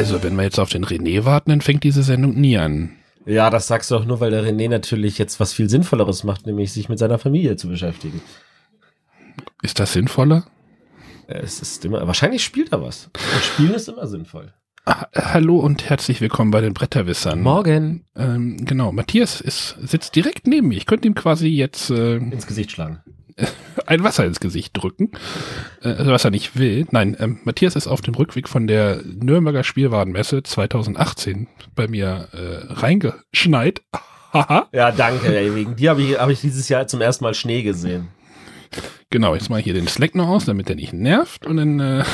[0.00, 2.92] Also, wenn wir jetzt auf den René warten, dann fängt diese Sendung nie an.
[3.26, 6.46] Ja, das sagst du auch nur, weil der René natürlich jetzt was viel Sinnvolleres macht,
[6.46, 8.22] nämlich sich mit seiner Familie zu beschäftigen.
[9.60, 10.46] Ist das sinnvoller?
[11.26, 13.10] Es ist immer, wahrscheinlich spielt er was.
[13.34, 14.54] Und Spielen ist immer sinnvoll.
[14.86, 17.42] Ah, hallo und herzlich willkommen bei den Bretterwissern.
[17.42, 18.06] Morgen.
[18.16, 20.78] Ähm, genau, Matthias ist, sitzt direkt neben mir.
[20.78, 23.00] Ich könnte ihm quasi jetzt äh, Ins Gesicht schlagen.
[23.86, 25.12] ein Wasser ins Gesicht drücken,
[25.82, 26.86] äh, also was er nicht will.
[26.90, 32.72] Nein, ähm, Matthias ist auf dem Rückweg von der Nürnberger Spielwarenmesse 2018 bei mir äh,
[32.72, 33.82] reingeschneit.
[34.72, 35.52] Ja, danke, ey.
[35.56, 38.10] Wegen dir habe ich, hab ich dieses Jahr zum ersten Mal Schnee gesehen.
[39.10, 41.46] Genau, jetzt mache ich hier den Slack noch aus, damit der nicht nervt.
[41.46, 42.04] Und dann, äh,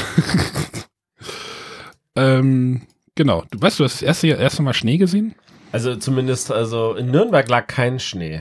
[2.17, 3.45] ähm, genau.
[3.51, 5.35] Du weißt, du hast das erste, erste Mal Schnee gesehen?
[5.73, 8.41] Also zumindest, also in Nürnberg lag kein Schnee.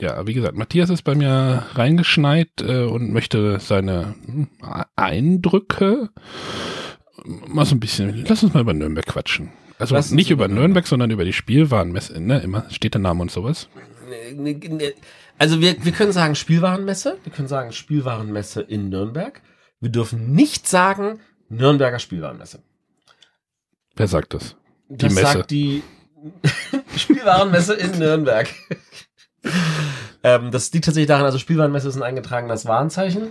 [0.00, 4.48] Ja, wie gesagt, Matthias ist bei mir reingeschneit äh, und möchte seine hm,
[4.96, 6.10] Eindrücke
[7.24, 9.52] mal so ein bisschen, lass uns mal über Nürnberg quatschen.
[9.78, 12.40] Also Lass nicht über über Nürnberg, sondern über die Spielwarenmesse, ne?
[12.40, 13.68] Immer steht der Name und sowas.
[15.38, 19.40] Also wir, wir können sagen Spielwarenmesse, wir können sagen Spielwarenmesse in Nürnberg.
[19.80, 22.62] Wir dürfen nicht sagen Nürnberger Spielwarenmesse.
[23.96, 24.56] Wer sagt das?
[24.88, 25.26] Die Das Messe.
[25.26, 25.82] sagt die
[26.96, 28.48] Spielwarenmesse in Nürnberg.
[30.22, 33.28] ähm, das liegt tatsächlich daran, also Spielwarenmesse ist ein eingetragenes Warenzeichen.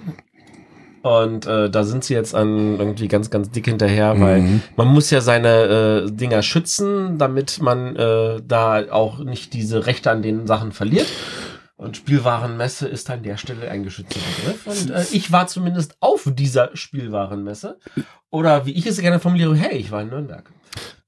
[1.01, 4.61] Und äh, da sind sie jetzt an irgendwie ganz, ganz dick hinterher, weil Mhm.
[4.75, 10.11] man muss ja seine äh, Dinger schützen, damit man äh, da auch nicht diese Rechte
[10.11, 11.07] an den Sachen verliert.
[11.77, 14.67] Und Spielwarenmesse ist an der Stelle ein geschützter Begriff.
[14.67, 17.77] Und äh, ich war zumindest auf dieser Spielwarenmesse.
[18.29, 20.51] Oder wie ich es gerne formuliere, hey, ich war in Nürnberg.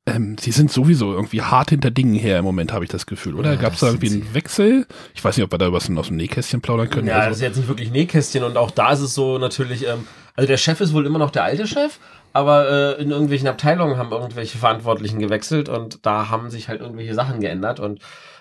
[0.07, 3.35] Ähm, sie sind sowieso irgendwie hart hinter Dingen her im Moment, habe ich das Gefühl,
[3.35, 3.51] oder?
[3.53, 4.87] Ja, Gab es da das irgendwie einen Wechsel?
[5.13, 7.07] Ich weiß nicht, ob wir da was aus dem Nähkästchen plaudern können.
[7.07, 9.87] Ja, das also, ist jetzt nicht wirklich Nähkästchen und auch da ist es so natürlich,
[9.87, 11.99] ähm, also der Chef ist wohl immer noch der alte Chef,
[12.33, 17.13] aber äh, in irgendwelchen Abteilungen haben irgendwelche Verantwortlichen gewechselt und da haben sich halt irgendwelche
[17.13, 17.99] Sachen geändert und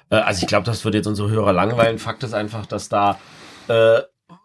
[0.08, 1.98] äh, also ich glaube, das wird jetzt unsere Hörer langweilen.
[1.98, 3.18] Fakt ist einfach, dass da
[3.68, 4.00] äh,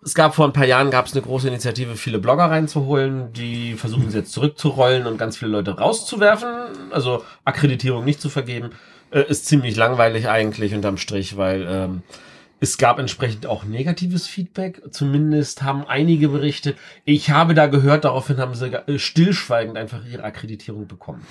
[0.06, 3.74] es gab vor ein paar Jahren gab es eine große Initiative, viele Blogger reinzuholen, die
[3.74, 6.48] versuchen sie jetzt zurückzurollen und ganz viele Leute rauszuwerfen,
[6.92, 8.70] also Akkreditierung nicht zu vergeben,
[9.10, 12.04] äh, ist ziemlich langweilig eigentlich unterm Strich, weil ähm,
[12.60, 14.82] es gab entsprechend auch negatives Feedback.
[14.92, 16.78] Zumindest haben einige berichtet.
[17.04, 21.26] Ich habe da gehört, daraufhin haben sie stillschweigend einfach ihre Akkreditierung bekommen.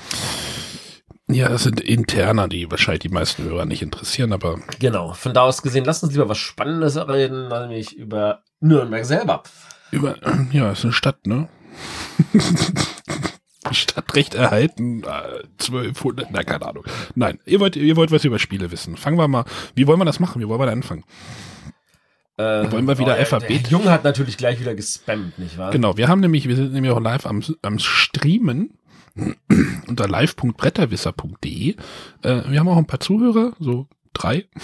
[1.28, 5.12] Ja, das sind Interner, die wahrscheinlich die meisten Hörer nicht interessieren, aber Genau.
[5.14, 9.42] Von da aus gesehen, lasst uns lieber was Spannendes reden, nämlich über Nürnberg selber.
[9.90, 10.16] über,
[10.52, 11.48] ja, ist eine Stadt, ne?
[13.72, 16.84] Stadtrecht erhalten, äh, 1200, na, keine Ahnung.
[17.14, 18.96] Nein, ihr wollt, ihr wollt was über Spiele wissen.
[18.96, 20.40] Fangen wir mal, wie wollen wir das machen?
[20.42, 21.04] Wie wollen wir da anfangen?
[22.36, 23.66] Äh, Wollen wir wieder der- Alphabet?
[23.66, 25.70] Der Junge hat natürlich gleich wieder gespammt, nicht wahr?
[25.70, 28.70] Genau, wir haben nämlich, wir sind nämlich auch live am, am Streamen
[29.88, 31.70] unter live.bretterwisser.de.
[31.70, 31.76] Äh,
[32.48, 34.46] wir haben auch ein paar Zuhörer, so drei.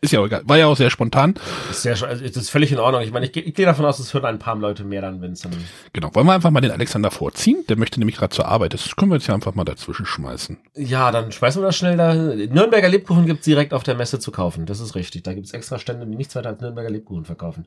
[0.00, 0.42] Ist ja auch egal.
[0.44, 1.34] War ja auch sehr spontan.
[1.72, 3.02] Ist sehr, sch- also das ist völlig in Ordnung.
[3.02, 5.32] Ich meine, ich, ich gehe davon aus, es hören ein paar Leute mehr dann, wenn
[5.32, 5.50] es dann.
[5.92, 6.14] Genau.
[6.14, 7.64] Wollen wir einfach mal den Alexander vorziehen?
[7.68, 8.74] Der möchte nämlich gerade zur Arbeit.
[8.74, 10.56] Das können wir jetzt ja einfach mal dazwischen schmeißen.
[10.76, 12.14] Ja, dann schmeißen wir das schnell da.
[12.14, 14.66] Nürnberger Lebkuchen gibt's direkt auf der Messe zu kaufen.
[14.66, 15.24] Das ist richtig.
[15.24, 17.66] Da gibt's extra Stände, die nichts weiter als Nürnberger Lebkuchen verkaufen.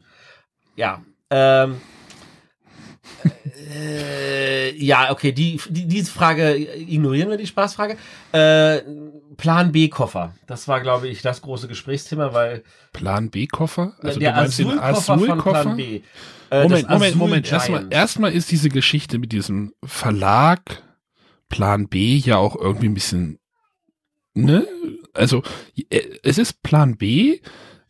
[0.77, 1.01] Ja.
[1.31, 1.81] Ähm,
[3.73, 7.97] äh, ja, okay, die, die, diese Frage ignorieren wir, die Spaßfrage.
[8.31, 8.81] Äh,
[9.37, 10.35] Plan B-Koffer.
[10.47, 12.63] Das war, glaube ich, das große Gesprächsthema, weil
[12.93, 13.93] Plan B-Koffer?
[14.01, 15.61] Also der du meinst den Azul-Koffer?
[15.61, 16.01] Plan B.
[16.51, 17.51] Äh, Moment, Moment, Moment.
[17.51, 20.83] Erstmal, erstmal ist diese Geschichte mit diesem Verlag
[21.47, 23.39] Plan B ja auch irgendwie ein bisschen,
[24.33, 24.67] ne?
[25.13, 25.43] Also,
[25.89, 27.39] äh, es ist Plan B.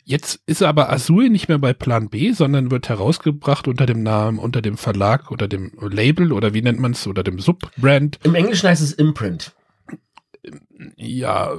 [0.04, 4.40] Jetzt ist aber Azul nicht mehr bei Plan B, sondern wird herausgebracht unter dem Namen,
[4.40, 8.20] unter dem Verlag oder dem Label oder wie nennt man es, oder dem Subbrand.
[8.24, 9.54] Im Englischen heißt es Imprint.
[10.98, 11.52] Ja,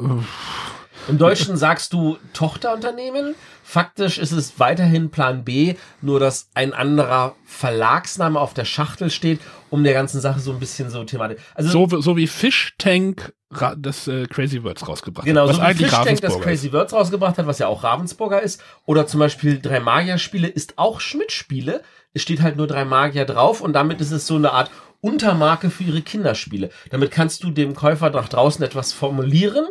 [1.08, 3.34] Im Deutschen sagst du Tochterunternehmen.
[3.62, 9.40] Faktisch ist es weiterhin Plan B, nur dass ein anderer Verlagsname auf der Schachtel steht,
[9.70, 11.40] um der ganzen Sache so ein bisschen so thematisch.
[11.54, 13.32] Also so, so wie Fish Tank ra-
[13.76, 15.49] das äh, Crazy Words rausgebracht genau, hat.
[15.50, 16.40] Was so wie eigentlich Fish Tank das.
[16.40, 18.62] Crazy Words rausgebracht hat, was ja auch Ravensburger ist.
[18.87, 21.82] Oder zum Beispiel Drei Magier-Spiele ist auch Schmidt-Spiele.
[22.14, 24.70] Es steht halt nur Drei Magier drauf und damit ist es so eine Art
[25.00, 26.70] Untermarke für ihre Kinderspiele.
[26.90, 29.66] Damit kannst du dem Käufer nach draußen etwas formulieren.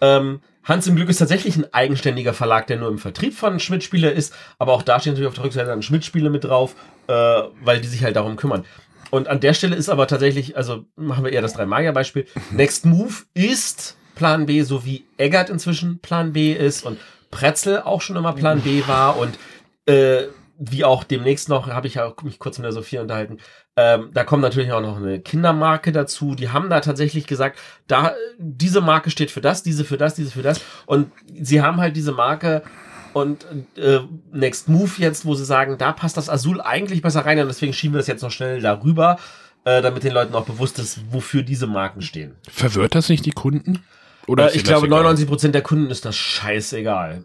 [0.00, 4.10] Ähm, Hans im Glück ist tatsächlich ein eigenständiger Verlag, der nur im Vertrieb von Schmidt-Spiele
[4.10, 6.74] ist, aber auch da steht natürlich auf der Rückseite dann Schmidt-Spiele mit drauf,
[7.06, 8.64] äh, weil die sich halt darum kümmern.
[9.10, 12.26] Und an der Stelle ist aber tatsächlich, also machen wir eher das Drei-Magier-Beispiel.
[12.50, 16.98] Next Move ist Plan B, so wie Eggert inzwischen Plan B ist und
[17.30, 19.38] Pretzel auch schon immer Plan B war und
[19.86, 20.26] äh,
[20.62, 23.38] wie auch demnächst noch, habe ich ja mich kurz mit der Sophia unterhalten,
[23.76, 26.34] ähm, da kommt natürlich auch noch eine Kindermarke dazu.
[26.34, 30.32] Die haben da tatsächlich gesagt, da diese Marke steht für das, diese für das, diese
[30.32, 30.60] für das.
[30.84, 31.10] Und
[31.40, 32.62] sie haben halt diese Marke
[33.12, 33.44] und
[33.76, 34.00] äh,
[34.32, 37.72] Next Move jetzt, wo sie sagen, da passt das Azul eigentlich besser rein und deswegen
[37.72, 39.18] schieben wir das jetzt noch schnell darüber,
[39.64, 42.34] äh, damit den Leuten auch bewusst ist, wofür diese Marken stehen.
[42.48, 43.82] Verwirrt das nicht die Kunden?
[44.26, 47.24] Oder äh, ich glaube, 99 Prozent der Kunden ist das scheißegal.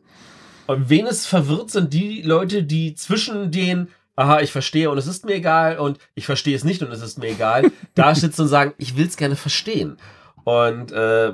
[0.68, 5.08] Und wen es verwirrt, sind die Leute, die zwischen den aha, ich verstehe und es
[5.08, 8.44] ist mir egal und ich verstehe es nicht und es ist mir egal, da sitzen
[8.44, 9.98] und sagen, ich will es gerne verstehen.
[10.44, 11.34] Und äh,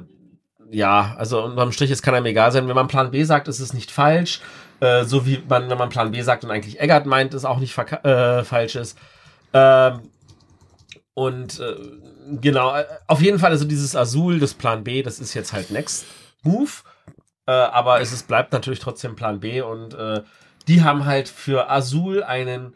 [0.72, 2.68] ja, also unterm Strich, es kann einem egal sein.
[2.68, 4.40] Wenn man Plan B sagt, ist es nicht falsch.
[4.80, 7.60] Äh, so wie man, wenn man Plan B sagt und eigentlich Eggert meint, ist auch
[7.60, 8.98] nicht äh, falsch ist.
[9.54, 10.00] Ähm,
[11.14, 11.76] und äh,
[12.40, 15.72] genau, äh, auf jeden Fall, also dieses Azul, das Plan B, das ist jetzt halt
[15.72, 16.06] Next
[16.42, 16.72] Move.
[17.48, 20.22] Äh, aber es ist, bleibt natürlich trotzdem Plan B und äh,
[20.70, 22.74] die haben halt für Azul einen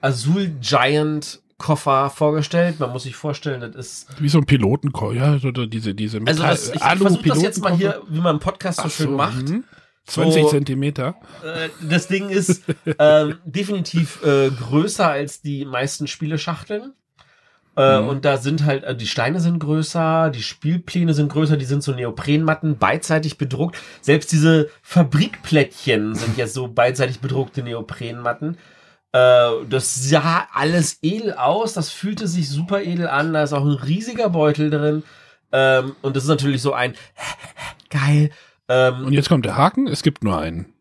[0.00, 2.78] Azul Giant Koffer vorgestellt.
[2.78, 6.44] Man muss sich vorstellen, das ist wie so ein Pilotenkoffer, ja, oder diese diese Metall
[6.46, 9.48] Also das, ich versuche das jetzt mal hier, wie man im Podcast so, schön macht.
[9.48, 9.62] Mh.
[10.04, 11.14] 20 so, Zentimeter.
[11.44, 12.64] Äh, das Ding ist
[12.98, 16.92] äh, definitiv äh, größer als die meisten Spieleschachteln.
[17.76, 18.08] Äh, mhm.
[18.08, 21.82] Und da sind halt, äh, die Steine sind größer, die Spielpläne sind größer, die sind
[21.82, 23.78] so Neoprenmatten, beidseitig bedruckt.
[24.02, 28.58] Selbst diese Fabrikplättchen sind jetzt so beidseitig bedruckte Neoprenmatten.
[29.12, 33.64] Äh, das sah alles edel aus, das fühlte sich super edel an, da ist auch
[33.64, 35.02] ein riesiger Beutel drin.
[35.52, 36.94] Ähm, und das ist natürlich so ein
[37.90, 38.30] geil.
[38.68, 40.72] Ähm, und jetzt kommt der Haken, es gibt nur einen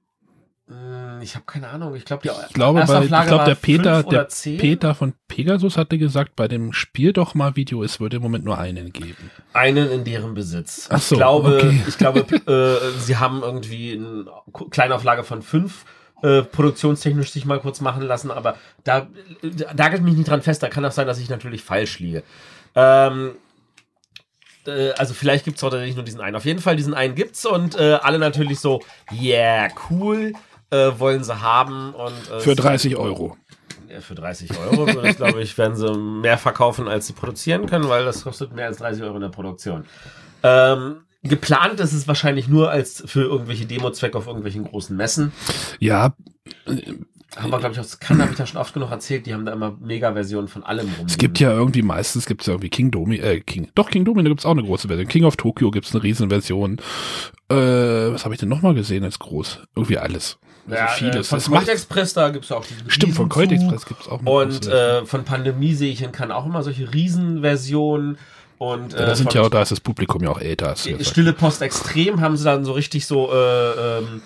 [1.22, 1.95] ich habe keine Ahnung.
[1.95, 5.98] Ich, glaub, die ich glaube, bei, ich glaube, der Peter, der Peter von Pegasus hatte
[5.98, 9.31] gesagt, bei dem Spiel doch mal Video, es würde im Moment nur einen geben.
[9.54, 10.88] Einen in deren Besitz.
[10.92, 11.81] Ach so, ich glaube, okay.
[11.88, 12.19] ich glaube,
[13.00, 14.25] äh, sie haben irgendwie eine
[14.69, 15.86] Kleinauflage von fünf
[16.21, 19.07] äh, produktionstechnisch sich mal kurz machen lassen, aber da
[19.75, 20.62] da geht mich nicht dran fest.
[20.63, 22.23] Da kann auch sein, dass ich natürlich falsch liege.
[22.75, 23.35] Ähm,
[24.65, 26.35] äh, also vielleicht gibt es heute nicht nur diesen einen.
[26.35, 28.81] Auf jeden Fall diesen einen gibt's und äh, alle natürlich so,
[29.12, 30.33] yeah, cool
[30.69, 31.94] äh, wollen sie haben.
[31.94, 33.38] Und, für 30 Euro.
[34.00, 38.06] Für 30 Euro, das glaube ich, werden sie mehr verkaufen, als sie produzieren können, weil
[38.06, 39.85] das kostet mehr als 30 Euro in der Produktion.
[40.44, 45.31] Ähm, geplant ist es wahrscheinlich nur als für irgendwelche Demo-Zwecke auf irgendwelchen großen Messen.
[45.79, 46.15] Ja.
[47.38, 49.45] Haben wir, glaube ich, aus Cannes, habe ich da schon oft genug erzählt, die haben
[49.45, 51.06] da immer Mega-Versionen von allem rum.
[51.06, 54.03] Es gibt ja irgendwie meistens, gibt es ja irgendwie King Domi, äh, King, doch, King
[54.03, 55.07] Domi, da gibt es auch eine große Version.
[55.07, 56.79] King of Tokyo gibt es eine Riesenversion.
[57.50, 59.59] Äh, was habe ich denn nochmal gesehen als groß?
[59.75, 60.39] Irgendwie alles.
[60.65, 61.31] Also ja, vieles.
[61.31, 64.07] Äh, von Colt Express, da gibt es auch diesen Stimmt, von Colt Express gibt es
[64.09, 68.18] auch Und äh, von Pandemie-Seechen kann auch immer solche Riesenversionen.
[68.62, 70.75] Und, ja, da äh, sind ja auch, da ist das Publikum ja auch älter.
[70.75, 74.22] Stille Post Extrem haben sie dann so richtig so äh, ähm,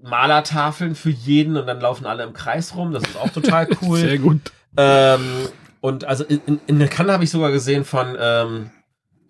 [0.00, 2.92] Malertafeln für jeden und dann laufen alle im Kreis rum.
[2.92, 3.98] Das ist auch total cool.
[3.98, 4.52] Sehr gut.
[4.76, 5.48] Ähm,
[5.80, 8.70] und also in, in der Kanne habe ich sogar gesehen von, ähm,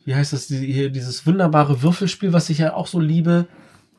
[0.04, 3.46] wie heißt das, die, hier, dieses wunderbare Würfelspiel, was ich ja auch so liebe.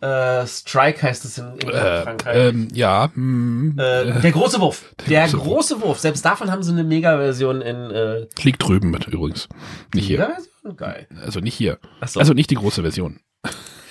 [0.01, 2.37] Äh, Strike heißt es in, in äh, Frankreich.
[2.37, 3.09] Ähm, ja.
[3.13, 4.93] Mm, äh, der große Wurf.
[5.07, 5.99] Der, große, große Wurf.
[5.99, 7.91] Selbst davon haben sie eine Mega-Version in.
[7.91, 9.47] Äh, Liegt drüben mit übrigens.
[9.93, 10.37] Nicht hier.
[10.75, 11.07] Geil.
[11.23, 11.79] Also nicht hier.
[12.05, 12.19] So.
[12.19, 13.19] Also nicht die große Version.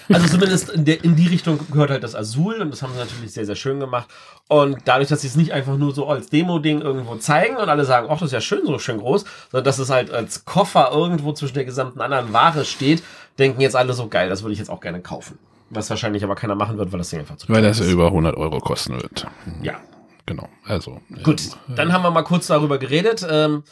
[0.09, 2.99] Also zumindest in, der, in die Richtung gehört halt das Azul und das haben sie
[2.99, 4.09] natürlich sehr, sehr schön gemacht.
[4.49, 7.85] Und dadurch, dass sie es nicht einfach nur so als Demo-Ding irgendwo zeigen und alle
[7.85, 10.91] sagen, ach, das ist ja schön, so schön groß, sondern dass es halt als Koffer
[10.93, 13.03] irgendwo zwischen der gesamten anderen Ware steht,
[13.39, 15.39] denken jetzt alle so geil, das würde ich jetzt auch gerne kaufen.
[15.71, 17.91] Was wahrscheinlich aber keiner machen wird, weil das Ding einfach zu Weil das ist.
[17.91, 19.27] über 100 Euro kosten wird.
[19.63, 19.75] Ja.
[20.27, 20.49] Genau.
[20.65, 21.01] Also.
[21.23, 23.27] Gut, ähm, dann haben wir mal kurz darüber geredet.
[23.29, 23.63] Ähm,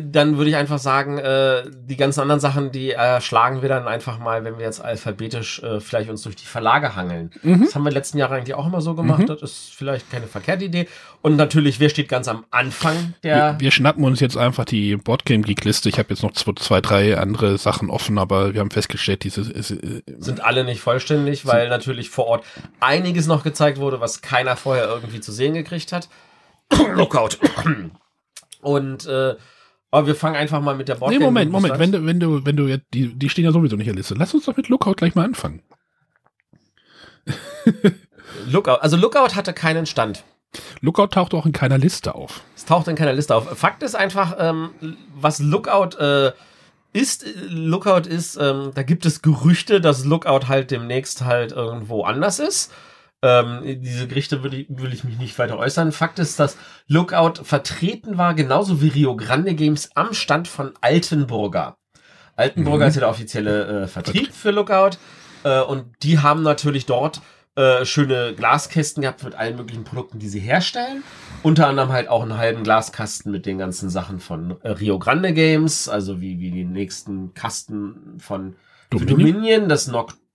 [0.00, 4.18] dann würde ich einfach sagen, äh, die ganzen anderen Sachen, die erschlagen wir dann einfach
[4.18, 7.30] mal, wenn wir jetzt alphabetisch äh, vielleicht uns durch die Verlage hangeln.
[7.42, 7.64] Mhm.
[7.64, 9.20] Das haben wir in den letzten Jahren eigentlich auch immer so gemacht.
[9.20, 9.26] Mhm.
[9.26, 10.88] Das ist vielleicht keine verkehrte Idee.
[11.22, 13.54] Und natürlich, wer steht ganz am Anfang der.
[13.54, 15.88] Wir, wir schnappen uns jetzt einfach die Boardgame Geek Liste.
[15.88, 19.40] Ich habe jetzt noch zwei, zwei, drei andere Sachen offen, aber wir haben festgestellt, diese
[19.40, 22.44] ist, äh, sind alle nicht vollständig, weil natürlich vor Ort
[22.80, 26.08] einiges noch gezeigt wurde, was keiner vorher irgendwie zu sehen gekriegt hat.
[26.94, 27.38] Lookout.
[28.60, 29.34] Und äh,
[29.94, 31.18] aber wir fangen einfach mal mit der Boardgame.
[31.18, 31.78] Nee, Moment, Moment.
[31.78, 34.00] Wenn du, wenn du, wenn du jetzt, die, die stehen ja sowieso nicht in der
[34.00, 34.14] Liste.
[34.14, 35.62] Lass uns doch mit Lookout gleich mal anfangen.
[38.50, 40.24] Lookout, also Lookout hatte keinen Stand.
[40.80, 42.42] Lookout taucht auch in keiner Liste auf.
[42.56, 43.58] Es taucht in keiner Liste auf.
[43.58, 44.70] Fakt ist einfach, ähm,
[45.14, 46.32] was Lookout äh,
[46.92, 52.38] ist, Lookout ist, ähm, da gibt es Gerüchte, dass Lookout halt demnächst halt irgendwo anders
[52.38, 52.72] ist.
[53.24, 55.92] Ähm, diese Gerichte will ich, will ich mich nicht weiter äußern.
[55.92, 61.78] Fakt ist, dass Lookout vertreten war, genauso wie Rio Grande Games am Stand von Altenburger.
[62.36, 62.88] Altenburger mhm.
[62.90, 64.98] ist ja der offizielle äh, Vertrieb für Lookout.
[65.42, 67.22] Äh, und die haben natürlich dort
[67.56, 71.02] äh, schöne Glaskästen gehabt mit allen möglichen Produkten, die sie herstellen.
[71.42, 75.32] Unter anderem halt auch einen halben Glaskasten mit den ganzen Sachen von äh, Rio Grande
[75.32, 78.56] Games, also wie, wie die nächsten Kasten von
[78.90, 79.18] Dominion?
[79.18, 79.86] Dominion, das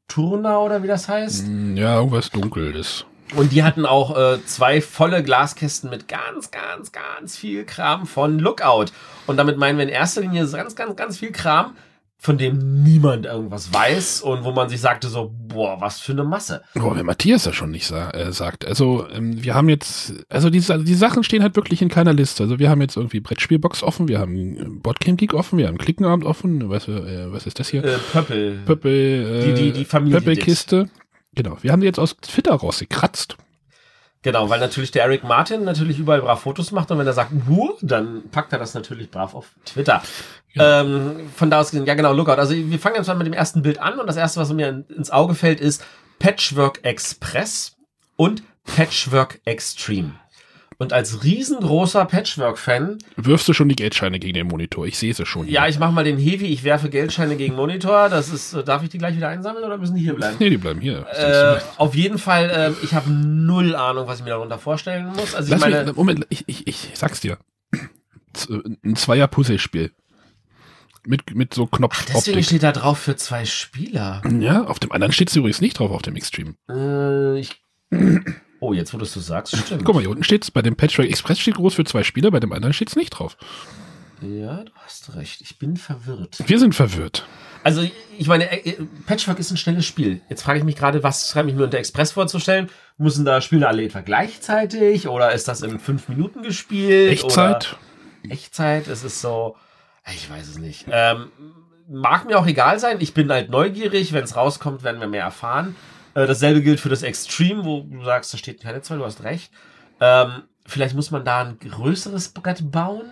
[0.10, 1.46] Nocturna oder wie das heißt.
[1.46, 3.06] Hm, Ja, irgendwas Dunkles.
[3.36, 8.39] Und die hatten auch äh, zwei volle Glaskästen mit ganz, ganz, ganz viel Kram von
[8.39, 8.88] Lookout.
[9.28, 11.75] Und damit meinen wir in erster Linie ganz, ganz, ganz viel Kram,
[12.22, 16.26] von dem niemand irgendwas weiß und wo man sich sagte so, boah, was für eine
[16.26, 16.62] Masse.
[16.76, 18.66] Oh, wenn Matthias das schon nicht sa äh, sagt.
[18.66, 22.44] Also, ähm, wir haben jetzt, also die, die Sachen stehen halt wirklich in keiner Liste.
[22.44, 25.78] Also, wir haben jetzt irgendwie Brettspielbox offen, wir haben äh, Boardgame Geek offen, wir haben
[25.78, 26.70] Klickenabend offen.
[26.70, 27.86] Was, äh, was ist das hier?
[27.86, 28.60] Äh, Pöppel.
[28.66, 30.90] Pöppel, äh, die- die- die Familie Pöppelkiste.
[31.36, 31.58] Genau.
[31.62, 33.38] Wir haben die jetzt aus Twitter rausgekratzt.
[34.22, 37.32] Genau, weil natürlich der Eric Martin natürlich überall brav Fotos macht und wenn er sagt,
[37.48, 40.04] Wuh, dann packt er das natürlich brav auf Twitter.
[40.58, 42.34] Ähm, von da aus gesehen, ja genau, Lookout.
[42.34, 44.70] Also wir fangen jetzt mal mit dem ersten Bild an und das erste, was mir
[44.70, 45.86] in- ins Auge fällt, ist
[46.20, 47.75] Patchwork Express
[48.15, 50.13] und Patchwork Extreme.
[50.82, 54.88] Und als riesengroßer Patchwork-Fan, Wirfst du schon die Geldscheine gegen den Monitor?
[54.88, 55.44] Ich sehe sie schon.
[55.46, 55.56] hier.
[55.56, 58.08] ja, ich mache mal den Heavy, ich werfe Geldscheine gegen Monitor.
[58.08, 60.38] Das ist, äh, darf ich die gleich wieder einsammeln oder müssen die hier bleiben?
[60.39, 61.06] Nee, die bleiben hier.
[61.12, 65.36] Äh, auf jeden Fall, äh, ich habe null Ahnung, was ich mir darunter vorstellen muss.
[65.36, 67.38] Also ich Lass meine, mich, Moment, ich, ich, ich sag's dir.
[68.34, 68.50] Z-
[68.86, 69.91] Ein Zweier-Puzzlespiel.
[71.06, 72.46] Mit, mit so deswegen Knopfoptik.
[72.46, 74.22] steht da drauf für zwei Spieler.
[74.39, 76.56] Ja, auf dem anderen steht übrigens nicht drauf, auf dem Extreme.
[76.70, 77.62] Äh, ich,
[78.60, 79.86] oh, jetzt wo du es so sagst, stimmt.
[79.86, 82.39] Guck mal, hier unten steht's, bei dem Patchwork Express steht groß für zwei Spieler, bei
[82.39, 83.38] dem anderen steht's nicht drauf.
[84.22, 85.41] Ja, du hast recht.
[85.41, 86.38] Ich bin verwirrt.
[86.46, 87.25] Wir sind verwirrt.
[87.63, 87.88] Also,
[88.18, 90.22] ich meine, äh, äh, Patchwork ist ein schnelles Spiel.
[90.29, 92.70] Jetzt frage ich mich gerade, was schreibe ich mir unter Express vorzustellen?
[92.98, 97.12] Müssen da Spiele alle etwa gleichzeitig oder ist das in fünf Minuten gespielt?
[97.12, 97.77] Echtzeit?
[98.24, 99.56] Oder Echtzeit, es ist so,
[100.13, 100.86] ich weiß es nicht.
[100.92, 101.32] Ähm,
[101.89, 102.98] mag mir auch egal sein.
[103.00, 104.13] Ich bin halt neugierig.
[104.13, 105.75] Wenn es rauskommt, werden wir mehr erfahren.
[106.13, 109.24] Äh, dasselbe gilt für das Extreme, wo du sagst, da steht keine Zahl, du hast
[109.24, 109.51] recht.
[110.00, 113.12] Ähm, vielleicht muss man da ein größeres Brett bauen.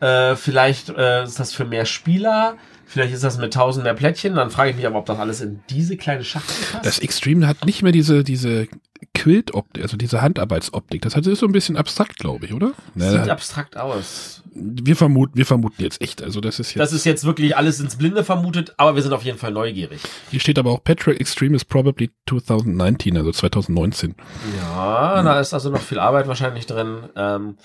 [0.00, 2.56] Äh, vielleicht äh, ist das für mehr Spieler.
[2.86, 4.34] Vielleicht ist das mit tausend mehr Plättchen.
[4.34, 6.86] Dann frage ich mich aber, ob das alles in diese kleine Schachtel passt.
[6.86, 8.66] Das Extreme hat nicht mehr diese, diese
[9.14, 11.02] Quilt-Optik, also diese Handarbeitsoptik.
[11.02, 12.72] Das hat- ist so ein bisschen abstrakt, glaube ich, oder?
[12.94, 14.42] Sieht Ja, abstrakt aus.
[14.54, 16.22] wir, vermuten, wir vermuten jetzt echt.
[16.22, 16.80] Also das ist jetzt.
[16.80, 20.00] Das ist jetzt wirklich alles ins Blinde vermutet, aber wir sind auf jeden Fall neugierig.
[20.30, 24.14] hier steht aber auch Patchwork Extreme is probably 2019, also 2019.
[24.62, 26.98] Ja, da ist also noch viel Arbeit wahrscheinlich drin.
[27.16, 27.56] Ähm,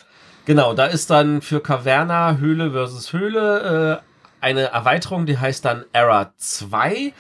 [0.46, 5.86] genau, da ist dann für Caverna Höhle versus Höhle äh, eine Erweiterung, die heißt dann
[5.94, 7.14] Era 2.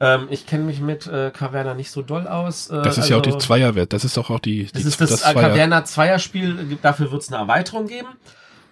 [0.00, 2.70] Ähm, ich kenne mich mit äh, Caverna nicht so doll aus.
[2.70, 3.92] Äh, Das ist ja auch die also- Zweierwert.
[3.92, 4.64] Das ist doch auch die.
[4.64, 8.08] Das die ist das, das Zweier- Caverna Zweierspiel, dafür wird es eine Erweiterung geben.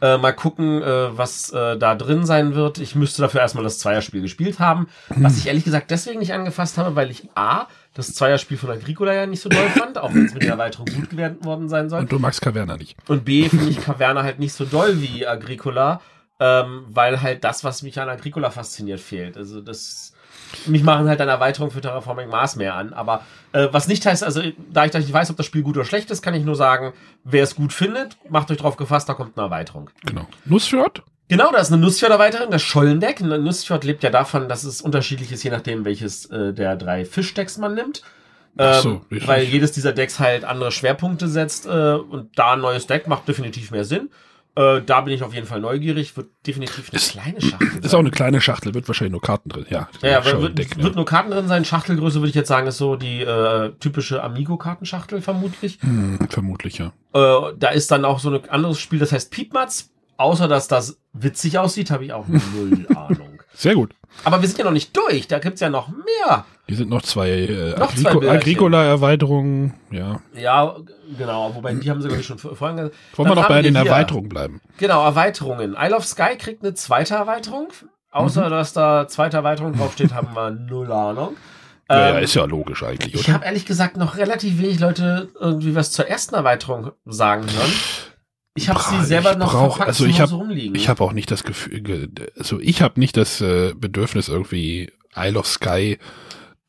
[0.01, 2.79] Äh, mal gucken, äh, was äh, da drin sein wird.
[2.79, 4.87] Ich müsste dafür erstmal das Zweierspiel gespielt haben.
[5.09, 9.13] Was ich ehrlich gesagt deswegen nicht angefasst habe, weil ich A, das Zweierspiel von Agricola
[9.13, 11.91] ja nicht so doll fand, auch wenn es mit der Erweiterung gut geworden worden sein
[11.91, 11.99] soll.
[12.03, 12.97] Und du magst Caverna nicht.
[13.09, 16.01] Und B, finde ich Caverna halt nicht so doll wie Agricola,
[16.39, 19.37] ähm, weil halt das, was mich an Agricola fasziniert, fehlt.
[19.37, 20.13] Also das.
[20.67, 22.93] Mich machen halt eine Erweiterung für Terraforming Mars mehr an.
[22.93, 25.77] Aber äh, was nicht heißt, also da ich da nicht weiß, ob das Spiel gut
[25.77, 26.93] oder schlecht ist, kann ich nur sagen,
[27.25, 29.91] wer es gut findet, macht euch drauf gefasst, da kommt eine Erweiterung.
[30.07, 30.27] Genau.
[30.45, 31.03] Nussfjord?
[31.29, 33.21] Genau, da ist eine Nussfjord-Erweiterung, das Schollendeck.
[33.21, 37.05] Eine Nussfjord lebt ja davon, dass es unterschiedlich ist, je nachdem, welches äh, der drei
[37.05, 38.03] Fischdecks man nimmt.
[38.57, 39.29] Ach so, Ähm, richtig.
[39.29, 43.29] weil jedes dieser Decks halt andere Schwerpunkte setzt äh, und da ein neues Deck macht
[43.29, 44.09] definitiv mehr Sinn.
[44.59, 46.17] Äh, da bin ich auf jeden Fall neugierig.
[46.17, 49.49] Wird definitiv eine Ist- kleine Schachtel Ist auch eine kleine Schachtel, wird wahrscheinlich nur Karten
[49.51, 49.67] drin.
[49.71, 50.95] Ja, ja, wird, Deck, wird ja.
[50.97, 51.65] nur Karten drin sein.
[51.65, 55.79] Schachtelgröße würde ich jetzt sagen, ist so die äh, typische Amigo-Kartenschachtel vermutlich.
[55.83, 56.93] Hm, vermutlich, ja.
[57.15, 59.91] Äh, da ist dann auch so ein anderes Spiel, das heißt Piepmatz.
[60.17, 63.38] Außer dass das witzig aussieht, habe ich auch null Ahnung.
[63.59, 63.91] Sehr gut.
[64.25, 65.27] Aber wir sind ja noch nicht durch.
[65.29, 66.45] Da gibt's ja noch mehr.
[66.67, 68.21] Hier sind noch zwei, äh, Noch Agrico.
[68.29, 69.75] Agricola-Erweiterungen.
[69.91, 70.21] Ja.
[70.35, 70.77] Ja,
[71.17, 71.55] genau.
[71.55, 72.95] Wobei die haben sie, glaube ich, schon vor- vorhin gesagt.
[73.17, 74.61] Wollen wir noch bei den hier- Erweiterungen bleiben?
[74.79, 75.77] Genau, Erweiterungen.
[75.79, 77.69] Isle of Sky kriegt eine zweite Erweiterung.
[78.11, 78.51] Außer, Mhm.
[78.51, 81.37] dass da zweite Erweiterung draufsteht, haben wir null Ahnung.
[81.91, 83.35] Ja, ja, Ähm, ist ja logisch eigentlich, Ich oder?
[83.35, 87.73] habe ehrlich gesagt noch relativ wenig Leute irgendwie was zur ersten Erweiterung sagen hören.
[88.59, 90.75] Ich habe sie selber ich noch brauch- verpackt also ich hab- rumliegen.
[90.75, 94.91] Ich habe auch nicht das Gefühl, ge- also ich habe nicht das äh, Bedürfnis irgendwie
[95.17, 95.99] Isle of Sky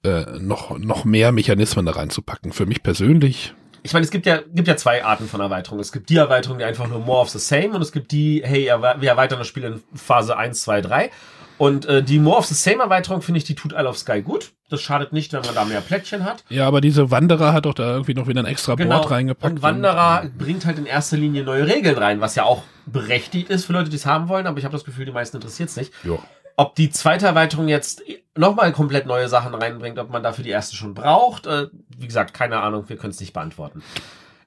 [0.04, 2.54] äh, noch noch mehr Mechanismen da reinzupacken.
[2.54, 3.54] Für mich persönlich,
[3.84, 5.82] Ich meine, es gibt ja, gibt ja zwei Arten von Erweiterungen.
[5.82, 8.42] Es gibt die Erweiterung, die einfach nur more of the same und es gibt die,
[8.44, 8.66] hey,
[9.00, 11.12] wir erweitern das Spiel in Phase 1, 2, 3.
[11.60, 14.22] Und äh, die more of the same Erweiterung, finde ich, die tut Isle of Sky
[14.22, 14.54] gut.
[14.70, 16.44] Das schadet nicht, wenn man da mehr Plättchen hat.
[16.50, 19.56] ja, aber diese Wanderer hat doch da irgendwie noch wieder ein extra Board reingepackt.
[19.56, 19.68] Genau.
[19.68, 23.66] Und Wanderer bringt halt in erster Linie neue Regeln rein, was ja auch berechtigt ist
[23.66, 25.76] für Leute, die es haben wollen, aber ich habe das Gefühl, die meisten interessiert es
[25.76, 25.92] nicht.
[26.04, 26.18] Ja.
[26.56, 28.04] ob die zweite Erweiterung jetzt
[28.36, 32.34] nochmal komplett neue Sachen reinbringt, ob man dafür die erste schon braucht, äh, wie gesagt,
[32.34, 33.84] keine Ahnung, wir können es nicht beantworten.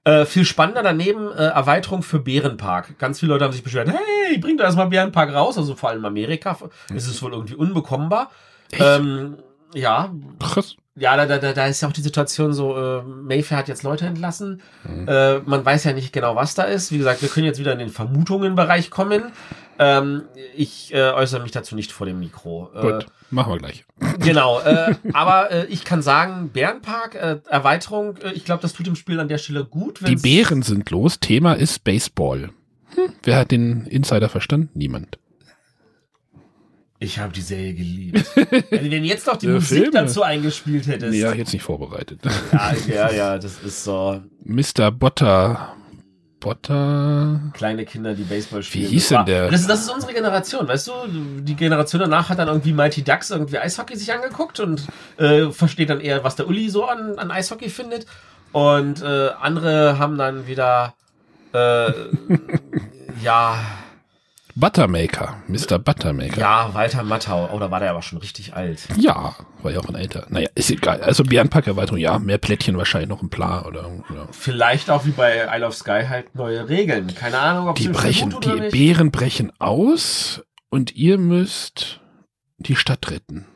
[0.04, 2.98] Äh, viel spannender daneben äh, Erweiterung für Bärenpark.
[2.98, 6.00] Ganz viele Leute haben sich beschwert, hey, bringt doch erstmal Bärenpark raus, also vor allem
[6.00, 6.58] in Amerika
[6.92, 8.30] ist es wohl irgendwie unbekommbar.
[8.72, 9.38] Ähm,
[9.74, 10.76] ja, Krass.
[10.94, 14.04] Ja, da, da, da ist ja auch die Situation so, äh, Mayfair hat jetzt Leute
[14.04, 14.60] entlassen.
[15.06, 16.92] Äh, man weiß ja nicht genau, was da ist.
[16.92, 19.32] Wie gesagt, wir können jetzt wieder in den Vermutungen-Bereich kommen.
[19.78, 22.70] Ähm, ich äh, äußere mich dazu nicht vor dem Mikro.
[22.74, 23.86] Äh, Gut, machen wir gleich.
[24.18, 28.86] Genau, äh, aber äh, ich kann sagen, Bärenpark, äh, Erweiterung, äh, ich glaube, das tut
[28.86, 30.00] dem Spiel an der Stelle gut.
[30.06, 31.20] Die Bären sind los.
[31.20, 32.50] Thema ist Baseball.
[32.94, 34.68] Hm, wer hat den Insider verstanden?
[34.74, 35.18] Niemand.
[37.02, 38.24] Ich habe die Serie geliebt.
[38.70, 39.90] Wenn du jetzt noch die Musik Filme.
[39.90, 41.14] dazu eingespielt hättest.
[41.18, 42.20] Ja, jetzt nicht vorbereitet.
[42.52, 44.20] ja, ja, ja, das ist so.
[44.44, 44.92] Mr.
[44.92, 45.74] Botter.
[46.38, 47.40] Botter.
[47.54, 48.88] kleine Kinder, die Baseball spielen.
[48.88, 49.50] hieß Das denn war- der?
[49.50, 50.92] Das ist, das ist unsere Generation, weißt du?
[51.40, 54.86] Die Generation danach hat dann irgendwie Mighty Ducks irgendwie Eishockey sich angeguckt und
[55.18, 58.06] äh, versteht dann eher, was der Uli so an, an Eishockey findet.
[58.52, 60.94] Und äh, andere haben dann wieder
[61.52, 61.90] äh,
[63.22, 63.56] ja,
[64.54, 65.42] Buttermaker.
[65.48, 65.78] Mr.
[65.78, 66.40] Buttermaker.
[66.40, 67.48] ja, Walter Matthau.
[67.52, 68.86] Oh, da war der aber schon richtig alt.
[68.96, 70.26] Ja, war ja auch ein älter.
[70.28, 71.00] Naja, ist egal.
[71.02, 74.28] Also Bärenpark-Erweiterung, ja, mehr Plättchen wahrscheinlich noch ein Plan oder ja.
[74.30, 77.14] Vielleicht auch wie bei Isle of Sky halt neue Regeln.
[77.14, 78.72] Keine Ahnung, ob Die brechen, gut oder die nicht.
[78.72, 82.00] Bären brechen aus und ihr müsst
[82.58, 83.46] die Stadt retten.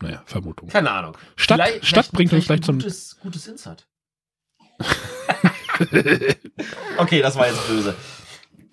[0.00, 0.68] Naja, Vermutung.
[0.68, 1.16] Keine Ahnung.
[1.36, 3.86] Stadt- Stadt bringt uns gleich zum- gutes, gutes Insert.
[6.98, 7.94] okay, das war jetzt böse.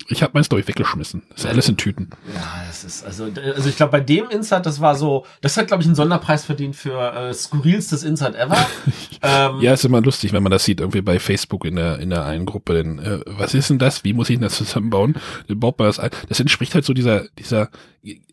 [0.08, 1.22] Ich habe meins durch weggeschmissen.
[1.30, 2.10] Das ist alles in Tüten.
[2.34, 5.68] Ja, das ist, also, also ich glaube, bei dem Insert, das war so, das hat,
[5.68, 8.56] glaube ich, einen Sonderpreis verdient für äh, skurrilstes Insert ever.
[9.22, 12.10] ähm, Ja, ist immer lustig, wenn man das sieht, irgendwie bei Facebook in der, in
[12.10, 14.04] der einen Gruppe, denn, äh, was ist denn das?
[14.04, 15.16] Wie muss ich denn das zusammenbauen?
[15.48, 16.10] Dann baut man das ein.
[16.28, 17.70] Das entspricht halt so dieser, dieser,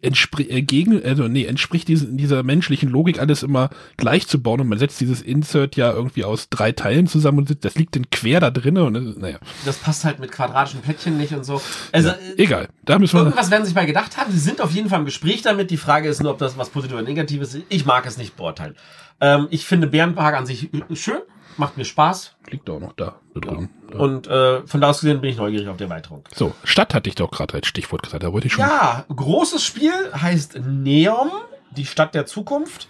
[0.02, 4.62] entspricht, äh, gegen, also, nee, entspricht diesen, dieser menschlichen Logik, alles immer gleich zu bauen
[4.62, 8.10] und man setzt dieses Insert ja irgendwie aus drei Teilen zusammen und das liegt dann
[8.10, 11.62] quer da drinnen und, naja, Das passt halt mit quadratischen Plättchen nicht und so.
[11.92, 12.68] Also, ja, egal.
[12.86, 14.32] Da müssen wir, Irgendwas werden sie sich bei gedacht haben.
[14.32, 15.72] Sie sind auf jeden Fall im Gespräch damit.
[15.72, 17.64] Die Frage ist nur, ob das was Positives oder Negatives ist.
[17.70, 18.76] Ich mag es nicht beurteilen.
[19.22, 21.22] Ähm, ich finde Bärenpark an sich äh, schön,
[21.58, 22.36] macht mir Spaß.
[22.50, 23.70] liegt auch noch da, da drin.
[23.92, 23.98] Da.
[24.00, 26.24] Und äh, von da aus gesehen bin ich neugierig auf die Erweiterung.
[26.34, 28.66] So, Stadt hatte ich doch gerade als Stichwort gesagt, da wollte ich schon.
[28.66, 31.30] Ja, großes Spiel heißt Neom,
[31.72, 32.88] die Stadt der Zukunft.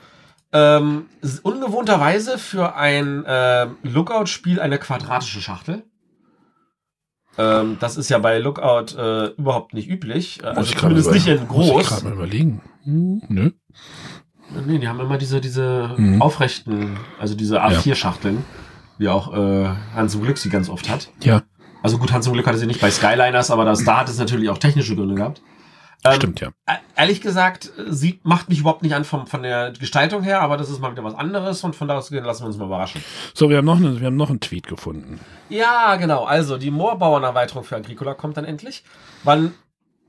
[0.55, 1.07] Ähm,
[1.41, 5.83] ungewohnterweise für ein ähm, Lookout-Spiel eine quadratische Schachtel.
[7.39, 10.43] Ähm, das ist ja bei Lookout äh, überhaupt nicht üblich.
[10.43, 11.87] Äh, Also zumindest nicht in über- Muss ich groß.
[11.87, 12.61] gerade mal überlegen.
[12.83, 13.51] Hm, nö.
[14.65, 16.21] Nee, die haben immer diese, diese Mhm.
[16.21, 18.43] aufrechten, also diese A4-Schachteln,
[18.97, 21.09] wie auch äh, Hans im Glück sie ganz oft hat.
[21.21, 21.41] Ja,
[21.81, 24.17] Also gut, Hans im Glück hatte sie nicht bei Skyliners, aber das, da hat es
[24.17, 25.41] natürlich auch technische Gründe gehabt.
[26.05, 26.49] Ähm, stimmt ja.
[26.67, 30.57] E- Ehrlich gesagt, sie macht mich überhaupt nicht an vom, von der Gestaltung her, aber
[30.57, 32.65] das ist mal wieder was anderes und von da aus gehen lassen wir uns mal
[32.65, 33.01] überraschen.
[33.33, 35.19] So, wir haben noch, eine, wir haben noch einen Tweet gefunden.
[35.49, 36.25] Ja, genau.
[36.25, 38.83] Also die Moorbauernerweiterung für Agricola kommt dann endlich.
[39.23, 39.53] Wann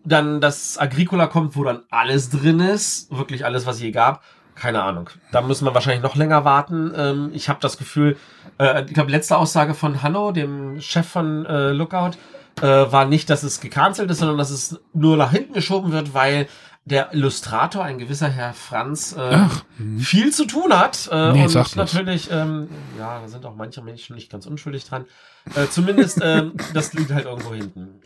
[0.04, 4.22] dann das Agricola kommt, wo dann alles drin ist, wirklich alles, was je gab,
[4.54, 5.10] keine Ahnung.
[5.32, 6.92] Da müssen wir wahrscheinlich noch länger warten.
[6.96, 8.16] Ähm, ich habe das Gefühl,
[8.58, 12.12] äh, ich glaube, letzte Aussage von Hanno, dem Chef von äh, Lookout,
[12.60, 16.14] äh, war nicht, dass es gecancelt ist, sondern dass es nur nach hinten geschoben wird,
[16.14, 16.46] weil
[16.86, 19.38] der Illustrator, ein gewisser Herr Franz, äh,
[19.78, 19.98] hm.
[19.98, 21.08] viel zu tun hat.
[21.10, 22.68] Äh, Nee, und natürlich, ähm,
[22.98, 25.06] ja, da sind auch manche Menschen nicht ganz unschuldig dran.
[25.54, 28.00] Äh, zumindest, ähm, das liegt halt irgendwo hinten.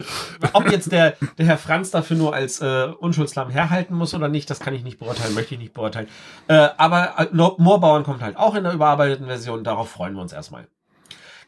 [0.53, 4.49] Ob jetzt der, der Herr Franz dafür nur als äh, Unschuldslamm herhalten muss oder nicht,
[4.49, 6.07] das kann ich nicht beurteilen, möchte ich nicht beurteilen.
[6.47, 10.23] Äh, aber äh, No- Moorbauern kommt halt auch in der überarbeiteten Version, darauf freuen wir
[10.23, 10.69] uns erstmal.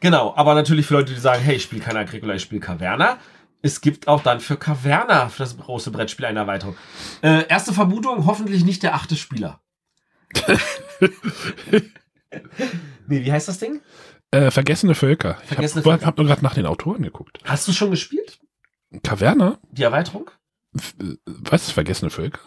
[0.01, 3.17] Genau, aber natürlich für Leute, die sagen, hey, ich spiele kein Agricola, ich spiele Caverna.
[3.61, 6.75] Es gibt auch dann für Caverna, für das große Brettspiel, eine Erweiterung.
[7.21, 9.61] Äh, erste Vermutung, hoffentlich nicht der achte Spieler.
[13.07, 13.81] nee, wie heißt das Ding?
[14.31, 15.37] Äh, vergessene Völker.
[15.43, 16.05] Ich Vergessene habe Völker.
[16.05, 17.39] hab nur gerade nach den Autoren geguckt.
[17.43, 18.39] Hast du schon gespielt?
[19.03, 19.59] Caverna?
[19.71, 20.31] Die Erweiterung?
[20.75, 21.71] F- äh, Was?
[21.71, 22.39] Vergessene Völker?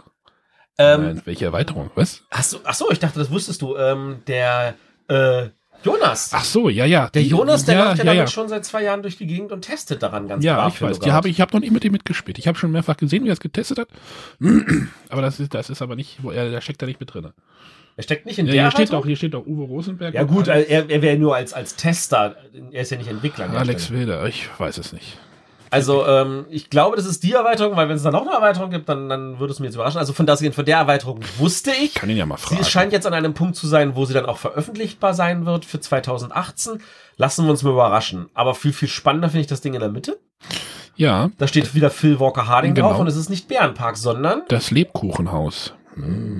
[0.79, 1.91] Ähm, Nein, welche Erweiterung?
[1.95, 2.23] Was?
[2.31, 3.77] hast du, ach so, ich dachte, das wusstest du.
[3.77, 4.75] Ähm, der
[5.09, 5.49] äh,
[5.85, 6.31] Jonas.
[6.33, 7.09] Ach so, ja, ja.
[7.11, 8.27] der Jonas, der ja, läuft ja, ja, damit ja.
[8.27, 10.99] schon seit zwei Jahren durch die Gegend und testet daran ganz Ja, brav ich weiß.
[11.01, 12.39] Die habe ich habe noch nicht mit dem mitgespielt.
[12.39, 13.89] Ich habe schon mehrfach gesehen, wie er es getestet hat.
[15.09, 17.29] aber das ist, das ist aber nicht, wo er, der steckt da nicht mit drin.
[17.97, 20.15] Er steckt nicht in Ja, der hier steht auch, hier steht auch Uwe Rosenberg.
[20.15, 22.37] Ja gut, er, er wäre nur als, als Tester.
[22.73, 23.51] Er ist ja nicht Entwickler.
[23.51, 23.91] Alex.
[23.91, 25.19] Wilder, ich weiß es nicht.
[25.75, 28.71] Also, ähm, ich glaube, das ist die Erweiterung, weil wenn es dann noch eine Erweiterung
[28.71, 29.99] gibt, dann, dann würde es mich jetzt überraschen.
[29.99, 31.95] Also von das von der Erweiterung wusste ich.
[31.95, 32.63] Kann ihn ja mal fragen.
[32.63, 35.65] Sie scheint jetzt an einem Punkt zu sein, wo sie dann auch veröffentlichbar sein wird
[35.65, 36.81] für 2018.
[37.17, 38.29] Lassen wir uns mal überraschen.
[38.35, 40.19] Aber viel, viel spannender finde ich das Ding in der Mitte.
[40.97, 42.91] Ja, Da steht wieder Phil Walker Harding Genau.
[42.91, 45.75] drauf und es ist nicht Bärenpark, sondern das Lebkuchenhaus.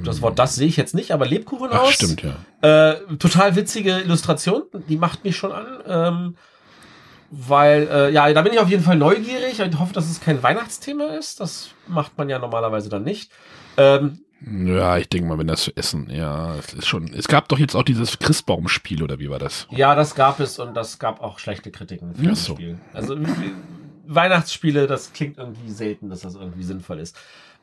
[0.05, 1.89] das Wort das sehe ich jetzt nicht, aber Lebkuchenhaus.
[1.89, 2.91] Ach, stimmt, ja.
[2.93, 5.67] Äh, total witzige Illustration, die macht mich schon an.
[5.87, 6.37] Ähm,
[7.37, 9.59] weil, äh, ja, da bin ich auf jeden Fall neugierig.
[9.61, 11.41] Ich hoffe, dass es kein Weihnachtsthema ist.
[11.41, 13.31] Das macht man ja normalerweise dann nicht.
[13.77, 17.13] Ähm, Ja, ich denke mal, wenn das zu essen, ja, es ist schon.
[17.15, 19.67] Es gab doch jetzt auch dieses Christbaumspiel, oder wie war das?
[19.71, 22.55] ja, das gab es und das gab auch schlechte Kritiken für das so.
[22.55, 22.79] Spiel.
[22.93, 23.17] Also
[24.07, 27.17] Weihnachtsspiele, das klingt irgendwie selten, dass das irgendwie sinnvoll ist.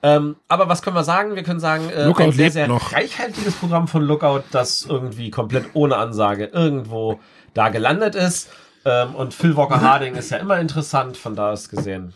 [0.04, 1.36] Ähm, aber was können wir sagen?
[1.36, 2.92] Wir können sagen, äh, Lookout ein sehr, sehr noch.
[2.92, 7.20] reichhaltiges Programm von Lookout, das irgendwie komplett ohne Ansage irgendwo
[7.54, 8.50] da gelandet ist.
[8.86, 12.14] Ähm, und Phil Walker Harding ist ja immer interessant, von da aus gesehen.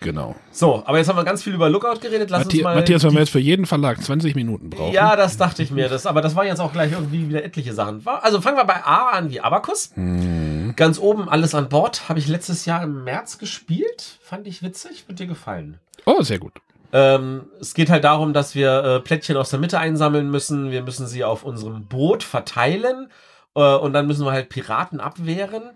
[0.00, 0.36] Genau.
[0.52, 2.30] So, aber jetzt haben wir ganz viel über Lookout geredet.
[2.30, 2.74] Lass Matthias, uns mal.
[2.76, 4.92] Matthias, wenn wir jetzt für jeden Verlag 20 Minuten brauchen.
[4.92, 5.88] ja, das dachte ich mir.
[5.88, 8.02] Das, aber das waren jetzt auch gleich irgendwie wieder etliche Sachen.
[8.06, 9.90] Also fangen wir bei A an wie Abacus.
[9.94, 10.74] Hm.
[10.76, 12.08] Ganz oben alles an Bord.
[12.08, 14.18] Habe ich letztes Jahr im März gespielt.
[14.22, 15.08] Fand ich witzig.
[15.08, 15.78] Wird dir gefallen.
[16.04, 16.52] Oh, sehr gut.
[16.92, 20.70] Ähm, es geht halt darum, dass wir äh, Plättchen aus der Mitte einsammeln müssen.
[20.70, 23.08] Wir müssen sie auf unserem Boot verteilen.
[23.54, 25.70] Äh, und dann müssen wir halt Piraten abwehren.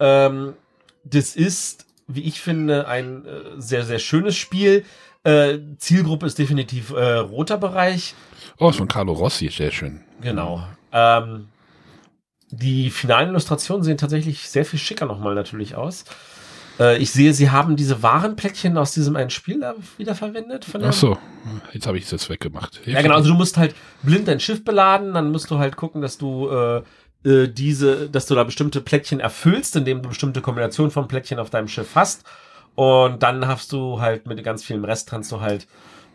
[0.00, 0.54] Ähm,
[1.04, 4.84] das ist, wie ich finde, ein äh, sehr, sehr schönes Spiel.
[5.24, 8.14] Äh, Zielgruppe ist definitiv äh, roter Bereich.
[8.58, 10.02] Oh, ist von Carlo Rossi, sehr schön.
[10.20, 10.64] Genau.
[10.92, 11.48] Ähm,
[12.50, 16.04] die finalen Illustrationen sehen tatsächlich sehr viel schicker nochmal natürlich aus.
[16.78, 20.64] Äh, ich sehe, sie haben diese Warenplättchen aus diesem einen Spiel da wiederverwendet.
[20.64, 21.18] Von Ach so,
[21.72, 22.80] jetzt habe ich es jetzt weggemacht.
[22.86, 23.16] Ja, genau.
[23.16, 26.48] Also du musst halt blind dein Schiff beladen, dann musst du halt gucken, dass du
[26.48, 26.82] äh,
[27.24, 31.50] äh, diese, dass du da bestimmte Plättchen erfüllst, indem du bestimmte Kombinationen von Plättchen auf
[31.50, 32.24] deinem Schiff hast.
[32.74, 35.66] Und dann hast du halt mit ganz vielem Rest kannst du halt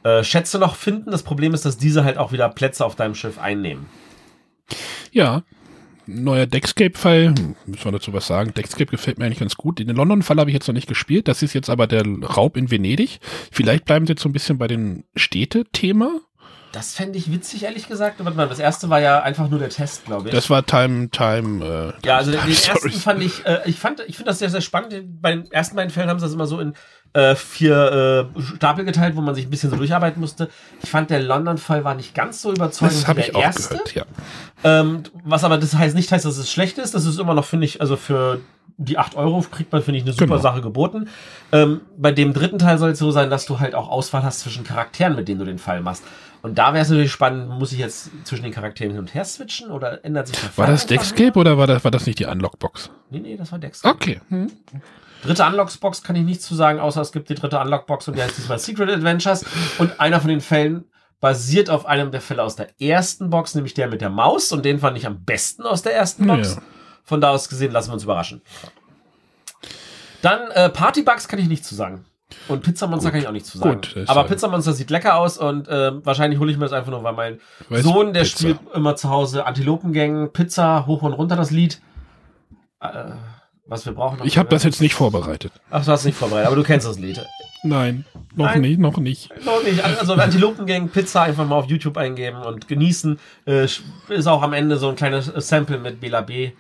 [0.04, 1.12] äh, Schätze noch finden.
[1.12, 3.88] Das Problem ist, dass diese halt auch wieder Plätze auf deinem Schiff einnehmen.
[5.12, 5.44] Ja,
[6.06, 7.34] neuer Deckscape-Fall,
[7.66, 8.54] müssen wir dazu was sagen.
[8.54, 9.80] Deckscape gefällt mir eigentlich ganz gut.
[9.80, 11.28] Den London-Fall habe ich jetzt noch nicht gespielt.
[11.28, 13.20] Das ist jetzt aber der Raub in Venedig.
[13.52, 16.22] Vielleicht bleiben sie jetzt so ein bisschen bei dem Städte-Thema.
[16.74, 18.16] Das fände ich witzig, ehrlich gesagt.
[18.18, 20.34] Warte mal, das erste war ja einfach nur der Test, glaube ich.
[20.36, 21.64] Das war Time, Time,
[22.02, 24.40] äh, Ja, also den, Time den ersten fand ich, äh, ich fand, ich finde das
[24.40, 25.22] sehr, sehr spannend.
[25.22, 26.74] Bei den ersten beiden Fällen haben sie das immer so in
[27.14, 30.50] äh, vier äh, Stapel geteilt, wo man sich ein bisschen so durcharbeiten musste.
[30.82, 33.42] Ich fand, der London-Fall war nicht ganz so überzeugend Das wie habe der ich auch
[33.44, 33.70] erste.
[33.76, 34.04] gehört, ja.
[34.64, 36.96] Ähm, was aber das heißt nicht heißt, dass es schlecht ist.
[36.96, 38.40] Das ist immer noch, finde ich, also für
[38.78, 40.38] die 8 Euro kriegt man, finde ich, eine super Genau.
[40.42, 41.08] Sache geboten.
[41.52, 44.40] Ähm, bei dem dritten Teil soll es so sein, dass du halt auch Auswahl hast
[44.40, 46.04] zwischen Charakteren, mit denen du den Fall machst.
[46.44, 49.24] Und da wäre es natürlich spannend, muss ich jetzt zwischen den Charakteren hin und her
[49.24, 52.26] switchen oder ändert sich der War das Deckscape oder war das, war das nicht die
[52.26, 52.92] Unlockbox?
[53.10, 53.96] Nee, nee, das war Deckscape.
[53.96, 54.22] Okay.
[54.28, 54.52] Hm.
[55.24, 58.22] Dritte Unlockbox kann ich nichts zu sagen, außer es gibt die dritte Unlockbox und die
[58.22, 59.46] heißt diesmal Secret Adventures.
[59.78, 60.84] Und einer von den Fällen
[61.22, 64.52] basiert auf einem der Fälle aus der ersten Box, nämlich der mit der Maus.
[64.52, 66.56] Und den fand ich am besten aus der ersten Box.
[66.56, 66.62] Ja.
[67.06, 68.42] Von da aus gesehen lassen wir uns überraschen.
[70.22, 72.04] Dann äh, Partybugs kann ich nichts zu sagen.
[72.48, 73.82] Und Pizzamonster kann ich auch nichts zu sagen.
[73.82, 76.92] Gut, Aber äh, Pizzamonster sieht lecker aus und ähm, wahrscheinlich hole ich mir das einfach
[76.92, 78.38] nur, weil mein Weiß Sohn, der Pizza.
[78.38, 81.82] spielt immer zu Hause Antilopengang, Pizza, hoch und runter das Lied.
[82.80, 83.12] Äh,
[83.66, 84.20] was wir brauchen.
[84.26, 85.54] Ich habe das jetzt nicht vorbereitet.
[85.72, 87.22] Ach, du hast nicht vorbereitet, aber du kennst das Lied.
[87.64, 88.04] Nein,
[88.36, 88.62] noch Nein.
[88.62, 89.30] nicht, noch nicht.
[89.46, 89.82] Noch nicht.
[89.84, 93.18] Also Antilopengang, Pizza einfach mal auf YouTube eingeben und genießen.
[93.46, 96.52] Äh, ist auch am Ende so ein kleines Sample mit Bela B.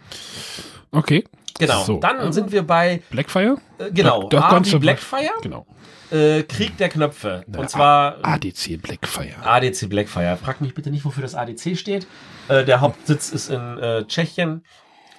[0.91, 1.25] Okay.
[1.59, 1.83] Genau.
[1.83, 1.99] So.
[1.99, 3.57] Dann sind wir bei, Blackfire?
[3.77, 5.65] äh, genau, Da- da A du- Blackfire, Genau.
[6.11, 7.43] äh, Krieg der Knöpfe.
[7.47, 9.35] Na, Und zwar ADC Blackfire.
[9.43, 10.37] ADC Blackfire.
[10.37, 12.07] Frag mich bitte nicht, wofür das ADC steht.
[12.47, 14.63] Äh, der Hauptsitz ist in äh, Tschechien.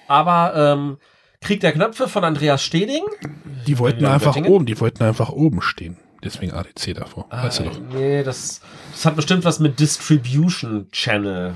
[0.07, 0.97] Aber ähm,
[1.41, 3.03] Krieg der Knöpfe von Andreas Steding.
[3.65, 4.51] Die wollten wieder in einfach Göttingen.
[4.51, 5.97] oben, die wollten einfach oben stehen.
[6.23, 7.27] Deswegen ADC davor.
[7.29, 7.79] weißt du Ah, doch.
[7.93, 11.53] Nee, das, das hat bestimmt was mit Distribution Channel.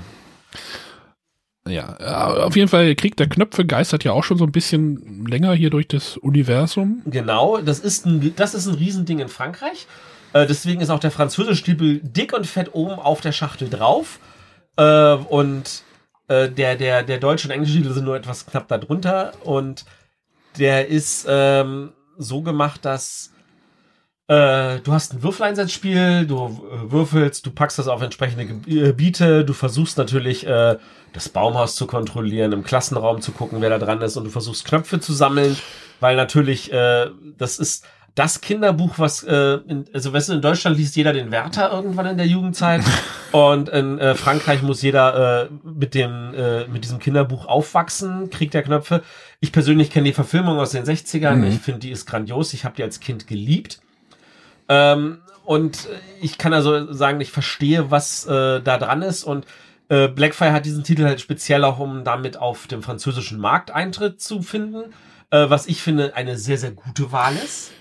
[1.68, 5.26] Ja, äh, auf jeden Fall Krieg der Knöpfe geistert ja auch schon so ein bisschen
[5.26, 7.02] länger hier durch das Universum.
[7.04, 9.86] Genau, das ist ein, das ist ein Riesending in Frankreich.
[10.32, 14.18] Äh, deswegen ist auch der französische Stiefel dick und fett oben auf der Schachtel drauf.
[14.76, 15.84] Äh, und
[16.28, 19.32] der, der, der deutsche und englische Stiefel sind nur etwas knapp darunter.
[19.42, 19.84] Und
[20.60, 23.32] der ist ähm, so gemacht, dass
[24.30, 26.36] äh, du hast ein Würfeleinsatzspiel, du
[26.72, 30.76] äh, würfelst, du packst das auf entsprechende Ge- Gebiete, du versuchst natürlich äh,
[31.12, 34.64] das Baumhaus zu kontrollieren, im Klassenraum zu gucken, wer da dran ist und du versuchst
[34.64, 35.56] Knöpfe zu sammeln,
[35.98, 40.76] weil natürlich äh, das ist das Kinderbuch, was äh, in, also weißt du, in Deutschland
[40.76, 42.82] liest jeder den Werther irgendwann in der Jugendzeit
[43.32, 48.50] und in äh, Frankreich muss jeder äh, mit dem äh, mit diesem Kinderbuch aufwachsen, Krieg
[48.52, 49.02] der Knöpfe.
[49.40, 51.44] Ich persönlich kenne die Verfilmung aus den 60ern, Mhm.
[51.48, 53.80] ich finde die ist grandios, ich habe die als Kind geliebt.
[54.70, 55.88] Ähm, und
[56.22, 59.24] ich kann also sagen, ich verstehe, was äh, da dran ist.
[59.24, 59.44] Und
[59.88, 64.20] äh, Blackfire hat diesen Titel halt speziell auch, um damit auf dem französischen Markt Eintritt
[64.20, 64.94] zu finden.
[65.30, 67.72] äh, was ich finde eine sehr, sehr gute Wahl ist.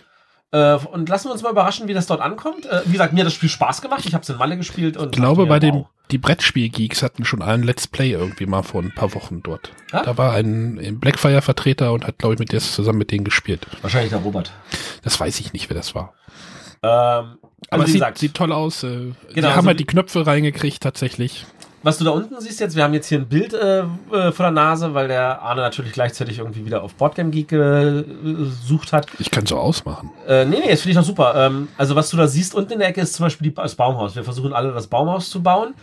[0.51, 2.65] Äh, und lassen wir uns mal überraschen, wie das dort ankommt.
[2.65, 4.05] Äh, wie gesagt, mir hat das Spiel Spaß gemacht.
[4.05, 7.43] Ich habe es in Malle gespielt und Ich glaube, bei dem, die Brettspiel-Geeks hatten schon
[7.43, 9.71] einen Let's Play irgendwie mal vor ein paar Wochen dort.
[9.93, 10.03] Ja?
[10.03, 13.67] Da war ein, ein Blackfire-Vertreter und hat, glaube ich, mit der zusammen mit denen gespielt.
[13.81, 14.51] wahrscheinlich der Robert.
[15.03, 16.13] Das weiß ich nicht, wer das war.
[16.81, 17.37] Ähm, Aber
[17.71, 18.83] also es wie sieht, gesagt, sieht toll aus.
[18.83, 21.45] Äh, die Genau, haben also halt die Knöpfe reingekriegt, tatsächlich.
[21.83, 23.85] was du da unten siehst jetzt, wir haben jetzt hier ein Bild äh, äh,
[24.31, 28.93] vor der Nase, weil der Arne natürlich gleichzeitig irgendwie wieder auf Boardgame Geek äh, gesucht
[28.93, 29.07] hat.
[29.19, 30.09] Ich kann so ausmachen.
[30.27, 31.33] Äh, nee, nee, das finde ich doch super.
[31.35, 33.75] Ähm, also was du da siehst unten in der Ecke ist zum Beispiel die, das
[33.75, 34.15] Baumhaus.
[34.15, 35.73] Wir versuchen alle das Baumhaus zu bauen.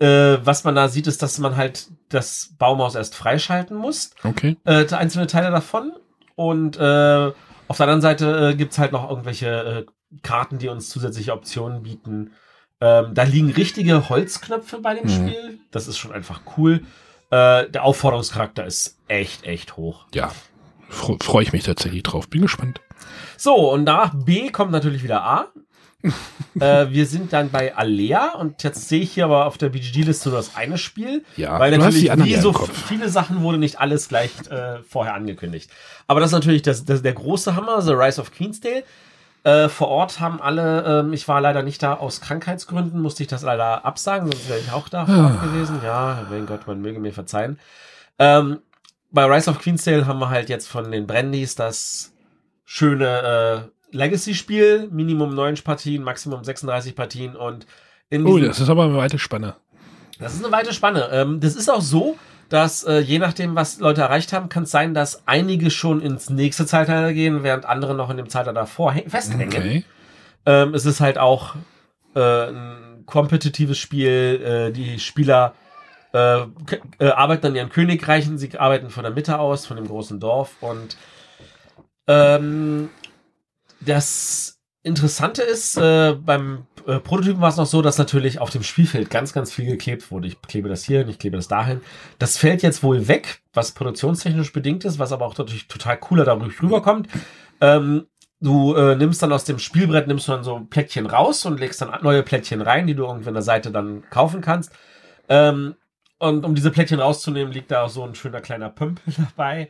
[0.00, 4.10] Äh, was man da sieht, ist, dass man halt das Baumhaus erst freischalten muss.
[4.24, 4.56] Okay.
[4.64, 5.92] Äh, einzelne Teile davon.
[6.36, 7.30] Und äh,
[7.68, 9.84] auf der anderen Seite äh, gibt's halt noch irgendwelche äh,
[10.22, 12.32] Karten, die uns zusätzliche Optionen bieten.
[12.80, 15.08] Ähm, da liegen richtige Holzknöpfe bei dem Mhm.
[15.28, 15.58] Spiel.
[15.70, 16.82] Das ist schon einfach cool.
[17.30, 20.06] Äh, der Aufforderungscharakter ist echt, echt hoch.
[20.14, 20.32] Ja.
[20.90, 22.28] Fre- Freue ich mich tatsächlich drauf.
[22.28, 22.80] Bin gespannt.
[23.36, 25.46] So, und nach B kommt natürlich wieder A.
[26.60, 30.28] äh, wir sind dann bei Alea und jetzt sehe ich hier aber auf der BGG-Liste
[30.28, 31.24] nur das eine Spiel.
[31.36, 35.70] Ja, weil natürlich wie so viele Sachen wurde nicht alles gleich äh, vorher angekündigt.
[36.06, 38.84] Aber das ist natürlich das, das, der große Hammer, The Rise of Queensdale.
[39.44, 43.28] Äh, vor Ort haben alle, ähm, ich war leider nicht da aus Krankheitsgründen, musste ich
[43.28, 45.80] das leider absagen, sonst wäre ich auch da vor Ort gewesen.
[45.84, 47.58] Ja, mein Gott, man möge mir verzeihen.
[48.18, 48.60] Ähm,
[49.10, 52.12] bei Rise of Queensdale haben wir halt jetzt von den Brandys das
[52.64, 57.66] schöne äh, Legacy-Spiel, Minimum 9 Partien, Maximum 36 Partien und
[58.10, 59.56] in Oh, das ist aber eine weite Spanne.
[60.18, 61.10] das ist eine weite Spanne.
[61.12, 62.16] Ähm, das ist auch so,
[62.48, 66.30] dass äh, je nachdem, was Leute erreicht haben, kann es sein, dass einige schon ins
[66.30, 69.48] nächste Zeitalter gehen, während andere noch in dem Zeitalter davor häng- festhängen.
[69.48, 69.84] Okay.
[70.46, 71.54] Ähm, es ist halt auch
[72.14, 74.68] äh, ein kompetitives Spiel.
[74.70, 75.54] Äh, die Spieler
[76.12, 76.42] äh,
[76.98, 78.38] äh, arbeiten an ihren Königreichen.
[78.38, 80.52] Sie arbeiten von der Mitte aus, von dem großen Dorf.
[80.60, 80.96] Und
[82.06, 82.90] ähm,
[83.80, 88.62] das Interessante ist, äh, beim äh, Prototypen war es noch so, dass natürlich auf dem
[88.62, 90.28] Spielfeld ganz, ganz viel geklebt wurde.
[90.28, 91.80] Ich klebe das hier, ich klebe das dahin.
[92.18, 96.24] Das fällt jetzt wohl weg, was produktionstechnisch bedingt ist, was aber auch natürlich total cooler
[96.24, 97.08] dadurch rüberkommt.
[97.60, 98.06] Ähm,
[98.40, 101.80] du äh, nimmst dann aus dem Spielbrett, nimmst du dann so Plättchen raus und legst
[101.80, 104.72] dann neue Plättchen rein, die du irgendwie an der Seite dann kaufen kannst.
[105.28, 105.74] Ähm,
[106.24, 109.68] und um diese Plättchen rauszunehmen, liegt da auch so ein schöner kleiner Pömpel dabei.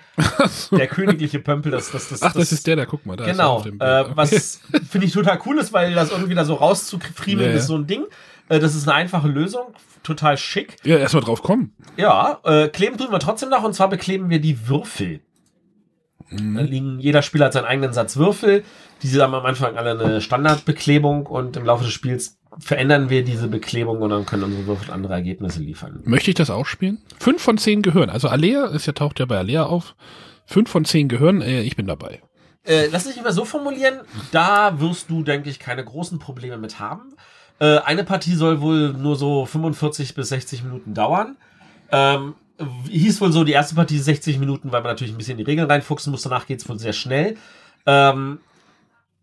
[0.72, 3.16] Der königliche Pömpel, das, das, das, Ach, das ist der, da guck mal.
[3.16, 3.90] Da ist Genau, auf dem Bild.
[3.90, 4.12] äh, Okay.
[4.14, 7.56] was finde ich total cool ist, weil das irgendwie da so rauszufriemeln ja.
[7.56, 8.04] ist so ein Ding.
[8.48, 10.76] Äh, das ist eine einfache Lösung, total schick.
[10.84, 11.74] Ja, erstmal drauf kommen.
[11.96, 15.20] Ja, äh, kleben tun wir trotzdem noch und zwar bekleben wir die Würfel.
[16.36, 16.58] Da Mhm.
[16.58, 18.64] liegen, jeder Spieler hat seinen eigenen Satz Würfel.
[19.02, 23.48] Diese haben am Anfang alle eine Standardbeklebung und im Laufe des Spiels verändern wir diese
[23.48, 26.00] Beklebung und dann können unsere Würfel andere Ergebnisse liefern.
[26.04, 26.98] Möchte ich das auch spielen?
[27.18, 28.10] Fünf von zehn gehören.
[28.10, 29.94] Also Alea ist ja, taucht ja bei Alea auf.
[30.46, 32.22] Fünf von zehn gehören, äh, ich bin dabei.
[32.64, 34.00] Äh, lass dich mal so formulieren,
[34.32, 37.14] da wirst du, denke ich, keine großen Probleme mit haben.
[37.58, 41.36] Äh, eine Partie soll wohl nur so 45 bis 60 Minuten dauern.
[41.92, 42.34] Ähm,
[42.88, 45.50] hieß wohl so, die erste Partie 60 Minuten, weil man natürlich ein bisschen in die
[45.50, 46.22] Regeln reinfuchsen muss.
[46.22, 47.36] Danach geht's wohl sehr schnell.
[47.86, 48.38] Ähm,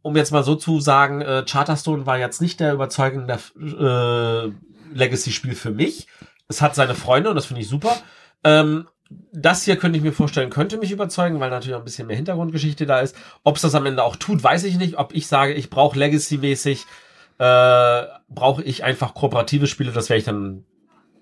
[0.02, 4.52] um jetzt mal so zu sagen, äh, Charterstone war jetzt nicht der überzeugende äh,
[4.96, 6.08] Legacy-Spiel für mich.
[6.48, 7.96] Es hat seine Freunde und das finde ich super.
[8.44, 8.88] Ähm,
[9.34, 12.15] das hier könnte ich mir vorstellen, könnte mich überzeugen, weil natürlich auch ein bisschen mehr
[12.15, 13.15] Hintergrundgeschichte da ist.
[13.44, 14.98] Ob es das am Ende auch tut, weiß ich nicht.
[14.98, 16.86] Ob ich sage, ich brauche Legacy-mäßig,
[17.38, 20.63] äh, brauche ich einfach kooperative Spiele, das werde ich dann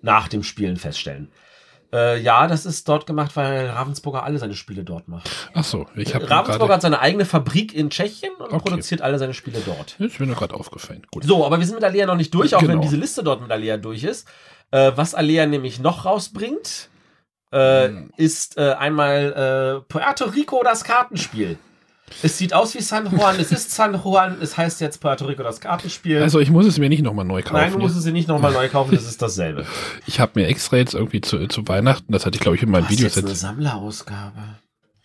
[0.01, 1.29] nach dem Spielen feststellen.
[1.91, 5.27] Äh, ja, das ist dort gemacht, weil Ravensburger alle seine Spiele dort macht.
[5.55, 8.59] Ach so, ich habe Ravensburger hat seine eigene Fabrik in Tschechien und Okay.
[8.69, 9.95] produziert alle seine Spiele dort.
[9.99, 11.01] Ist mir nur gerade aufgefallen.
[11.11, 11.23] Gut.
[11.23, 12.81] So, aber wir sind mit Alea noch nicht durch, auch wenn Genau.
[12.81, 14.27] diese Liste dort mit Alea durch ist.
[14.71, 16.89] Äh, was Alea nämlich noch rausbringt,
[17.51, 18.11] äh, Hm.
[18.17, 21.57] ist äh, einmal äh, Puerto Rico das Kartenspiel.
[22.23, 25.43] Es sieht aus wie San Juan, es ist San Juan, es heißt jetzt Puerto Rico
[25.43, 26.21] das Kartenspiel.
[26.21, 27.55] Also ich muss es mir nicht nochmal neu kaufen.
[27.55, 29.65] Nein, du musst es dir nicht nochmal neu kaufen, das ist dasselbe.
[30.05, 32.71] Ich habe mir extra jetzt irgendwie zu, zu Weihnachten, das hatte ich glaube ich in
[32.71, 34.39] meinem Video jetzt eine jetzt Sammlerausgabe?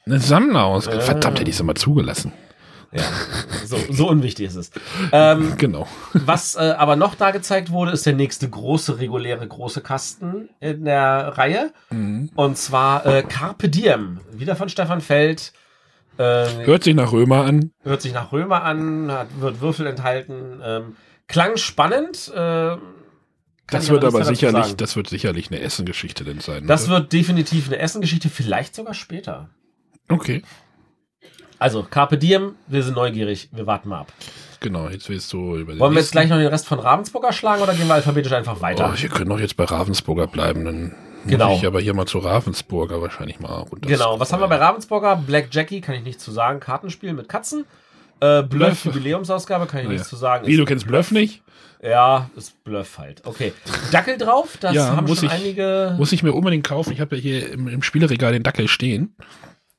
[0.06, 0.86] eine Sammler aus.
[0.86, 1.00] Äh.
[1.00, 2.32] Verdammt, hätte ich es mal zugelassen.
[2.92, 3.02] Ja,
[3.66, 4.70] so, so unwichtig ist es.
[5.10, 5.88] Ähm, Genau.
[6.12, 10.84] Was äh, aber noch da gezeigt wurde, ist der nächste große, reguläre, große Kasten in
[10.84, 11.72] der Reihe.
[11.90, 12.30] Mhm.
[12.36, 14.20] Und zwar äh, Carpe Diem.
[14.32, 15.52] Wieder von Stefan Feld.
[16.18, 17.70] Äh, Hört sich nach Römer an.
[17.82, 20.60] hört sich nach Römer an, hat, wird Würfel enthalten.
[20.64, 20.96] Ähm,
[21.26, 22.30] klang spannend.
[22.34, 22.76] Äh,
[23.68, 24.76] Das wird aber sicherlich, sagen.
[24.76, 26.66] das wird sicherlich eine Essengeschichte denn sein.
[26.66, 26.98] Das oder?
[27.00, 29.48] wird definitiv eine Essengeschichte, vielleicht sogar später.
[30.08, 30.42] Okay,
[31.58, 34.12] Also, Carpe Diem, wir sind neugierig, wir warten mal ab.
[34.60, 34.88] genau.
[34.90, 37.62] Jetzt willst du über den Wollen wir jetzt gleich noch den Rest von Ravensburger schlagen
[37.62, 38.92] oder gehen wir alphabetisch einfach weiter?
[38.94, 40.64] Oh, wir können doch jetzt bei Ravensburger bleiben.
[40.66, 40.94] Dann
[41.26, 41.50] Genau.
[41.50, 43.88] Muss ich aber hier mal zu Ravensburger wahrscheinlich mal runter.
[43.88, 45.16] Genau, was haben wir bei Ravensburger?
[45.26, 46.60] Black Jackie, kann ich nichts zu sagen.
[46.60, 47.64] Kartenspiel mit Katzen.
[48.20, 48.84] Äh, Bluff, Bluff.
[48.84, 50.46] Jubiläumsausgabe, kann ich nichts zu sagen.
[50.46, 51.42] Wie, Ist- du kennst Bluff nicht?
[51.82, 53.22] Ja, ist Bluff halt.
[53.26, 53.52] Okay.
[53.92, 55.94] Dackel drauf, das Ja, haben muss schon ich- einige.
[55.98, 56.92] Muss ich mir unbedingt kaufen.
[56.92, 59.14] Ich habe ja hier im, im Spieleregal den Dackel stehen.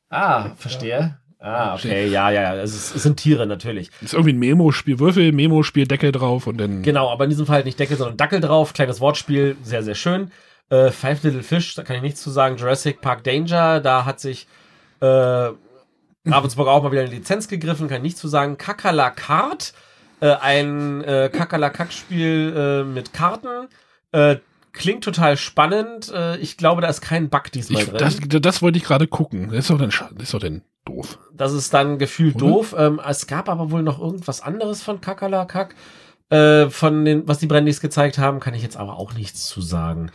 [0.10, 1.17] ah, verstehe.
[1.39, 2.55] Ah, okay, ja, ja, ja.
[2.55, 3.91] Es, ist, es sind Tiere natürlich.
[4.01, 6.81] Ist irgendwie ein Memo-Spiel, Würfel, Memo-Spiel, Deckel drauf und dann.
[6.81, 8.73] Genau, aber in diesem Fall nicht Deckel, sondern Dackel drauf.
[8.73, 10.31] Kleines Wortspiel, sehr, sehr schön.
[10.69, 12.58] Äh, Five Little Fish, da kann ich nichts zu sagen.
[12.58, 14.47] Jurassic Park Danger, da hat sich
[14.99, 18.58] äh, Ravensburg auch mal wieder eine Lizenz gegriffen, kann ich nichts zu sagen.
[18.58, 19.73] Kakalakart,
[20.21, 23.67] äh, ein äh, Kakalakak-Spiel äh, mit Karten.
[24.12, 24.38] Äh,
[24.71, 26.12] klingt total spannend.
[26.13, 27.97] Äh, ich glaube, da ist kein Bug diesmal Ich, drin.
[27.99, 29.49] das, das wollte ich gerade gucken.
[29.49, 31.19] Das ist doch dann, ist doch dann doof.
[31.34, 32.45] Das ist dann gefühlt Oder?
[32.47, 32.75] doof.
[32.78, 35.75] Ähm, es gab aber wohl noch irgendwas anderes von Kakalakak.
[36.30, 39.62] Äh, von den, was die Brandys gezeigt haben, kann ich jetzt aber auch nichts zu
[39.62, 40.12] sagen.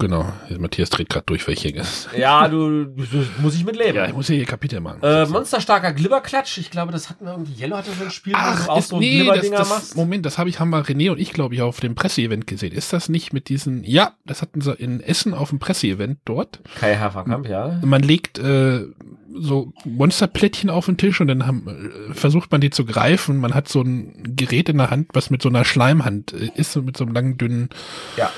[0.00, 0.32] Genau.
[0.58, 2.08] Matthias dreht gerade durch, welches.
[2.16, 3.04] Ja, du, du
[3.42, 3.96] muss ich mit leben.
[3.96, 5.02] Ja, ich muss ja hier Kapitel machen.
[5.02, 6.58] äh, monsterstarker Glibberklatsch.
[6.58, 7.60] Ich glaube, das hatten wir irgendwie.
[7.60, 9.68] Yellow hatte so ein Spiel, wo Ach, du auch ist, so nee, das, Glibberdinger das,
[9.68, 9.96] machst.
[9.96, 12.72] Moment, das habe ich, haben wir René und ich, glaube ich, auf dem Presseevent gesehen.
[12.72, 16.60] Ist das nicht mit diesen, ja, das hatten sie in Essen auf dem Presseevent dort.
[16.76, 17.80] Kai Haferkamp, ja.
[17.84, 18.84] Man legt äh,
[19.34, 21.66] so Monsterplättchen auf den Tisch und dann haben,
[22.10, 23.38] äh, versucht man die zu greifen.
[23.38, 26.72] Man hat so ein Gerät in der Hand, was mit so einer Schleimhand äh, ist,
[26.72, 27.68] so mit so einem langen, dünnen.
[28.16, 28.30] Ja.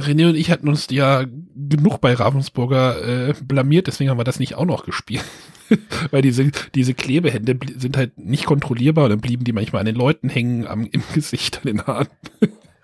[0.00, 4.38] René und ich hatten uns ja genug bei Ravensburger äh, blamiert, deswegen haben wir das
[4.38, 5.24] nicht auch noch gespielt.
[6.10, 9.96] Weil diese, diese Klebehände sind halt nicht kontrollierbar und dann blieben die manchmal an den
[9.96, 12.08] Leuten hängen, am, im Gesicht, an den Haaren.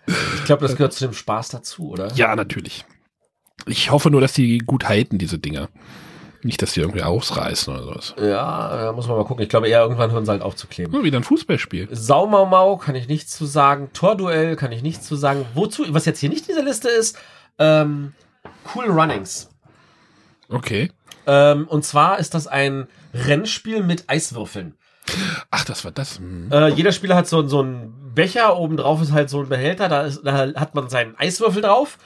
[0.06, 2.12] Ich glaube, das gehört zu dem Spaß dazu, oder?
[2.14, 2.84] Ja, natürlich.
[3.66, 5.68] Ich hoffe nur, dass die gut halten, diese Dinger.
[6.44, 8.14] Nicht, dass die irgendwie ausreißen oder sowas.
[8.18, 9.42] Ja, da muss man mal gucken.
[9.42, 10.92] Ich glaube, eher irgendwann hören sie halt auf zu kleben.
[10.92, 11.88] Nur wieder ein Fußballspiel.
[11.90, 13.90] Saumaumau kann ich nichts zu sagen.
[13.94, 15.46] Torduell kann ich nichts zu sagen.
[15.54, 17.18] Wozu, was jetzt hier nicht in dieser Liste ist,
[17.58, 18.12] ähm,
[18.74, 19.50] Cool Runnings.
[20.48, 20.90] Okay.
[21.26, 24.74] Ähm, und zwar ist das ein Rennspiel mit Eiswürfeln.
[25.50, 26.18] Ach, das war das.
[26.18, 26.50] Hm.
[26.50, 30.02] Äh, jeder Spieler hat so, so einen Becher, obendrauf ist halt so ein Behälter, da,
[30.02, 31.98] ist, da hat man seinen Eiswürfel drauf,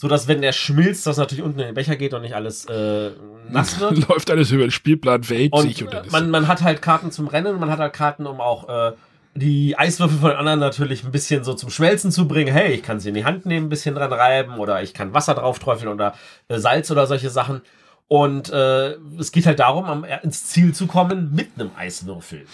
[0.00, 2.66] so dass wenn der schmilzt, das natürlich unten in den Becher geht und nicht alles
[2.66, 3.10] äh,
[3.50, 4.08] nass wird.
[4.08, 7.10] Läuft alles über den Spielplan, wälzt Und sich und dann man, man hat halt Karten
[7.10, 8.92] zum Rennen man hat halt Karten, um auch äh,
[9.34, 12.52] die Eiswürfel von den anderen natürlich ein bisschen so zum Schmelzen zu bringen.
[12.52, 15.14] Hey, ich kann sie in die Hand nehmen, ein bisschen dran reiben oder ich kann
[15.14, 16.14] Wasser drauf träufeln oder
[16.46, 17.62] äh, Salz oder solche Sachen.
[18.06, 22.46] Und äh, es geht halt darum, am, ins Ziel zu kommen mit einem Eiswürfel.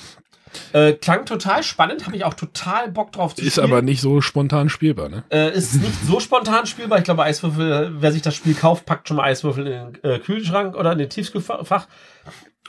[0.72, 3.70] Äh, klang total spannend, habe ich auch total Bock drauf zu ist spielen.
[3.70, 5.24] aber nicht so spontan spielbar, ne?
[5.30, 6.98] Äh, ist nicht so spontan spielbar.
[6.98, 10.18] Ich glaube, Eiswürfel, wer sich das Spiel kauft, packt schon mal Eiswürfel in den äh,
[10.18, 11.86] Kühlschrank oder in den Tiefkühlfach.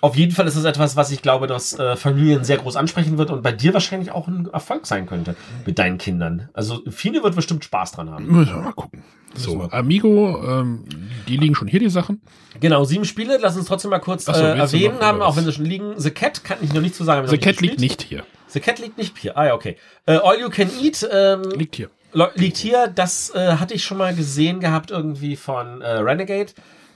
[0.05, 3.17] Auf jeden Fall ist es etwas, was ich glaube, dass äh, Familien sehr groß ansprechen
[3.17, 6.47] wird und bei dir wahrscheinlich auch ein Erfolg sein könnte mit deinen Kindern.
[6.53, 8.27] Also Fine wird bestimmt Spaß dran haben.
[8.27, 9.01] Müssen wir mal gucken.
[9.33, 10.83] So, mal Amigo, ähm,
[11.27, 12.21] die liegen schon hier, die Sachen.
[12.59, 13.39] Genau, sieben Spiele.
[13.41, 15.95] Lass uns trotzdem mal kurz so, äh, erwähnen haben, auch wenn sie schon liegen.
[15.97, 17.23] The Cat kann ich noch nicht zu sagen.
[17.23, 18.25] haben wir The Cat liegt nicht hier.
[18.49, 19.35] The Cat liegt nicht hier.
[19.35, 19.75] Ah ja, okay.
[20.05, 21.89] Äh, All You Can Eat ähm, Liegt hier.
[22.35, 22.89] Liegt hier.
[22.93, 26.51] Das äh, hatte ich schon mal gesehen gehabt irgendwie von äh, Renegade.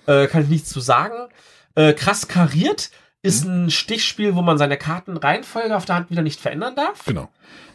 [0.06, 1.16] Äh, kann ich nichts zu sagen.
[1.80, 2.90] Äh, krass kariert
[3.22, 7.06] ist ein Stichspiel, wo man seine Kartenreihenfolge auf der Hand wieder nicht verändern darf.
[7.06, 7.30] Genau.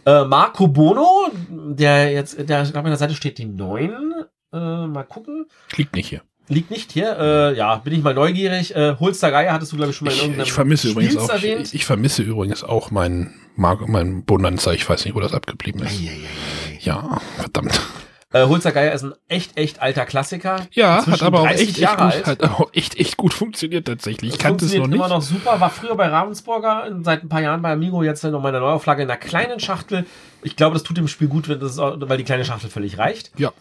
[0.07, 3.91] Äh, Marco Bono, der jetzt, der, ich glaube, an der Seite steht die 9.
[4.53, 5.47] Äh, mal gucken.
[5.77, 6.23] Liegt nicht hier.
[6.49, 7.17] Liegt nicht hier.
[7.19, 8.75] Äh, ja, bin ich mal neugierig.
[8.77, 11.13] Äh, Holster Geier hattest du, glaube ich, schon mal in Ich, irgendeinem ich vermisse übrigens
[11.15, 11.67] Spiels auch, erwähnt.
[11.69, 14.73] ich, ich vermisse übrigens auch mein, Mar- mein Bonanza.
[14.73, 15.99] Ich weiß nicht, wo das abgeblieben ist.
[16.81, 17.81] Ja, verdammt.
[18.35, 20.67] Äh, Geier ist ein echt, echt alter Klassiker.
[20.73, 22.27] Ja, hat aber auch 30 echt, echt Jahre gut, alt.
[22.27, 24.33] hat auch echt, echt gut funktioniert tatsächlich.
[24.33, 24.97] Ich kannte es noch nicht.
[24.97, 25.61] immer noch super.
[25.61, 29.05] War früher bei Ravensburger, seit ein paar Jahren bei Amigo, jetzt noch mal eine Neuauflage
[29.05, 30.05] in einer kleinen Schachtel.
[30.43, 33.31] Ich glaube, das tut dem Spiel gut, weil die kleine Schachtel völlig reicht.
[33.39, 33.53] Ja,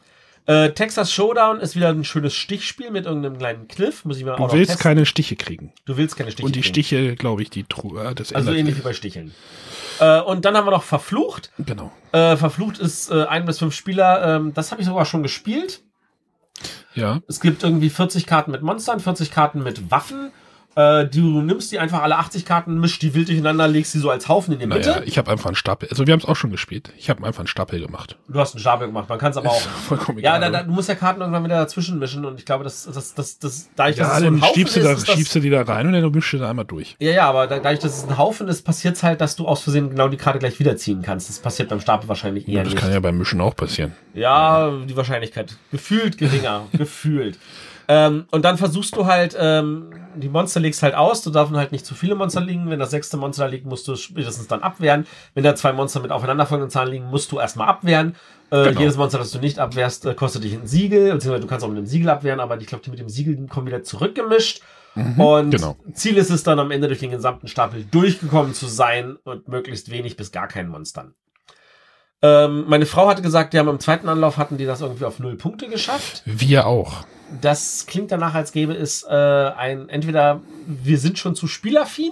[0.45, 4.03] Äh, Texas Showdown ist wieder ein schönes Stichspiel mit irgendeinem kleinen Kniff.
[4.05, 4.83] Muss ich mir auch du noch willst testen.
[4.83, 5.71] keine Stiche kriegen.
[5.86, 6.45] du willst keine Stiche.
[6.45, 6.73] Und die kriegen.
[6.73, 9.33] Stiche, glaube ich, die Truhe, das Also ähnlich wie bei Sticheln.
[9.99, 11.51] Äh, und dann haben wir noch Verflucht.
[11.60, 11.91] Genau.
[12.12, 14.36] Äh, Verflucht ist äh, ein bis fünf Spieler.
[14.36, 15.82] Ähm, das habe ich sogar schon gespielt.
[16.93, 17.21] Ja.
[17.27, 20.32] Es gibt irgendwie 40 Karten mit Monstern, 40 Karten mit Waffen.
[20.75, 24.09] Äh, du nimmst die einfach alle 80 Karten, mischst die wild durcheinander, legst sie so
[24.09, 24.89] als Haufen in die Mitte.
[24.89, 25.88] Naja, ich habe einfach einen Stapel.
[25.89, 26.91] Also wir haben es auch schon gespielt.
[26.97, 28.17] Ich habe einfach einen Stapel gemacht.
[28.28, 29.61] Du hast einen Stapel gemacht, man kann es aber auch.
[29.88, 30.51] Vollkommen Ja, egal.
[30.51, 33.13] da, da, du musst ja Karten irgendwann wieder dazwischen mischen und ich glaube, das, das,
[33.13, 35.15] das, das, dadurch, dass ja, es so ein Haufen schiebst du, ist, da, ist das,
[35.15, 36.95] schiebst du die da rein und dann mischst du da einmal durch.
[36.99, 39.47] Ja, ja, aber da- dadurch, dass es ein Haufen ist, passiert es halt, dass du
[39.47, 41.30] aus Versehen genau die Karte gleich wiederziehen kannst.
[41.30, 42.82] Das passiert beim Stapel wahrscheinlich eher Ja, das nicht.
[42.82, 43.93] kann ja beim Mischen auch passieren.
[44.15, 45.55] Ja, die Wahrscheinlichkeit.
[45.71, 46.63] Gefühlt geringer.
[46.71, 47.38] gefühlt.
[47.88, 51.72] Ähm, und dann versuchst du halt, ähm, die Monster legst halt aus, du darfst halt
[51.72, 52.70] nicht zu viele Monster liegen.
[52.70, 55.05] Wenn das sechste Monster da liegt, musst du spätestens dann abwehren.
[55.34, 58.16] Wenn da zwei Monster mit aufeinanderfolgenden Zahlen liegen, musst du erstmal abwehren.
[58.49, 58.80] Äh, Genau.
[58.82, 61.70] Jedes Monster, das du nicht abwehrst, äh, kostet dich ein Siegel, beziehungsweise du kannst auch
[61.70, 64.61] mit einem Siegel abwehren, aber ich glaube, die mit dem Siegel kommen wieder zurückgemischt.
[65.18, 65.76] und genau.
[65.93, 69.89] Ziel ist es dann am Ende durch den gesamten Stapel durchgekommen zu sein und möglichst
[69.89, 71.16] wenig bis gar keinen Monstern.
[72.24, 75.19] Ähm, meine Frau hatte gesagt, die haben im zweiten Anlauf hatten die das irgendwie auf
[75.19, 76.24] null Punkte geschafft.
[76.26, 77.03] Wir auch.
[77.41, 82.11] Das klingt danach, als gäbe es äh, ein, entweder wir sind schon zu spielaffin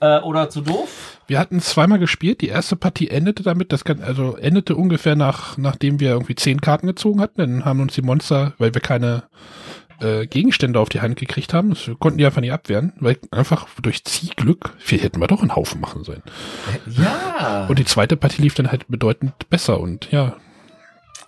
[0.00, 1.18] äh, oder zu doof.
[1.26, 2.42] Wir hatten zweimal gespielt.
[2.42, 6.60] Die erste Partie endete damit, das kann, also endete ungefähr nach, nachdem wir irgendwie zehn
[6.60, 7.38] Karten gezogen hatten.
[7.38, 9.22] Dann haben uns die Monster, weil wir keine
[10.00, 13.66] äh, Gegenstände auf die Hand gekriegt haben, das, konnten die einfach nicht abwehren, weil einfach
[13.82, 16.22] durch Ziehglück, viel hätten wir doch einen Haufen machen sollen.
[16.86, 17.66] Ja.
[17.68, 20.36] Und die zweite Partie lief dann halt bedeutend besser und ja.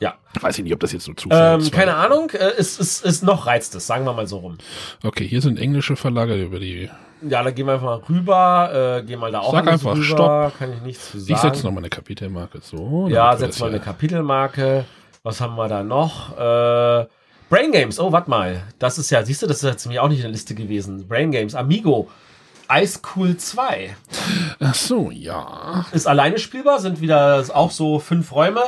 [0.00, 0.14] Ja.
[0.40, 1.72] Weiß ich nicht, ob das jetzt so Zufall ähm, ist.
[1.72, 4.58] keine Ahnung, äh, es ist, ist noch reizt es, sagen wir mal so rum.
[5.04, 6.90] Okay, hier sind englische Verlage über die.
[7.28, 10.04] Ja, dann gehen wir einfach mal rüber, äh, gehen mal da auch Sag einfach, rüber,
[10.04, 10.58] stopp.
[10.58, 11.34] kann ich nichts zu sagen.
[11.34, 12.58] Ich setze nochmal eine Kapitelmarke.
[12.62, 13.06] So.
[13.08, 14.84] Ja, setz mal eine Kapitelmarke.
[15.22, 16.36] Was haben wir da noch?
[16.36, 17.06] Äh,
[17.52, 18.62] Brain Games, oh, warte mal.
[18.78, 21.06] Das ist ja, siehst du, das ist jetzt mir auch nicht in der Liste gewesen.
[21.06, 22.08] Brain Games, Amigo,
[22.72, 23.94] Ice Cool 2.
[24.58, 25.84] Ach so, ja.
[25.92, 28.62] Ist alleine spielbar, sind wieder auch so fünf Räume.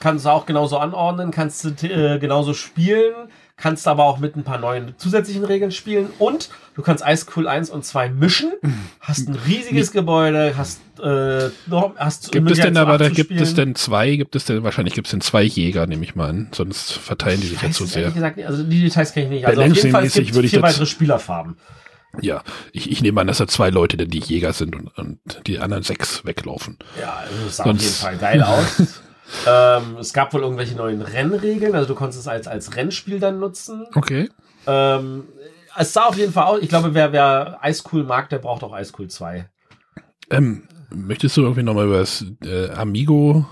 [0.00, 3.14] Kannst du auch genauso anordnen, kannst du äh, genauso spielen,
[3.56, 7.48] kannst aber auch mit ein paar neuen zusätzlichen Regeln spielen und du kannst Ice Cool
[7.48, 8.52] 1 und 2 mischen.
[9.00, 11.48] Hast ein riesiges Gebäude, hast äh,
[11.96, 15.06] hast Gibt es denn aber, da gibt es denn zwei, gibt es denn, wahrscheinlich gibt
[15.06, 16.48] es denn zwei Jäger, nehme ich mal an.
[16.52, 18.10] Sonst verteilen die sich ja zu es sehr.
[18.10, 18.38] gesagt.
[18.42, 19.46] Also die Details kenne ich nicht.
[19.46, 21.56] Also auf jeden Fall es gibt würde ich vier weitere Spielerfarben.
[22.20, 22.42] Ja,
[22.72, 25.58] ich, ich nehme an, dass da zwei Leute denn die Jäger sind und, und die
[25.58, 26.78] anderen sechs weglaufen.
[27.00, 29.00] Ja, also das sah auf jeden Sonst- Fall geil aus.
[29.46, 33.38] ähm, es gab wohl irgendwelche neuen Rennregeln, also du konntest es als, als Rennspiel dann
[33.38, 33.86] nutzen.
[33.94, 34.28] Okay.
[34.66, 35.24] Ähm,
[35.76, 36.60] es sah auf jeden Fall aus.
[36.62, 39.48] Ich glaube, wer, wer Ice Cool mag, der braucht auch Ice Cool 2.
[40.30, 43.46] Ähm, möchtest du irgendwie nochmal über das äh, Amigo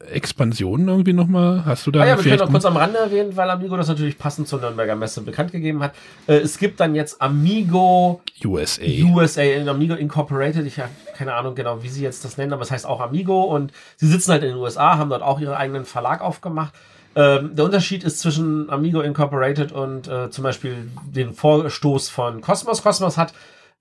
[0.00, 1.64] äh, Expansion irgendwie nochmal?
[1.64, 3.88] Hast du da Ah ja, wir können noch kurz am Rande erwähnen, weil Amigo das
[3.88, 5.94] natürlich passend zur Nürnberger Messe bekannt gegeben hat.
[6.26, 8.82] Äh, es gibt dann jetzt Amigo USA?
[8.82, 12.62] USA, in Amigo Incorporated, ich habe keine Ahnung genau, wie sie jetzt das nennen, aber
[12.62, 15.54] es heißt auch Amigo und sie sitzen halt in den USA, haben dort auch ihren
[15.54, 16.74] eigenen Verlag aufgemacht.
[17.16, 22.82] Ähm, der Unterschied ist zwischen Amigo Incorporated und äh, zum Beispiel den Vorstoß von Cosmos.
[22.82, 23.32] Cosmos hat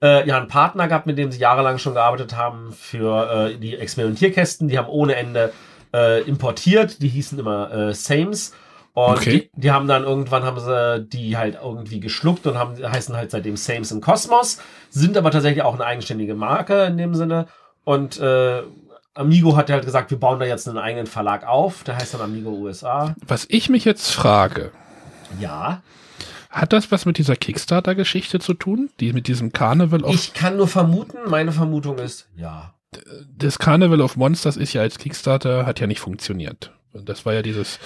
[0.03, 3.75] äh, ja einen Partner gehabt, mit dem sie jahrelang schon gearbeitet haben für äh, die
[3.75, 4.67] Experimentierkästen.
[4.67, 5.51] Die haben ohne Ende
[5.93, 8.53] äh, importiert, die hießen immer äh, Sames.
[8.95, 9.49] Und Okay.
[9.55, 13.31] die, die haben dann irgendwann haben sie die halt irgendwie geschluckt und haben heißen halt
[13.31, 14.59] seitdem Sames in Cosmos,
[14.91, 17.47] sind aber tatsächlich auch eine eigenständige Marke in dem Sinne.
[17.85, 18.61] Und äh,
[19.15, 21.83] Amigo hat halt gesagt, wir bauen da jetzt einen eigenen Verlag auf.
[21.83, 23.15] Der heißt dann Amigo USA.
[23.25, 24.71] Was ich mich jetzt frage,
[25.39, 25.81] Ja.
[26.51, 28.89] hat das was mit dieser Kickstarter-Geschichte zu tun?
[28.99, 32.73] Die mit diesem Carnival of Ich kann nur vermuten, meine Vermutung ist, ja.
[33.37, 36.71] Das Carnival of Monsters ist ja als Kickstarter hat ja nicht funktioniert.
[36.93, 37.79] Das war ja dieses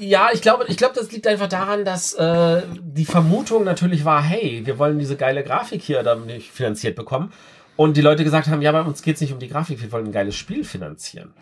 [0.00, 4.22] Ja, ich glaube, ich glaube, das liegt einfach daran, dass äh, die Vermutung natürlich war,
[4.22, 7.32] hey, wir wollen diese geile Grafik hier dann nicht finanziert bekommen.
[7.76, 10.06] Und die Leute gesagt haben, ja, bei uns geht's nicht um die Grafik, wir wollen
[10.06, 11.34] ein geiles Spiel finanzieren.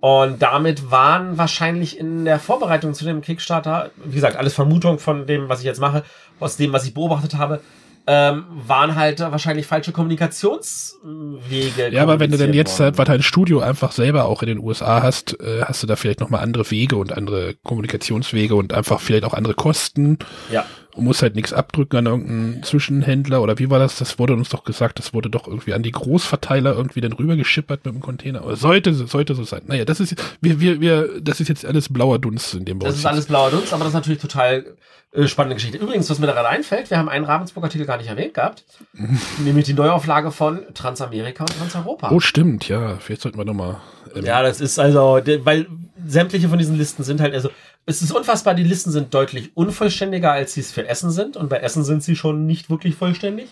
[0.00, 5.26] Und damit waren wahrscheinlich in der Vorbereitung zu dem Kickstarter, wie gesagt, alles Vermutung von
[5.26, 6.04] dem, was ich jetzt mache,
[6.40, 7.60] aus dem, was ich beobachtet habe,
[8.06, 11.90] ähm, waren halt wahrscheinlich falsche Kommunikationswege.
[11.90, 12.98] Ja, aber wenn du denn jetzt worden.
[12.98, 16.20] halt, dein Studio einfach selber auch in den USA hast, äh, hast du da vielleicht
[16.20, 20.18] nochmal andere Wege und andere Kommunikationswege und einfach vielleicht auch andere Kosten
[20.50, 20.66] Ja.
[20.96, 23.96] Und musst halt nichts abdrücken an irgendeinen Zwischenhändler oder wie war das?
[23.96, 27.84] Das wurde uns doch gesagt, das wurde doch irgendwie an die Großverteiler irgendwie dann rübergeschippert
[27.84, 28.44] mit dem Container.
[28.44, 29.62] Oder sollte, sollte so sein.
[29.66, 32.86] Naja, das ist, wir, wir, wir, das ist jetzt alles blauer Dunst, in dem wir
[32.86, 34.64] Das ist alles blauer Dunst, aber das ist natürlich total
[35.12, 35.78] äh, spannende Geschichte.
[35.78, 38.64] Übrigens, was mir da gerade einfällt, wir haben einen Ravensburger Titel gar nicht erwähnt gehabt,
[39.38, 42.10] nämlich die Neuauflage von Transamerika und Transeuropa.
[42.10, 42.96] Oh, stimmt, ja.
[42.98, 43.76] Vielleicht sollten wir nochmal.
[44.14, 45.66] Ähm, Ja, das ist also, weil
[46.06, 47.50] sämtliche von diesen Listen sind halt, also
[47.86, 51.36] es ist unfassbar, die Listen sind deutlich unvollständiger, als sie es für Essen sind.
[51.36, 53.48] Und bei Essen sind sie schon nicht wirklich vollständig.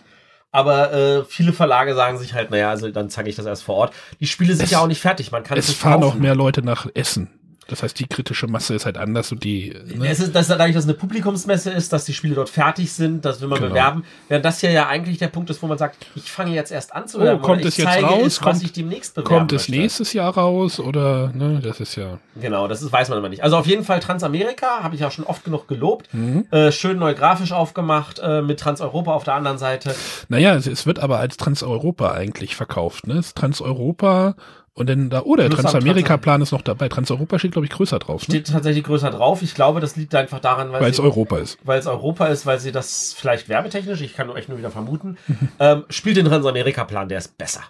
[0.51, 3.75] Aber äh, viele Verlage sagen sich halt, naja, also dann zeige ich das erst vor
[3.77, 3.95] Ort.
[4.21, 6.21] Die Spiele sind Es- ja auch nicht fertig, man kann es nicht fahren auch kaufen.
[6.21, 7.31] mehr Leute nach Essen.
[7.73, 9.75] Das heißt, die kritische Masse ist halt anders und die.
[9.95, 10.07] Ne?
[10.09, 13.25] Es ist, dass dadurch, dass es eine Publikumsmesse ist, dass die Spiele dort fertig sind,
[13.25, 13.71] das will man Genau.
[13.71, 14.05] bewerben.
[14.29, 16.95] Während das hier ja eigentlich der Punkt ist, wo man sagt, ich fange jetzt erst
[16.95, 17.41] an zu bewerben.
[17.43, 18.21] Oh, kommt es jetzt zeige raus?
[18.27, 19.81] Es, was Kommt- ich demnächst bewerben Kommt es möchte.
[19.83, 21.61] nächstes Jahr raus oder ne?
[21.63, 22.19] Das ist ja.
[22.41, 23.43] Genau, das ist, weiß man immer nicht.
[23.43, 26.13] Also auf jeden Fall Transamerika, habe ich auch schon oft genug gelobt.
[26.13, 26.47] Mhm.
[26.51, 29.95] Äh, schön neu grafisch aufgemacht, äh, mit Transeuropa auf der anderen Seite.
[30.29, 33.07] Naja, es, es wird aber als Transeuropa eigentlich verkauft.
[33.07, 33.23] Ne?
[33.35, 34.35] Transeuropa
[34.75, 36.89] Und dann da, oh, der Transamerika-Plan ist noch dabei.
[36.89, 38.35] Transeuropa steht, glaube ich, größer drauf, ne?
[38.35, 39.43] Steht tatsächlich größer drauf.
[39.43, 41.59] Ich glaube, das liegt einfach daran, weil es Europa ist.
[41.63, 45.19] weil es Europa ist, weil sie das vielleicht werbetechnisch, ich kann echt nur wieder vermuten,
[45.61, 47.61] ähm, spielt den Transamerika-Plan, der ist besser.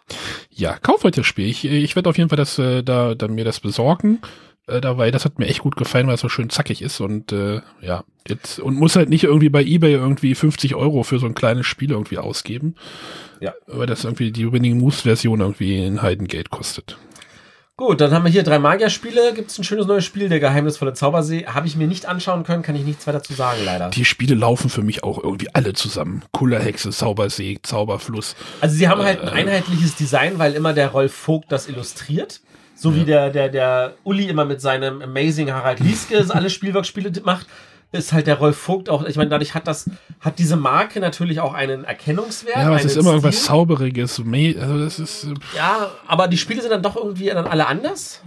[0.50, 1.48] Ja, kauft euch das Spiel.
[1.48, 4.20] Ich, ich werde auf jeden Fall das, äh, da, da mir das besorgen.
[4.68, 7.32] Äh, dabei, das hat mir echt gut gefallen, weil es so schön zackig ist und
[7.32, 11.26] äh, ja, jetzt und muss halt nicht irgendwie bei Ebay irgendwie 50 Euro für so
[11.26, 12.76] ein kleines Spiel irgendwie ausgeben.
[13.40, 13.54] Ja.
[13.66, 16.96] Weil das irgendwie die Winning Moves Version irgendwie in Heidengate kostet.
[17.76, 19.32] Gut, dann haben wir hier drei Magierspiele.
[19.34, 21.46] Gibt es ein schönes neues Spiel, der geheimnisvolle Zaubersee.
[21.46, 23.90] Habe ich mir nicht anschauen können, kann ich nichts weiter zu sagen, leider.
[23.90, 26.22] Die Spiele laufen für mich auch irgendwie alle zusammen.
[26.30, 28.36] Kullerhexe, Zaubersee, Zauberfluss.
[28.60, 32.42] Also sie haben halt ein einheitliches Design, weil immer der Rolf Vogt das illustriert.
[32.83, 37.47] So wie der, der, der Uli immer mit seinem Amazing Harald Lieske alle Spielworkspiele macht,
[37.93, 39.89] ist halt der Rolf Vogt auch, ich meine, dadurch hat das,
[40.20, 42.57] hat diese Marke natürlich auch einen Erkennungswert.
[42.57, 43.45] Ja, aber es ist immer irgendwas.
[43.45, 44.18] Zauberiges.
[44.18, 45.24] Also das ist.
[45.24, 48.22] äh, Ja, aber die Spiele sind dann doch irgendwie dann alle anders.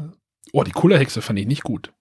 [0.53, 1.91] Oh, die Kullerhexe fand ich nicht gut.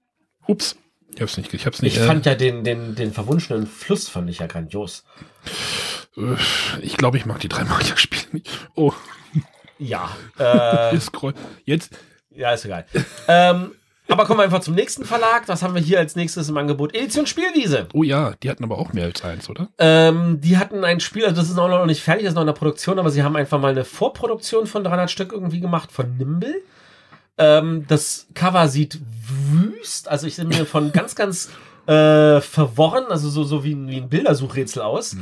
[0.47, 0.77] Ups.
[1.15, 1.53] Ich hab's nicht.
[1.55, 1.97] Ich hab's nicht.
[1.97, 5.05] Ich äh, fand ja den, den, den verwunschenen Fluss fand ich ja grandios.
[6.17, 6.37] äh,
[6.83, 8.49] ich glaube, ich mag die drei Magier-Spiele nicht.
[8.75, 8.93] Oh,
[9.79, 10.95] Ja, äh.
[11.65, 11.97] Jetzt.
[12.37, 12.85] Ja, ist egal.
[13.29, 13.73] ähm,
[14.09, 15.45] aber kommen wir einfach zum nächsten Verlag.
[15.49, 16.95] Was haben wir hier als nächstes im Angebot?
[16.95, 17.89] Edition Spielwiese.
[17.95, 19.69] Oh ja, die hatten aber auch mehr als eins, oder?
[19.79, 22.43] Ähm, die hatten ein Spiel, also das ist auch noch nicht fertig, das ist noch
[22.43, 25.91] in der Produktion, aber sie haben einfach mal eine Vorproduktion von 300 Stück irgendwie gemacht
[25.91, 26.55] von Nimble.
[27.39, 29.01] Ähm, das Cover sieht
[29.51, 31.49] wüst, also ich sehe mir von ganz, ganz
[31.87, 35.17] äh, verworren, also so, so wie, ein- wie ein Bildersuchrätsel aus.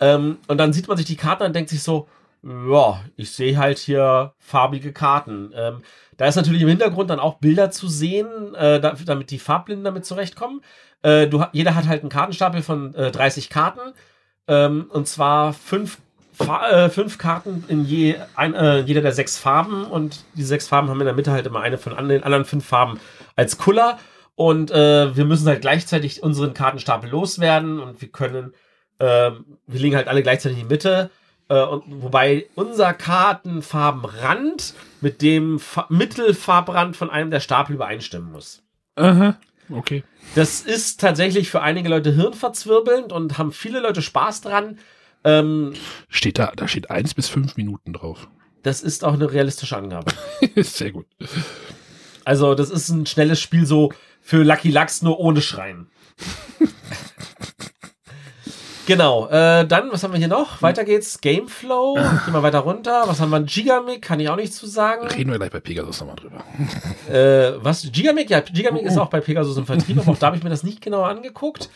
[0.00, 2.08] Ähm, und dann sieht man sich die Karten und denkt sich so,
[2.42, 5.52] ja, ich sehe halt hier farbige Karten.
[5.54, 5.82] Ähm,
[6.16, 9.84] da ist natürlich im Hintergrund dann auch Bilder zu sehen, äh, da, damit die Farbblinden
[9.84, 10.62] damit zurechtkommen.
[11.02, 13.92] Äh, du, jeder hat halt einen Kartenstapel von äh, 30 Karten.
[14.48, 15.98] Ähm, und zwar fünf,
[16.38, 19.84] äh, fünf Karten in je, ein, äh, jeder der sechs Farben.
[19.84, 22.46] Und die sechs Farben haben in der Mitte halt immer eine von an, den anderen
[22.46, 22.98] fünf Farben
[23.36, 23.98] als Kuller.
[24.34, 27.80] Und äh, wir müssen halt gleichzeitig unseren Kartenstapel loswerden.
[27.80, 28.54] Und wir können,
[28.98, 29.30] äh,
[29.66, 31.10] wir legen halt alle gleichzeitig in die Mitte.
[31.50, 34.72] Äh, und, wobei unser Kartenfarbenrand
[35.02, 38.62] mit dem Fa Mittelfarbrand von einem der Stapel übereinstimmen muss.
[38.96, 39.36] Aha.
[39.68, 40.04] Okay.
[40.34, 44.78] Das ist tatsächlich für einige Leute hirnverzwirbelnd und haben viele Leute Spaß dran.
[45.24, 45.74] Ähm,
[46.08, 48.28] Steht da, da steht eins bis fünf Minuten drauf.
[48.62, 50.12] das ist auch eine realistische Angabe.
[50.56, 51.06] Sehr gut.
[52.24, 53.92] Also, das ist ein schnelles Spiel so
[54.22, 55.88] für Lucky Lux, nur ohne Schreien.
[58.90, 60.62] genau, äh, dann, was haben wir hier noch?
[60.62, 61.20] Weiter geht's.
[61.20, 61.94] Gameflow.
[62.24, 63.04] Gehen wir weiter runter.
[63.06, 63.40] Was haben wir?
[63.40, 65.06] Gigamic, kann ich auch nicht zu sagen.
[65.06, 66.44] Reden wir gleich bei Pegasus nochmal drüber.
[67.10, 67.90] Äh, was?
[67.92, 68.30] Gigamic?
[68.30, 70.62] Ja, Gigamic ist auch bei Pegasus im Vertrieb, aber auch da habe ich mir das
[70.62, 71.70] nicht genauer angeguckt.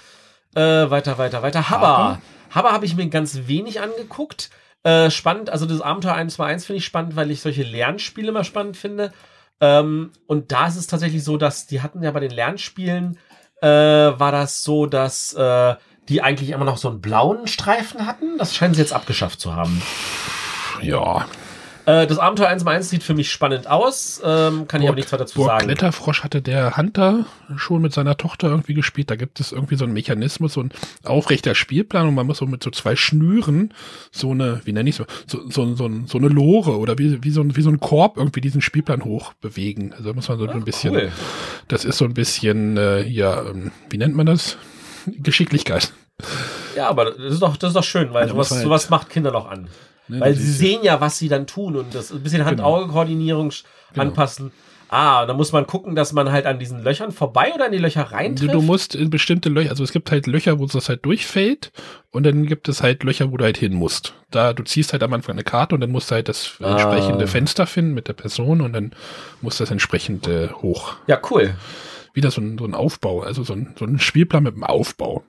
[0.55, 1.71] Äh, weiter, weiter, weiter.
[1.71, 2.21] Habba.
[2.51, 4.51] Habba habe ich mir ganz wenig angeguckt.
[4.83, 8.77] Äh, spannend, also das Abenteuer 121 finde ich spannend, weil ich solche Lernspiele immer spannend
[8.77, 9.13] finde.
[9.61, 13.19] Ähm, und da ist es tatsächlich so, dass die hatten ja bei den Lernspielen,
[13.63, 15.75] äh, war das so, dass äh,
[16.09, 18.39] die eigentlich immer noch so einen blauen Streifen hatten.
[18.39, 19.81] Das scheinen sie jetzt abgeschafft zu haben.
[20.83, 21.27] Ja.
[21.87, 25.25] Äh, das Abenteuer 121 sieht für mich spannend aus, ähm, kann ich aber nichts weiter
[25.25, 25.67] dazu Burg sagen.
[25.67, 27.27] Kletterfrosch hatte der Hunter
[27.57, 29.11] schon mit seiner Tochter irgendwie gespielt.
[29.11, 30.71] Da gibt es irgendwie so einen Mechanismus, so ein
[31.05, 33.75] aufrechter Spielplan und man muss so mit so zwei Schnüren
[34.11, 37.31] so eine, wie nenne ich so, so, so, so, so eine Lore oder wie, wie,
[37.31, 39.93] so ein, wie so ein Korb irgendwie diesen Spielplan hoch bewegen.
[39.93, 41.13] Also da muss man so ein bisschen, Ah, cool.
[41.69, 44.57] das ist so ein bisschen, äh, ja, ähm, wie nennt man das?
[45.23, 45.93] Geschicklichkeit.
[46.77, 49.11] Ja, aber das ist doch, das ist doch schön, weil Da sowas, halt- sowas macht
[49.11, 49.69] Kinder noch an.
[50.07, 53.65] Ne, Weil sie sehen ja, was sie dann tun und das ein bisschen Hand-Auge-Koordinierung sch-
[53.95, 54.03] Genau.
[54.09, 54.53] anpassen.
[54.91, 57.79] Ah, dann muss man gucken, dass man halt an diesen Löchern vorbei oder in die
[57.79, 58.53] Löcher Du, reintrifft.
[58.55, 61.73] du musst in bestimmte Löcher, also es gibt halt Löcher, wo das halt durchfällt
[62.11, 64.13] und dann gibt es halt Löcher, wo du halt hin musst.
[64.31, 66.73] Da du ziehst halt am Anfang eine Karte und dann musst du halt das Ah.
[66.73, 68.93] entsprechende Fenster finden mit der Person und dann
[69.41, 70.95] muss das entsprechend äh, hoch.
[71.07, 71.55] ja, cool.
[72.15, 75.23] Wieder so ein, so ein Aufbau, also so ein, so ein Spielplan mit einem Aufbau.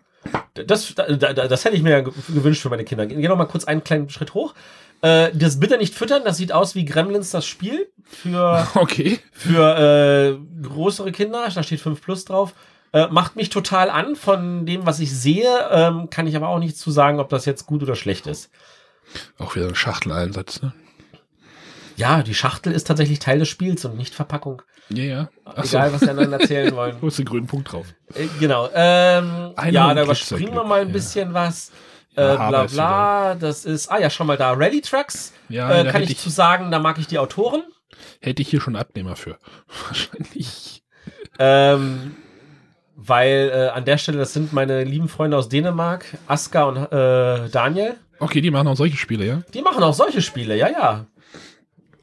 [0.54, 3.06] Das, da, da, das hätte ich mir ja ge- gewünscht für meine Kinder.
[3.06, 4.56] Geh noch mal kurz einen kleinen Schritt hoch.
[5.02, 9.20] Äh, das Bitte nicht füttern, das sieht aus wie Gremlins das Spiel für, Okay.
[9.32, 11.48] für äh, größere Kinder.
[11.54, 12.54] Da steht 5 Plus drauf.
[12.94, 15.50] Äh, macht mich total an von dem, was ich sehe.
[15.70, 18.50] Ähm, kann ich aber auch nicht zu sagen, ob das jetzt gut oder schlecht ist.
[19.38, 20.74] Auch wieder ein Schachteleinsatz, ne?
[21.98, 24.62] Ja, die Schachtel ist tatsächlich Teil des Spiels und nicht Verpackung.
[24.90, 25.30] Ja, ja.
[25.46, 25.78] Ach so.
[25.78, 26.96] Egal, was die anderen erzählen wollen.
[27.02, 27.88] Wo ist der grüne Punkt drauf?
[28.14, 28.70] Äh, genau.
[28.74, 30.94] Ähm, ja, da überspringen wir mal ein ja.
[30.94, 31.72] bisschen was.
[32.16, 33.36] Ja, Äh, bla bla.
[33.36, 33.90] Das ist.
[33.92, 34.54] Ah ja, schau mal da.
[34.54, 35.34] Rally Trucks.
[35.50, 37.64] Ja, äh, kann ich ich- zu sagen, da mag ich die Autoren.
[38.22, 39.38] Hätte ich hier schon Abnehmer für.
[39.88, 40.84] Wahrscheinlich.
[41.40, 42.16] Ähm,
[42.96, 47.50] weil äh, an der Stelle, das sind meine lieben Freunde aus Dänemark, Aska und äh,
[47.50, 47.96] Daniel.
[48.20, 49.42] Okay, die machen auch solche Spiele, ja?
[49.54, 51.06] Die machen auch solche Spiele, ja, ja.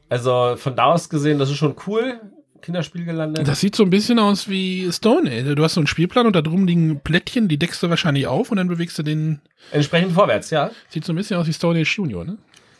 [0.09, 2.19] Also von da aus gesehen, das ist schon cool.
[2.63, 3.47] Kinderspiel gelandet.
[3.47, 5.53] Das sieht so ein bisschen aus wie Stone Age.
[5.55, 8.49] Du hast so einen Spielplan und da drum liegen Plättchen, die deckst du wahrscheinlich auf
[8.49, 9.41] und dann bewegst du den.
[9.71, 10.71] Entsprechend vorwärts, ja.
[10.89, 12.37] Sieht so ein bisschen aus wie Stone Age Junior, ne?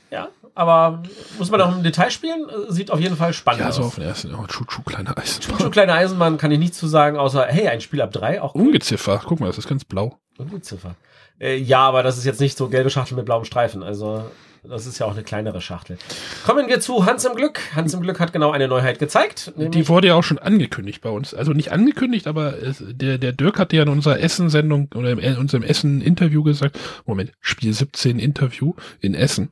[0.09, 1.03] Ja, aber
[1.37, 2.45] muss man auch im Detail spielen?
[2.69, 3.87] Sieht auf jeden Fall spannend Ja, so aus.
[3.89, 4.33] auf den ersten.
[4.35, 5.39] Oh, Chuchu, kleine Eis.
[5.39, 8.55] Chuchu, kleine Eisenbahn kann ich nicht zu sagen, außer, hey, ein Spiel ab drei, auch
[8.55, 8.67] cool.
[8.67, 9.21] Ungeziffer.
[9.25, 10.17] Guck mal, das ist ganz blau.
[10.37, 10.95] Ungeziffer.
[11.39, 13.81] Äh, ja, aber das ist jetzt nicht so gelbe Schachtel mit blauem Streifen.
[13.83, 14.23] Also,
[14.63, 15.97] das ist ja auch eine kleinere Schachtel.
[16.45, 17.59] Kommen wir zu Hans im Glück.
[17.75, 19.51] Hans im Glück hat genau eine Neuheit gezeigt.
[19.57, 21.33] Die wurde ja auch schon angekündigt bei uns.
[21.33, 25.19] Also nicht angekündigt, aber es, der, der Dirk hat ja in unserer Essen-Sendung oder in
[25.19, 29.49] äh, unserem Essen-Interview gesagt, Moment, Spiel 17 Interview in Essen,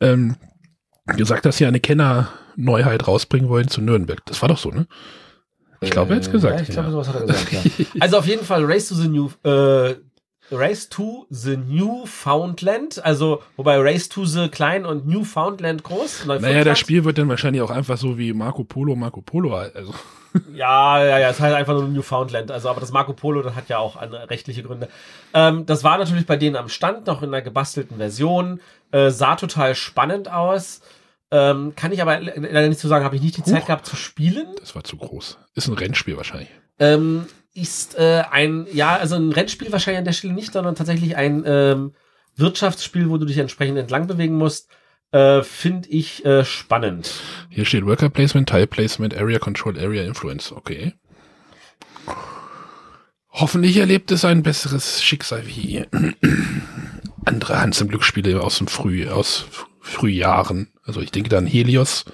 [0.00, 0.36] ähm,
[1.06, 4.24] gesagt, dass sie eine Kenner-Neuheit rausbringen wollen zu Nürnberg.
[4.24, 4.86] Das war doch so, ne?
[5.80, 6.56] Ich glaube, er hat's gesagt.
[6.56, 7.86] Ja, ich glaube, sowas hat er gesagt, ja.
[8.00, 9.94] Also auf jeden Fall Race to the New, äh,
[10.50, 16.24] Race to the Newfoundland, also wobei Race to the klein und Newfoundland groß.
[16.26, 19.54] Naja, das Spiel wird dann wahrscheinlich auch einfach so wie Marco Polo, Marco Polo.
[19.54, 19.92] Also,
[20.54, 22.50] Ja, ja, ja, es heißt einfach nur Newfoundland.
[22.50, 24.88] Also, aber das Marco Polo, das hat ja auch andere rechtliche Gründe.
[25.34, 28.60] Ähm, das war natürlich bei denen am Stand noch in einer gebastelten Version.
[28.92, 30.80] Äh, sah total spannend aus.
[31.30, 33.66] Ähm, kann ich aber le- leider nicht zu sagen, habe ich nicht die Zeit Huch.
[33.66, 34.46] gehabt zu spielen.
[34.60, 35.38] das war zu groß.
[35.54, 36.48] Ist ein Rennspiel wahrscheinlich.
[36.78, 37.26] Ähm,
[37.60, 41.42] ist äh, ein, ja, also ein Rennspiel wahrscheinlich an der Stelle nicht, sondern tatsächlich ein
[41.46, 41.92] ähm,
[42.36, 44.68] Wirtschaftsspiel, wo du dich entsprechend entlang bewegen musst.
[45.10, 47.10] Äh, Finde ich äh, spannend.
[47.48, 50.52] Hier steht Worker Placement, Tile Placement, Area Control, Area Influence.
[50.52, 50.94] Okay.
[53.30, 55.84] Hoffentlich erlebt es ein besseres Schicksal wie
[57.24, 59.46] andere Hans im Glücksspiele aus dem Früh, aus
[59.80, 60.68] Frühjahren.
[60.84, 62.04] Also ich denke dann Helios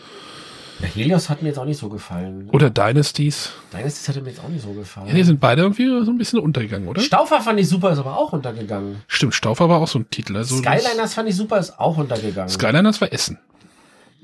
[0.80, 2.48] Ja, Helios hat mir jetzt auch nicht so gefallen.
[2.52, 3.52] oder Dynasties.
[3.72, 5.06] Dynasties hatte mir jetzt auch nicht so gefallen.
[5.08, 7.00] Ja, die sind beide irgendwie so ein bisschen untergegangen, oder?
[7.00, 9.02] Staufer fand ich super, ist aber auch untergegangen.
[9.06, 10.36] Stimmt, Staufer war auch so ein Titel.
[10.36, 12.48] Also Skyliners fand ich super, ist auch untergegangen.
[12.48, 13.38] Skyliners war Essen.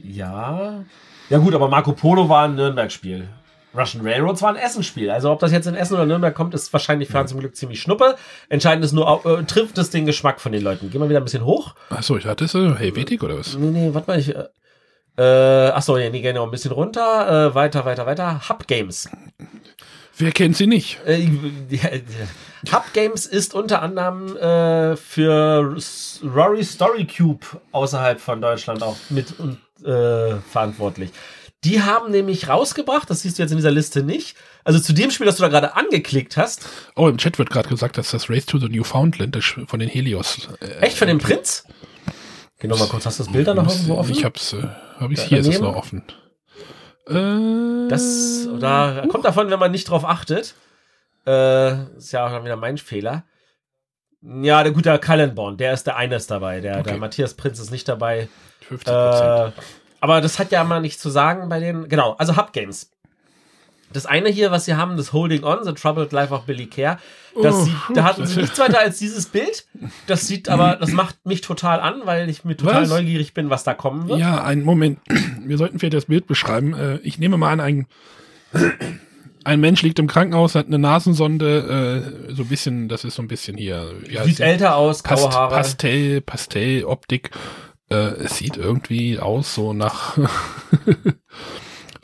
[0.02, 0.84] ja.
[1.28, 3.28] Ja gut, aber Marco Polo war ein Nürnberg-Spiel.
[3.72, 5.10] Russian Railroads war ein Essen-Spiel.
[5.10, 7.80] Also ob das jetzt in Essen oder Nürnberg kommt, ist wahrscheinlich für im Glück ziemlich
[7.80, 8.16] schnuppe.
[8.48, 10.90] Entscheidend ist nur, äh, trifft es den Geschmack von den Leuten.
[10.90, 11.74] Gehen wir wieder ein bisschen hoch.
[11.88, 13.56] Achso, ich hatte es äh, Helvetik oder was?
[13.56, 14.34] Nee, nee, warte mal, ich.
[14.34, 14.48] Äh,
[15.20, 17.48] äh, achso, ja, nee, genau, ein bisschen runter.
[17.48, 18.48] Äh, weiter, weiter, weiter.
[18.48, 19.08] Hub Games.
[20.16, 20.98] Wer kennt sie nicht?
[21.06, 21.28] Äh.
[22.72, 25.76] Hub Games ist unter anderem äh, für
[26.24, 31.10] Rory Story Cube außerhalb von Deutschland auch mit und, äh, verantwortlich.
[31.64, 34.36] Die haben nämlich rausgebracht, das siehst du jetzt in dieser Liste nicht.
[34.64, 36.66] Also zu dem Spiel, das du da gerade angeklickt hast.
[36.96, 40.48] Oh, im Chat wird gerade gesagt, dass das Race to the Newfoundland von den Helios.
[40.60, 41.64] Äh, Echt von dem Prinz?
[42.60, 44.12] Geh noch mal kurz, hast du das Bild da noch irgendwo offen?
[44.12, 44.62] Ich hab's, äh,
[44.98, 45.72] hab ich's Da- hier, ist es daneben?
[45.72, 46.02] noch offen.
[47.08, 50.54] Äh, Das da kommt davon, wenn man nicht drauf achtet.
[51.26, 53.24] Äh, ist ja auch dann wieder mein Fehler.
[54.22, 56.60] Ja, der gute Kallenborn, der ist der eines dabei.
[56.60, 56.98] Der, der Okay.
[56.98, 58.28] Matthias Prinz ist nicht dabei.
[58.68, 59.54] 50 Prozent.
[59.56, 59.60] Äh,
[60.00, 61.88] aber das hat ja mal nichts zu sagen bei den.
[61.88, 62.90] Genau, also Hub Games.
[63.92, 66.98] Das eine hier, was sie haben, das Holding On, The Troubled Life of Billy Care.
[67.42, 69.66] Das Oh, sieht, da hatten sie nichts weiter als dieses Bild.
[70.06, 72.88] Das sieht aber, das macht mich total an, weil ich mir total Was?
[72.88, 74.20] neugierig bin, was da kommen wird.
[74.20, 75.00] Ja, einen Moment.
[75.44, 76.74] Wir sollten vielleicht das Bild beschreiben.
[76.74, 77.86] Äh, ich nehme mal an, ein,
[79.44, 83.22] ein Mensch liegt im Krankenhaus, hat eine Nasensonde, äh, so ein bisschen, das ist so
[83.22, 83.92] ein bisschen hier.
[84.24, 85.54] Sieht älter aus, graue Past, Haare.
[85.56, 87.30] Pastell, Pastelloptik.
[87.90, 90.16] Äh, es sieht irgendwie aus so nach.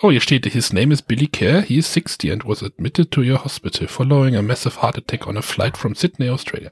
[0.03, 1.63] oh, hier steht, his name is Billy Kerr.
[1.63, 5.37] He is 60 and was admitted to your hospital following a massive heart attack on
[5.37, 6.71] a flight from Sydney, Australia.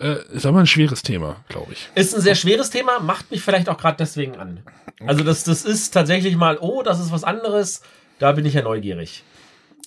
[0.00, 1.88] Äh, ist aber ein schweres Thema, glaube ich.
[1.94, 4.60] Ist ein sehr schweres Thema, macht mich vielleicht auch gerade deswegen an.
[5.06, 7.82] Also das, das ist tatsächlich mal, oh, das ist was anderes.
[8.18, 9.24] Da bin ich ja neugierig.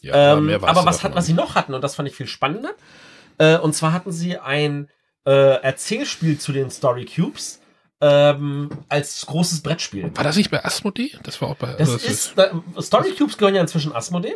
[0.01, 2.71] Ja, Ähm, aber was, hat, was sie noch hatten, und das fand ich viel spannender,
[3.37, 4.89] äh, und zwar hatten sie ein
[5.25, 7.60] äh, Erzählspiel zu den Story Cubes
[8.01, 10.11] ähm, als großes Brettspiel.
[10.15, 11.11] War das nicht bei Asmodee?
[11.23, 11.73] Das war auch bei.
[11.73, 14.35] Das also ist, äh, Story Cubes gehören ja inzwischen Asmodee.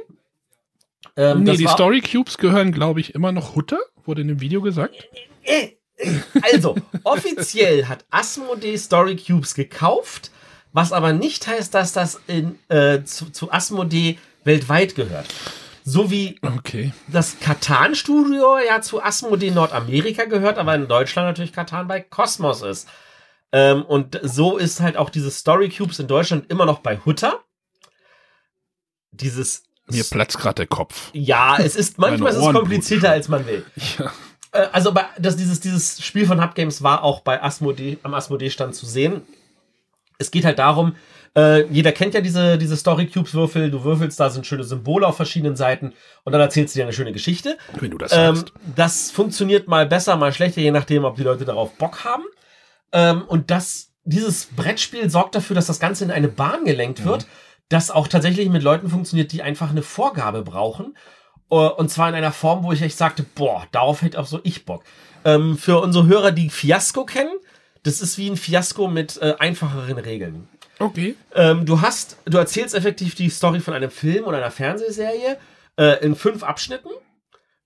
[1.17, 4.41] Ähm, nee, die war- Story Cubes gehören, glaube ich, immer noch Hutter, wurde in dem
[4.41, 5.07] Video gesagt.
[5.43, 6.19] Äh, äh,
[6.53, 10.31] Also, offiziell hat Asmodee Story Cubes gekauft,
[10.73, 15.27] was aber nicht heißt, dass das in, äh, zu, zu Asmodee weltweit gehört.
[15.87, 16.91] So wie Okay.
[17.07, 22.87] das Katan-Studio ja zu Asmodee Nordamerika gehört, aber in Deutschland natürlich Katan bei Cosmos ist.
[23.55, 27.39] Ähm, und so ist halt auch diese Story Cubes in Deutschland immer noch bei Hutter.
[29.11, 29.63] Dieses.
[29.87, 31.09] Mir platzt gerade der Kopf.
[31.13, 33.65] Ja, es ist manchmal ist es komplizierter, als man will.
[33.97, 34.11] Ja.
[34.51, 38.13] Äh, also bei, das, dieses, dieses Spiel von Hub Games war auch bei Asmodee, am
[38.13, 39.21] Asmodee-Stand zu sehen.
[40.17, 40.97] Es geht halt darum,
[41.33, 43.71] äh, jeder kennt ja diese, diese Story Cubes Würfel.
[43.71, 45.93] Du würfelst, da sind schöne Symbole auf verschiedenen Seiten
[46.25, 47.57] und dann erzählst du dir eine schöne Geschichte.
[47.79, 48.43] Wenn du das Ähm,
[48.75, 52.25] das funktioniert mal besser, mal schlechter, je nachdem, ob die Leute darauf Bock haben.
[52.95, 57.27] Ähm, und das dieses Brettspiel sorgt dafür, dass das Ganze in eine Bahn gelenkt wird,
[57.69, 60.95] das auch tatsächlich mit Leuten funktioniert, die einfach eine Vorgabe brauchen.
[61.51, 64.39] Äh, Und zwar in einer Form, wo ich echt sagte, boah, darauf hätte auch so
[64.43, 64.83] ich Bock.
[65.25, 67.33] Ähm, für unsere Hörer, die Fiasco kennen,
[67.83, 70.47] das ist wie ein Fiasco mit äh, einfacheren Regeln.
[70.79, 71.15] Okay.
[71.33, 75.37] Ähm, du hast, du erzählst effektiv die Story von einem Film oder einer Fernsehserie
[75.77, 76.89] äh, in fünf Abschnitten.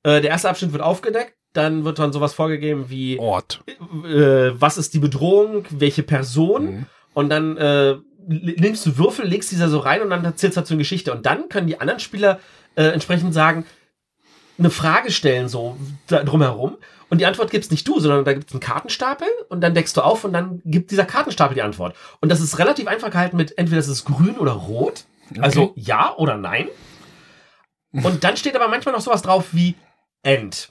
[0.04, 3.64] Äh, der erste Abschnitt wird aufgedeckt, dann wird dann sowas vorgegeben wie, Ort.
[4.06, 6.86] äh, was ist die Bedrohung, welche Person Mhm.
[7.14, 7.96] und dann äh,
[8.28, 11.26] nimmst du Würfel, legst dieser so rein und dann erzählst du dazu eine Geschichte und
[11.26, 12.40] dann können die anderen Spieler
[12.76, 13.66] äh, entsprechend sagen,
[14.60, 15.78] eine Frage stellen so
[16.08, 16.78] da drumherum
[17.10, 20.02] und die Antwort gibt's nicht du, sondern da gibt's einen Kartenstapel und dann deckst du
[20.02, 21.96] auf und dann gibt dieser Kartenstapel die Antwort.
[22.22, 25.06] Und das ist relativ einfach gehalten mit entweder es ist grün oder rot,
[25.40, 26.68] also ja oder nein.
[27.92, 29.74] Und dann steht aber manchmal noch sowas drauf wie
[30.24, 30.70] and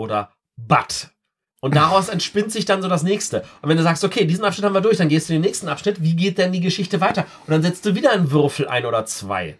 [0.00, 1.10] oder but.
[1.60, 3.44] Und daraus entspinnt sich dann so das nächste.
[3.60, 5.48] Und wenn du sagst, okay, diesen Abschnitt haben wir durch, dann gehst du in den
[5.48, 7.26] nächsten Abschnitt, wie geht denn die Geschichte weiter?
[7.46, 9.56] Und dann setzt du wieder einen Würfel ein oder zwei.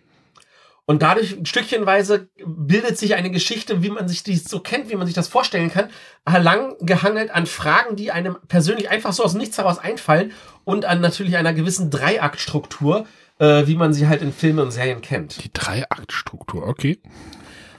[0.86, 5.06] Und dadurch stückchenweise bildet sich eine Geschichte, wie man sich die so kennt, wie man
[5.06, 5.88] sich das vorstellen kann,
[6.26, 10.32] lang gehangelt an Fragen, die einem persönlich einfach so aus Nichts heraus einfallen
[10.64, 13.06] und an natürlich einer gewissen Dreiaktstruktur,
[13.38, 16.98] äh, wie man sie halt in Filmen und Serien kennt Die Dreiaktstruktur, okay.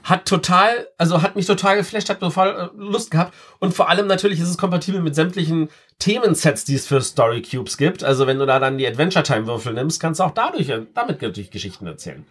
[0.03, 4.07] Hat total, also hat mich total geflasht, hat total äh, Lust gehabt und vor allem
[4.07, 8.03] natürlich ist es kompatibel mit sämtlichen Themensets, die es für Story Cubes gibt.
[8.03, 10.81] Also wenn du da dann die Adventure Time Würfel nimmst, kannst du auch dadurch äh,
[10.93, 12.25] damit natürlich Geschichten erzählen.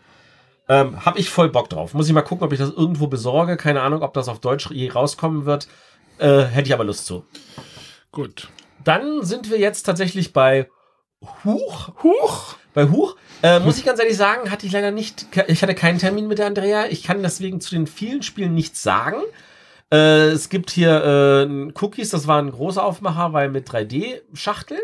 [0.68, 1.94] Ähm, hab ich voll Bock drauf.
[1.94, 3.56] Muss ich mal gucken, ob ich das irgendwo besorge.
[3.56, 5.66] Keine Ahnung, ob das auf Deutsch je rauskommen wird.
[6.18, 7.24] Äh, hätte ich aber Lust zu.
[8.12, 8.48] Gut.
[8.84, 10.68] Dann sind wir jetzt tatsächlich bei
[11.44, 11.90] Huch.
[12.02, 12.54] Huch!
[12.74, 15.98] Bei Huch, äh, muss ich ganz ehrlich sagen, hatte ich leider nicht, ich hatte keinen
[15.98, 16.86] Termin mit der Andrea.
[16.88, 19.16] Ich kann deswegen zu den vielen Spielen nichts sagen.
[19.92, 21.02] Äh, es gibt hier
[21.48, 24.78] äh, Cookies, das war ein großer Aufmacher, weil mit 3D-Schachtel.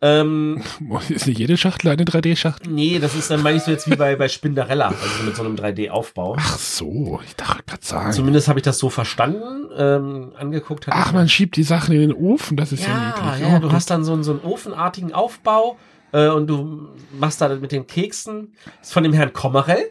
[0.00, 0.60] Ähm,
[1.08, 2.70] Ist nicht jede Schachtel eine 3D-Schachtel?
[2.70, 5.54] nee, das ist dann meinst du jetzt wie bei, bei Spinderella, also mit so einem
[5.54, 6.36] 3D-Aufbau.
[6.38, 8.12] Ach so, ich dachte gerade sagen.
[8.12, 9.68] Zumindest habe ich das so verstanden.
[9.76, 13.06] Ähm, angeguckt Ach, ich- man schiebt die Sachen in den Ofen, das ist ja, Ja,
[13.30, 13.48] niedlich.
[13.48, 13.72] ja, Oh, du gut.
[13.72, 15.78] hast dann so, so einen ofenartigen Aufbau
[16.14, 18.54] äh, und du machst da mit den Keksen.
[18.78, 19.90] Das ist von dem Herrn Kommerell.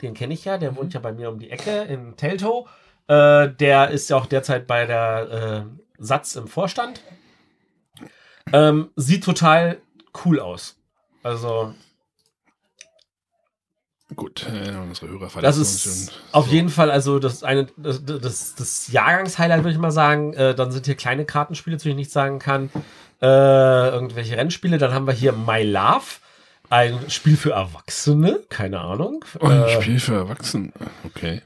[0.00, 2.68] Den kenne ich ja, der wohnt ja bei mir um die Ecke in Teltow.
[3.08, 7.02] Äh, der ist ja auch derzeit bei der äh, Satz im Vorstand.
[8.52, 9.80] Ähm, sieht total
[10.24, 10.76] cool aus.
[11.22, 11.74] Also,
[14.16, 18.92] Gut, äh, unsere Hörer das ist auf jeden Fall also das eine das, das, das
[18.92, 20.34] Jahrgangshighlight würde ich mal sagen.
[20.34, 22.70] Äh, dann sind hier kleine Kartenspiele, zu denen ich nicht sagen kann.
[23.22, 23.26] Äh,
[23.90, 24.78] irgendwelche Rennspiele.
[24.78, 26.02] Dann haben wir hier My Love,
[26.70, 28.40] ein Spiel für Erwachsene.
[28.48, 29.24] Keine Ahnung.
[29.40, 30.72] Oh, ein Äh, Spiel für Erwachsene.
[31.04, 31.42] Okay.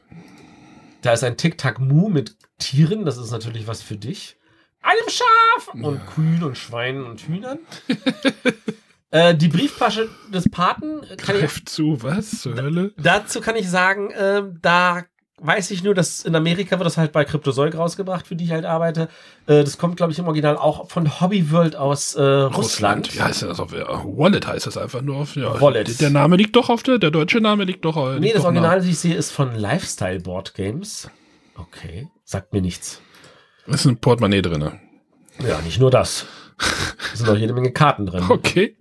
[1.02, 3.04] da ist ein Tic-Tac-Moo mit Tieren.
[3.04, 4.36] Das ist natürlich was für dich.
[4.82, 7.58] Einem Schaf und Kühen und Schweinen und Hühnern.
[9.10, 12.92] äh, die Brieftasche des Paten kann ich Greif zu, was zur Hölle?
[12.96, 15.02] Dazu kann ich sagen, ähm, da
[15.40, 18.52] weiß ich nur, dass in Amerika wird das halt bei Cryptozoic rausgebracht, für die ich
[18.52, 19.08] halt arbeite.
[19.46, 23.14] Äh, das kommt, glaube ich, im Original auch von Hobby World aus äh, Russland.
[23.14, 25.36] Wie heißt das auf äh, Wallet heißt das einfach nur auf.
[25.36, 26.00] Ja, Wallet.
[26.00, 27.96] Der, Name liegt doch auf der, der deutsche Name liegt doch.
[27.96, 31.10] Äh, Nee, das Original, das ich sehe, ist von Lifestyle Board Games.
[31.56, 33.00] Okay, sagt mir nichts.
[33.66, 34.70] Ist ein Portemonnaie drin.
[35.46, 36.26] Ja, nicht nur das.
[36.58, 38.24] Da sind auch jede Menge Karten drin.
[38.28, 38.76] Okay.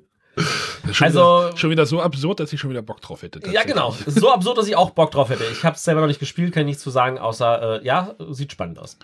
[0.92, 3.40] Schon Also- wieder, schon wieder so absurd, dass ich schon wieder Bock drauf hätte.
[3.52, 3.96] Ja, genau.
[4.06, 5.44] So absurd, dass ich auch Bock drauf hätte.
[5.52, 8.16] Ich habe es selber noch nicht gespielt, kann ich nichts zu sagen, außer, äh, ja,
[8.30, 8.98] sieht spannend aus.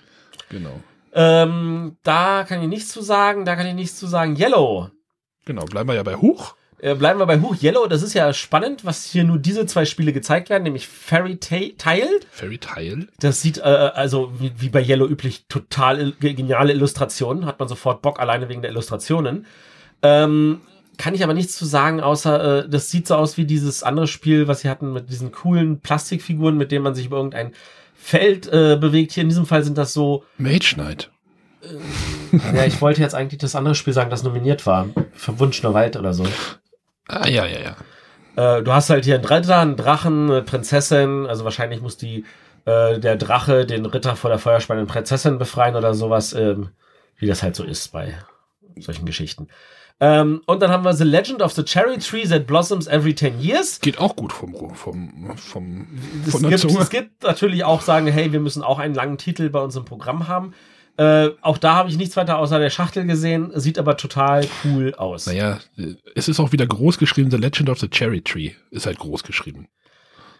[0.49, 0.79] Genau.
[1.13, 4.35] Ähm, da kann ich nichts zu sagen, da kann ich nichts zu sagen.
[4.37, 4.89] Yellow.
[5.45, 6.55] Genau, bleiben wir ja bei Huch.
[6.79, 7.85] Äh, bleiben wir bei Huch Yellow.
[7.87, 11.57] Das ist ja spannend, was hier nur diese zwei Spiele gezeigt werden, nämlich Fairy Ta-
[11.77, 12.07] Tail.
[12.31, 13.07] Fairy Tile.
[13.19, 17.45] Das sieht äh, also wie, wie bei Yellow üblich total il- geniale Illustrationen.
[17.45, 19.45] Hat man sofort Bock alleine wegen der Illustrationen.
[20.01, 20.61] Ähm,
[21.01, 24.05] kann ich aber nichts zu sagen, außer äh, das sieht so aus wie dieses andere
[24.05, 27.53] Spiel, was sie hatten mit diesen coolen Plastikfiguren, mit denen man sich über irgendein
[27.95, 29.11] Feld äh, bewegt.
[29.11, 30.23] Hier in diesem Fall sind das so.
[30.37, 31.09] Mage Knight.
[32.53, 34.89] ja, ich wollte jetzt eigentlich das andere Spiel sagen, das nominiert war.
[35.13, 36.23] Verwunschener Wald oder so.
[37.07, 37.75] Ah, ja, ja,
[38.35, 38.57] ja.
[38.57, 41.25] Äh, du hast halt hier einen Ritter, einen Drachen, eine Prinzessin.
[41.25, 42.25] Also wahrscheinlich muss die
[42.65, 46.69] äh, der Drache den Ritter vor der feuerspannenden Prinzessin befreien oder sowas, ähm,
[47.17, 48.13] wie das halt so ist bei
[48.77, 49.47] solchen Geschichten.
[50.03, 53.39] Ähm, und dann haben wir The Legend of the Cherry Tree that blossoms every 10
[53.39, 53.79] years.
[53.79, 55.87] Geht auch gut vom, vom, vom,
[56.25, 56.79] Es von der gibt, Zunge.
[56.79, 59.85] es gibt natürlich auch sagen, hey, wir müssen auch einen langen Titel bei uns im
[59.85, 60.55] Programm haben.
[60.97, 64.95] Äh, auch da habe ich nichts weiter außer der Schachtel gesehen, sieht aber total cool
[64.95, 65.27] aus.
[65.27, 65.59] Naja,
[66.15, 69.21] es ist auch wieder groß geschrieben, The Legend of the Cherry Tree ist halt groß
[69.23, 69.67] geschrieben.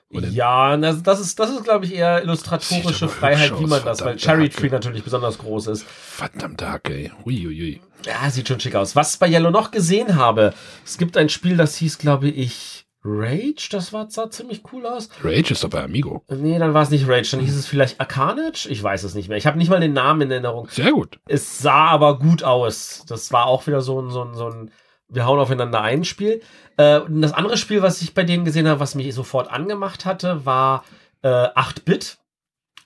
[0.09, 4.17] Ja, das, das ist, das ist glaube ich, eher illustratorische Freiheit, wie man das, weil
[4.17, 4.55] verdammte Cherry Hacke.
[4.59, 5.85] Tree natürlich besonders groß ist.
[5.87, 7.11] Verdammt Hacke, ey.
[7.25, 7.79] Uiuiui.
[8.05, 8.95] Ja, sieht schon schick aus.
[8.95, 10.53] Was ich bei Yellow noch gesehen habe,
[10.85, 13.69] es gibt ein Spiel, das hieß, glaube ich, Rage.
[13.71, 15.09] Das war, sah ziemlich cool aus.
[15.23, 16.23] Rage ist doch bei Amigo.
[16.29, 18.67] Nee, dann war es nicht Rage, dann hieß es vielleicht Arcanage?
[18.69, 19.37] Ich weiß es nicht mehr.
[19.37, 20.67] Ich habe nicht mal den Namen in Erinnerung.
[20.69, 21.19] Sehr gut.
[21.27, 23.03] Es sah aber gut aus.
[23.07, 24.71] Das war auch wieder so ein, so ein, so ein
[25.11, 26.41] wir hauen aufeinander ein Spiel.
[26.77, 30.45] Äh, das andere Spiel, was ich bei denen gesehen habe, was mich sofort angemacht hatte,
[30.45, 30.85] war
[31.21, 32.17] äh, 8-Bit.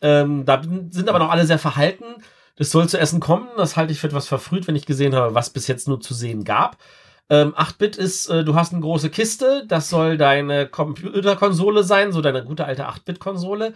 [0.02, 2.06] Ähm, da sind aber noch alle sehr verhalten.
[2.56, 3.48] Das soll zu essen kommen.
[3.58, 6.14] Das halte ich für etwas verfrüht, wenn ich gesehen habe, was bis jetzt nur zu
[6.14, 6.78] sehen gab.
[7.30, 12.22] Ähm, 8-Bit ist, äh, du hast eine große Kiste, das soll deine Computerkonsole sein, so
[12.22, 13.74] deine gute alte 8-Bit-Konsole.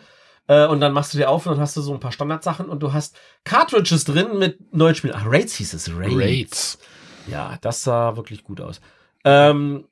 [0.48, 2.70] Äh, und dann machst du dir auf und dann hast du so ein paar Standardsachen
[2.70, 5.16] und du hast Cartridges drin mit neuen Spielen.
[5.18, 5.92] Ach, Raids hieß es.
[5.96, 6.16] Raids.
[6.16, 6.80] Raids.
[7.28, 8.82] Ja, das sah wirklich gut aus.
[9.24, 9.86] Ähm,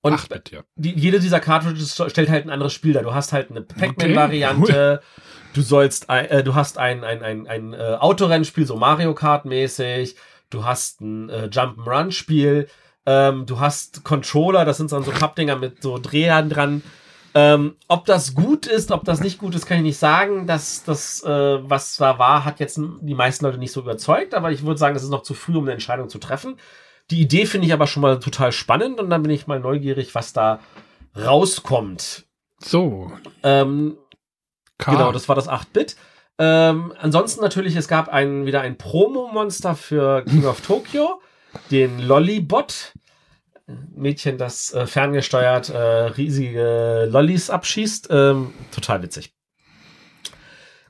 [0.00, 0.62] und Ach, bitte, ja.
[0.76, 3.02] die, jede dieser Cartridges stellt halt ein anderes Spiel dar.
[3.02, 5.02] Du hast halt eine Pac-Man-Variante.
[5.58, 10.14] Du sollst, äh, du hast ein, ein, ein, ein äh, Autorennspiel, so Mario Kart-mäßig.
[10.50, 12.68] Du hast ein äh, Jump'n'Run-Spiel.
[13.06, 16.84] Ähm, du hast Controller, das sind dann so Pappdinger mit so Drehern dran.
[17.34, 20.46] Ähm, ob das gut ist, ob das nicht gut ist, kann ich nicht sagen.
[20.46, 24.52] Das, das äh, was da war, hat jetzt die meisten Leute nicht so überzeugt, aber
[24.52, 26.54] ich würde sagen, es ist noch zu früh, um eine Entscheidung zu treffen.
[27.10, 30.14] Die Idee finde ich aber schon mal total spannend und dann bin ich mal neugierig,
[30.14, 30.60] was da
[31.16, 32.26] rauskommt.
[32.60, 33.10] So.
[33.42, 33.96] Ähm,
[34.78, 34.92] K.
[34.92, 35.96] Genau, das war das 8-Bit.
[36.38, 41.20] Ähm, ansonsten natürlich, es gab ein, wieder ein Promo-Monster für King of Tokyo,
[41.70, 42.92] den Lollybot.
[43.94, 48.08] Mädchen, das äh, ferngesteuert äh, riesige Lollis abschießt.
[48.10, 49.34] Ähm, total witzig.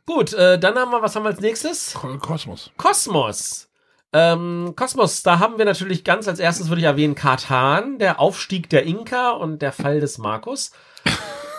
[0.06, 1.94] Gut, äh, dann haben wir, was haben wir als nächstes?
[1.94, 2.70] Ko- Kosmos.
[2.76, 3.68] Kosmos.
[4.12, 8.70] Ähm, Kosmos, da haben wir natürlich ganz als erstes, würde ich erwähnen, Katan, der Aufstieg
[8.70, 10.70] der Inka und der Fall des Markus.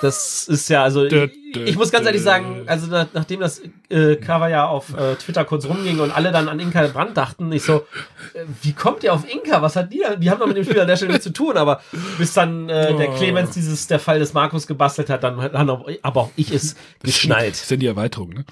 [0.01, 4.15] Das ist ja, also, ich, ich muss ganz ehrlich sagen, also nach, nachdem das äh,
[4.15, 7.63] Cover ja auf äh, Twitter kurz rumging und alle dann an Inka Brand dachten, ich
[7.63, 7.85] so,
[8.33, 9.61] äh, wie kommt ihr auf Inka?
[9.61, 10.15] Was hat die da?
[10.15, 11.81] Die haben doch mit dem Spiel an der Stelle nichts zu tun, aber
[12.17, 13.15] bis dann äh, der Oh.
[13.15, 16.75] Clemens dieses, der Fall des Markus gebastelt hat, dann hat auch, aber auch ich es
[17.03, 17.53] geschnallt.
[17.53, 18.45] Das sind die Erweiterungen, ne?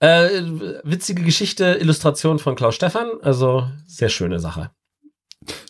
[0.00, 0.42] Äh,
[0.82, 4.70] witzige Geschichte, Illustration von Klaus Stefan, also sehr schöne Sache.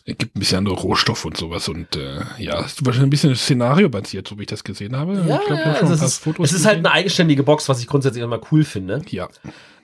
[0.05, 3.35] Es gibt ein bisschen andere Rohstoffe und sowas und äh, ja, ist wahrscheinlich ein bisschen
[3.37, 5.15] Szenario basiert, so wie ich das gesehen habe.
[5.15, 8.23] ich glaub, schon also es, ist, es ist halt eine eigenständige Box, was ich grundsätzlich
[8.23, 9.03] immer cool finde.
[9.09, 9.29] Ja,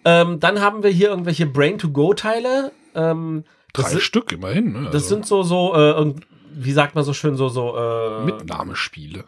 [0.04, 2.72] Ähm, dann haben wir hier irgendwelche Brain-to-Go-Teile.
[2.94, 4.72] Ähm, das, drei Stück immerhin.
[4.72, 4.84] Ne?
[4.86, 6.14] das Also sind so, so, äh,
[6.52, 9.24] wie sagt man so schön, so, so, äh, Mitnahmespiele.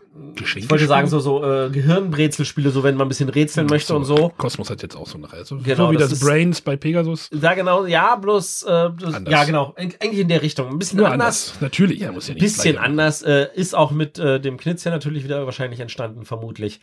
[0.57, 4.05] ich wollte sagen, so, so äh, Gehirnbrezelspiele, so wenn man ein bisschen rätseln möchte und
[4.05, 4.33] so.
[4.37, 5.45] Kosmos hat jetzt auch so eine Reihe.
[5.45, 7.29] So, Genau, so wie das das, Brains bei Pegasus.
[7.33, 9.23] Da genau, ja, bloß, äh, Anders.
[9.29, 10.69] ja, genau, Eig- eigentlich in der Richtung.
[10.69, 11.49] Ein bisschen Nur anders.
[11.53, 11.61] anders.
[11.63, 12.43] Natürlich, ja, muss ja nicht.
[12.43, 13.23] bisschen gleich- anders.
[13.23, 16.81] Äh, ist auch mit äh, dem Knizia natürlich wieder wahrscheinlich entstanden, vermutlich.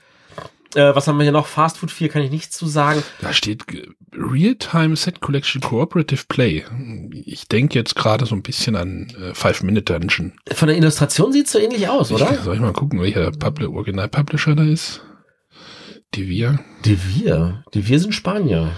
[0.75, 1.47] Äh, was haben wir hier noch?
[1.47, 3.03] Fast Food 4 kann ich nichts zu sagen.
[3.21, 6.65] Da steht äh, Real-Time Set Collection Cooperative Play.
[7.25, 10.33] Ich denke jetzt gerade so ein bisschen an äh, Five Minute Dungeon.
[10.51, 12.31] Von der Illustration sieht es so ähnlich aus, oder?
[12.31, 15.01] Ich, soll ich mal gucken, welcher Publi Original-Publisher da ist?
[17.23, 17.63] Wir.
[17.73, 18.71] Die Wir sind Spanier.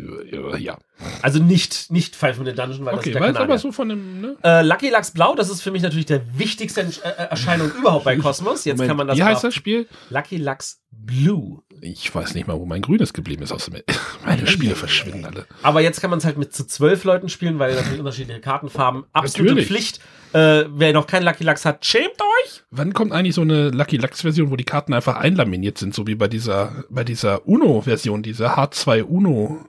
[0.00, 0.78] Äh, Ja.
[1.22, 3.58] Also nicht, nicht Five Minute Dungeon, weil Okay, das weil ist der aber Kanadier.
[3.58, 4.36] so von dem, ne?
[4.42, 8.16] Äh, Lucky Lux Blau, das ist für mich natürlich der wichtigste äh, Erscheinung überhaupt bei
[8.16, 8.64] Kosmos.
[8.64, 9.86] Jetzt Moment, kann man das Wie heißt das Spiel?
[10.10, 11.62] Lucky Lux Blue.
[11.80, 13.52] Ich weiß nicht mal, wo mein Grünes geblieben ist.
[13.52, 13.70] Außer
[14.24, 15.46] meine Spiele verschwinden alle.
[15.62, 19.04] Aber jetzt kann man es halt mit zu zwölf Leuten spielen, weil natürlich unterschiedliche Kartenfarben.
[19.12, 19.68] Absolute Natürlich.
[19.68, 20.00] Pflicht.
[20.32, 22.62] Äh, wer noch keinen Lucky Lux hat, schämt euch!
[22.70, 26.06] Wann kommt eigentlich so eine Lucky Lux Version, wo die Karten einfach einlaminiert sind, so
[26.06, 29.64] wie bei dieser, bei dieser Uno Version, diese H2 Uno?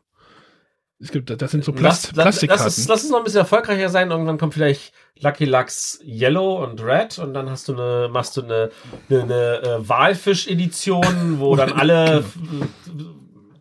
[1.02, 2.66] Es gibt, das sind so Plast lass, lass, Plastikkarten.
[2.66, 4.12] lass, es, lass es noch ein bisschen erfolgreicher sein.
[4.12, 8.44] Irgendwann kommt vielleicht Lucky Lux Yellow und Red und dann hast du eine, machst du
[8.44, 8.70] eine,
[9.10, 12.24] eine, eine äh, Walfisch-Edition, wo dann alle äh,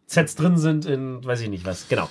[0.06, 1.88] Sets drin sind in, weiß ich nicht was.
[1.88, 2.08] Genau.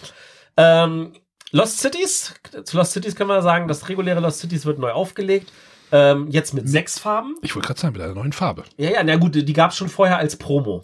[0.55, 1.11] Ähm,
[1.51, 2.33] Lost Cities.
[2.63, 5.51] Zu Lost Cities können wir sagen, das reguläre Lost Cities wird neu aufgelegt.
[5.91, 7.35] Ähm, jetzt mit sechs Farben.
[7.41, 8.65] ich wollte gerade sagen, mit einer neuen Farbe.
[8.75, 10.83] Ja, ja, na gut, die gab es schon vorher als Promo.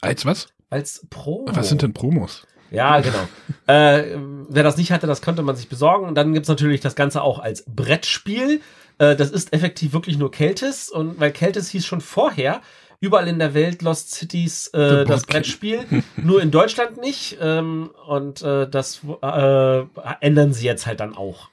[0.00, 0.48] Als was?
[0.68, 1.46] Als Promo.
[1.54, 2.44] Was sind denn Promos?
[2.70, 3.28] Ja, genau.
[3.66, 4.18] äh,
[4.48, 6.06] wer das nicht hatte, das konnte man sich besorgen.
[6.06, 8.60] Und dann gibt's natürlich das Ganze auch als Brettspiel.
[8.98, 10.88] Äh, das ist effektiv wirklich nur Keltis.
[10.90, 12.60] Und weil Keltis hieß schon vorher,
[13.00, 15.24] überall in der Welt Lost Cities äh, das.
[15.26, 15.84] Brettspiel,
[16.16, 17.38] nur in Deutschland nicht.
[17.40, 19.82] Ähm, und äh, das äh,
[20.20, 21.48] ändern sie jetzt halt dann auch.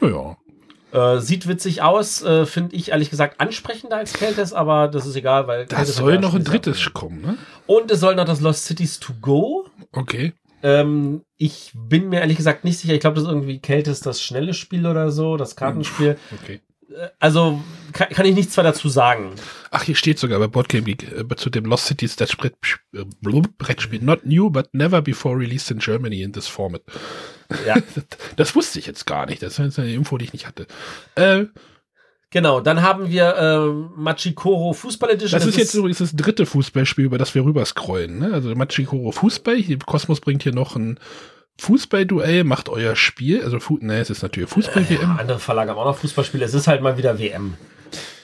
[0.00, 0.36] Ja,
[0.92, 5.14] Äh, sieht witzig aus, äh, finde ich ehrlich gesagt ansprechender als Keltis, aber das ist
[5.14, 7.38] egal, weil da soll ja noch ein drittes kommen, ne?
[7.66, 9.68] Und es soll noch das Lost Cities to go.
[9.92, 10.32] Okay.
[10.62, 12.92] Ähm, ich bin mir ehrlich gesagt nicht sicher.
[12.94, 16.18] Ich glaube, das ist irgendwie Keltis das schnelle Spiel oder so, das Kartenspiel.
[16.42, 16.60] Okay.
[17.18, 17.60] Also
[17.92, 19.32] kann, kann ich nichts mehr dazu sagen.
[19.70, 22.54] Ach, hier steht sogar bei Boardgame Geek äh, zu dem Lost Cities das Brett,
[22.94, 23.04] äh,
[23.58, 24.00] Brettspiel.
[24.02, 26.82] Not new, but never before released in Germany in this format.
[27.66, 27.74] Ja.
[27.94, 28.04] das,
[28.36, 29.42] das wusste ich jetzt gar nicht.
[29.42, 30.66] Das ist eine Info, die ich nicht hatte.
[31.14, 31.46] Äh,
[32.32, 35.36] Genau, dann haben wir äh, Machikoro Fußball Edition.
[35.36, 38.20] das ist jetzt übrigens das dritte Fußballspiel, über das wir rüberscrollen.
[38.20, 38.32] Ne?
[38.32, 39.60] Also Machikoro Fußball.
[39.84, 41.00] Kosmos bringt hier noch ein
[41.60, 43.42] Fußballduell, macht euer Spiel.
[43.42, 45.00] Also, Fu ne, es ist natürlich Fußball-WM.
[45.00, 46.44] Ja, andere Verlage haben auch noch Fußballspiele.
[46.44, 47.54] Es ist halt mal wieder WM.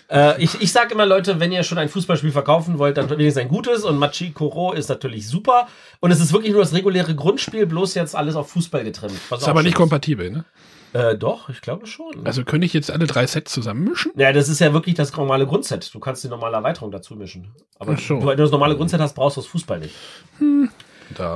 [0.09, 3.43] Äh, ich ich sage immer, Leute, wenn ihr schon ein Fußballspiel verkaufen wollt, dann wenigstens
[3.43, 3.85] ein gutes.
[3.85, 5.69] Und Machi Koro ist natürlich super.
[6.01, 9.19] Und es ist wirklich nur das reguläre Grundspiel, bloß jetzt alles auf Fußball getrimmt.
[9.29, 10.45] was Ist aber nicht kompatibel, ne?
[10.93, 12.25] Äh, doch, ich glaube schon.
[12.25, 14.13] Also könnte ich jetzt alle drei Sets zusammenmischen?
[14.17, 15.93] ja, das ist ja wirklich das normale Grundset.
[15.93, 17.49] Du kannst die normale Erweiterung dazu mischen.
[17.79, 18.21] Aber so.
[18.21, 19.95] du, wenn du das normale Grundset hast, brauchst du das Fußball nicht.
[20.41, 20.69] Da.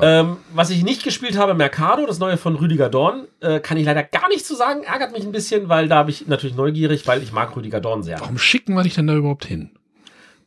[0.03, 3.85] Ähm, was ich nicht gespielt habe, Mercado, das neue von Rüdiger Dorn, äh, kann ich
[3.87, 4.83] leider gar nicht zu sagen.
[4.83, 8.03] Ärgert mich ein bisschen, weil da bin ich natürlich neugierig, weil ich mag Rüdiger Dorn
[8.03, 8.21] sehr.
[8.21, 9.71] Warum schicken wir dich denn da überhaupt hin?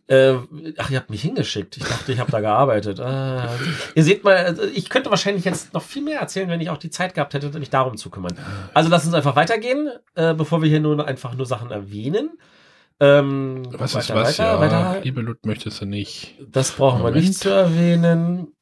[0.08, 0.34] Äh,
[0.78, 1.78] ach, ihr habt mich hingeschickt.
[1.78, 3.00] Ich dachte, ich habe da gearbeitet.
[3.00, 3.48] Ah,
[3.96, 6.78] ihr seht mal, also ich könnte wahrscheinlich jetzt noch viel mehr erzählen, wenn ich auch
[6.78, 8.38] die Zeit gehabt hätte, mich darum zu kümmern.
[8.74, 12.32] Also lasst uns einfach weitergehen, äh, bevor wir hier nur einfach nur Sachen erwähnen.
[13.00, 14.40] Ähm, Was ist weiter, was?
[14.40, 15.02] Weiter, ja, weiter.
[15.04, 16.36] liebe Lut, möchtest du nicht.
[16.52, 17.26] Das brauchen wir Moment.
[17.26, 18.53] nicht zu erwähnen.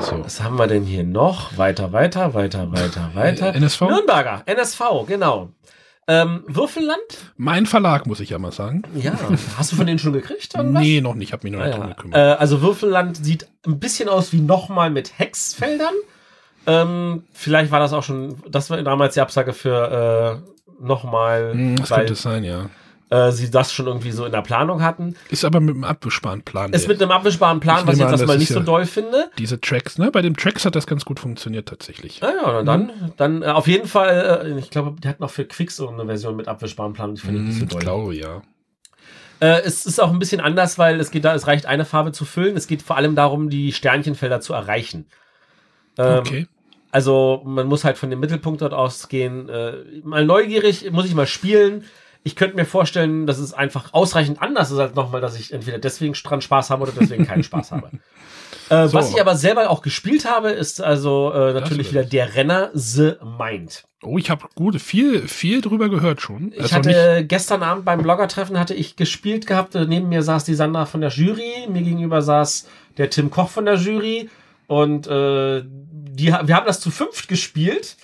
[0.00, 0.24] So.
[0.24, 1.56] Was haben wir denn hier noch?
[1.56, 3.54] Weiter, weiter, weiter, weiter, weiter.
[3.54, 3.82] Äh, NSV?
[3.82, 5.50] Nürnberger, NSV, genau.
[6.06, 6.98] Ähm, Würfelland?
[7.36, 8.82] Mein Verlag, muss ich ja mal sagen.
[8.94, 9.12] Ja.
[9.58, 10.56] Hast du von denen schon gekriegt?
[10.62, 11.28] Nee, noch nicht.
[11.28, 11.94] Ich habe mich noch Ah, nicht drum ja.
[11.94, 12.18] gekümmert.
[12.18, 15.92] äh, also Würfelland sieht ein bisschen aus wie nochmal mit Hexfeldern.
[16.66, 21.76] Ähm, vielleicht war das auch schon, das war damals die Absage für äh, nochmal, Hm,
[21.76, 22.70] das könnte sein, ja.
[23.10, 25.14] Äh, sie das schon irgendwie so in der Planung hatten.
[25.30, 26.72] Ist aber mit dem abgesparten Plan.
[26.72, 29.30] Ist mit einem abwischbaren Plan, Ich was ich jetzt erstmal nicht so ja- doll finde.
[29.38, 30.10] diese Tracks, ne?
[30.10, 32.22] Bei dem Tracks hat das ganz gut funktioniert tatsächlich.
[32.22, 35.44] Ah ja, dann, dann äh, auf jeden Fall, äh, ich glaube, die hatten auch für
[35.44, 37.80] Quicks so eine Version mit abwischbarem Plan, die finde ich nicht so Hm, ich doll.
[37.82, 38.42] glaube, ja.
[39.40, 42.12] Äh, es ist auch ein bisschen anders, weil es geht da, es reicht eine Farbe
[42.12, 42.56] zu füllen.
[42.56, 45.06] Es geht vor allem darum, die Sternchenfelder zu erreichen.
[45.96, 46.46] Ähm, Okay.
[46.90, 49.48] Also man muss halt von dem Mittelpunkt dort ausgehen.
[49.50, 51.84] Äh, mal neugierig, muss ich mal spielen.
[52.24, 55.78] Ich könnte mir vorstellen, dass es einfach ausreichend anders ist als nochmal, dass ich entweder
[55.78, 57.90] deswegen dran Spaß habe oder deswegen keinen Spaß habe.
[58.70, 58.94] Äh, So.
[58.98, 63.12] Was ich aber selber auch gespielt habe, ist also äh, natürlich wieder der Renner The
[63.38, 63.84] Mind.
[64.02, 66.52] Oh, ich habe gut viel, viel drüber gehört schon.
[66.52, 69.74] Ich Also hatte gestern Abend beim Bloggertreffen hatte ich gespielt gehabt.
[69.74, 72.66] Äh, Neben mir saß die Sandra von der Jury, mir gegenüber saß
[72.98, 74.28] der Tim Koch von der Jury
[74.66, 77.96] und äh, die, wir haben das zu fünft gespielt,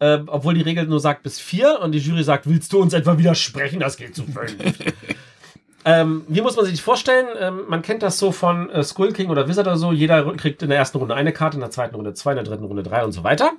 [0.00, 2.92] äh, obwohl die Regel nur sagt bis vier und die Jury sagt, willst du uns
[2.92, 3.80] etwa widersprechen?
[3.80, 4.56] Das geht zu fünf.
[5.84, 7.26] ähm, wie muss man sich vorstellen?
[7.38, 9.92] Ähm, man kennt das so von äh, Skull King oder Wizard oder so.
[9.92, 12.44] Jeder kriegt in der ersten Runde eine Karte, in der zweiten Runde zwei, in der
[12.44, 13.52] dritten Runde drei und so weiter.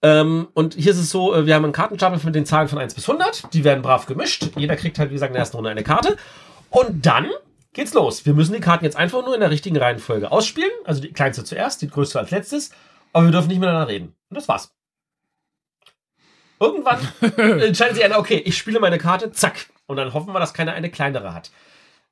[0.00, 2.78] Ähm, und hier ist es so, äh, wir haben einen Kartenstapel mit den Zahlen von
[2.78, 3.52] 1 bis 100.
[3.52, 4.50] Die werden brav gemischt.
[4.56, 6.16] Jeder kriegt halt, wie gesagt, in der ersten Runde eine Karte.
[6.70, 7.28] Und dann
[7.72, 8.26] geht's los.
[8.26, 10.70] Wir müssen die Karten jetzt einfach nur in der richtigen Reihenfolge ausspielen.
[10.84, 12.70] Also die kleinste zuerst, die größte als letztes.
[13.12, 14.14] Aber wir dürfen nicht miteinander reden.
[14.30, 14.72] Und das war's.
[16.62, 17.00] Irgendwann
[17.60, 19.66] entscheidet sich einer, okay, ich spiele meine Karte, zack.
[19.86, 21.50] Und dann hoffen wir, dass keiner eine kleinere hat.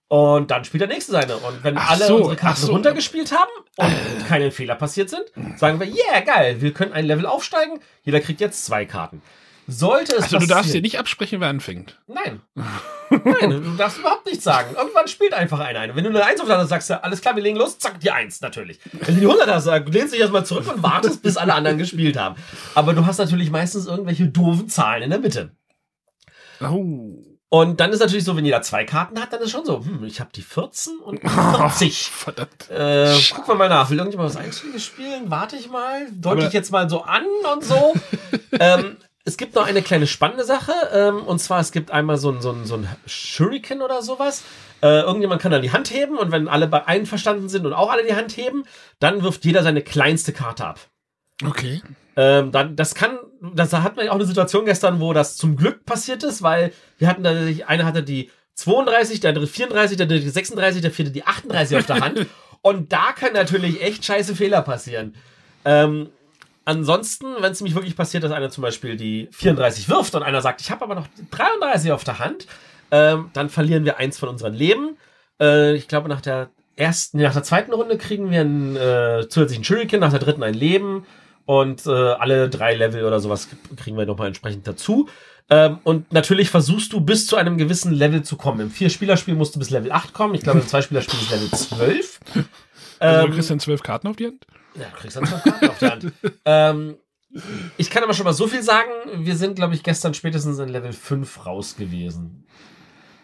[0.08, 1.36] Und dann spielt der nächste seine.
[1.36, 2.72] Und wenn Ach alle so, unsere Karten so.
[2.72, 5.22] runtergespielt haben und keine Fehler passiert sind,
[5.56, 7.78] sagen wir, yeah, geil, wir können ein Level aufsteigen.
[8.02, 9.22] Jeder kriegt jetzt zwei Karten.
[9.70, 12.00] Sollte es Also du darfst dir nicht absprechen, wer anfängt.
[12.06, 12.40] Nein.
[13.10, 14.74] Nein, du darfst überhaupt nichts sagen.
[14.76, 15.96] Irgendwann spielt einfach einer eine.
[15.96, 18.10] Wenn du eine Eins auf der sagst du, alles klar, wir legen los, zack, die
[18.10, 18.78] Eins, natürlich.
[18.92, 22.16] Wenn du die 100 hast, lehnst dich erstmal zurück und wartest, bis alle anderen gespielt
[22.16, 22.36] haben.
[22.74, 25.50] Aber du hast natürlich meistens irgendwelche doofen Zahlen in der Mitte.
[26.60, 27.16] Oh.
[27.52, 30.04] Und dann ist natürlich so, wenn jeder zwei Karten hat, dann ist schon so, hm,
[30.04, 32.04] ich habe die 14 und die 40.
[32.12, 32.70] Verdammt.
[32.70, 33.90] Äh, wir mal nach.
[33.90, 35.32] Will irgendjemand was Einschläge spielen?
[35.32, 36.06] Warte ich mal.
[36.12, 37.94] Deute ich jetzt mal so an und so.
[38.60, 40.72] ähm, es gibt noch eine kleine spannende Sache.
[40.92, 44.42] Ähm, und zwar, es gibt einmal so ein, so ein, so ein Shuriken oder sowas.
[44.82, 47.90] Äh, irgendjemand kann dann die Hand heben und wenn alle bei einverstanden sind und auch
[47.90, 48.64] alle die Hand heben,
[48.98, 50.80] dann wirft jeder seine kleinste Karte ab.
[51.44, 51.82] Okay.
[52.16, 53.18] Ähm, dann, das kann,
[53.54, 56.72] das da hatten wir auch eine Situation gestern, wo das zum Glück passiert ist, weil
[56.98, 57.30] wir hatten da,
[57.66, 61.76] einer hatte die 32, der andere 34, der dritte die 36, der vierte die 38
[61.78, 62.26] auf der Hand.
[62.62, 65.14] Und da können natürlich echt scheiße Fehler passieren.
[65.64, 66.10] Ähm,
[66.64, 70.40] ansonsten, wenn es nämlich wirklich passiert, dass einer zum Beispiel die 34 wirft und einer
[70.42, 72.46] sagt, ich habe aber noch die 33 auf der Hand,
[72.90, 74.96] ähm, dann verlieren wir eins von unseren Leben.
[75.40, 79.64] Äh, ich glaube, nach der ersten, nach der zweiten Runde kriegen wir einen äh, zusätzlichen
[79.64, 81.04] Shuriken, nach der dritten ein Leben
[81.46, 85.08] und äh, alle drei Level oder sowas kriegen wir nochmal entsprechend dazu.
[85.50, 88.60] Ähm, und natürlich versuchst du bis zu einem gewissen Level zu kommen.
[88.60, 90.34] Im Vier-Spieler-Spiel musst du bis Level 8 kommen.
[90.34, 92.20] Ich glaube, im Zwei-Spieler-Spiel ist Level 12.
[93.00, 94.46] Also Ähm, du kriegst dann zwölf Karten auf die Hand?
[94.74, 96.12] Ja, du kriegst zwei Karten auf der Hand.
[96.44, 96.96] ähm,
[97.76, 98.90] Ich kann aber schon mal so viel sagen.
[99.18, 102.44] Wir sind, glaube ich, gestern spätestens in Level 5 raus gewesen.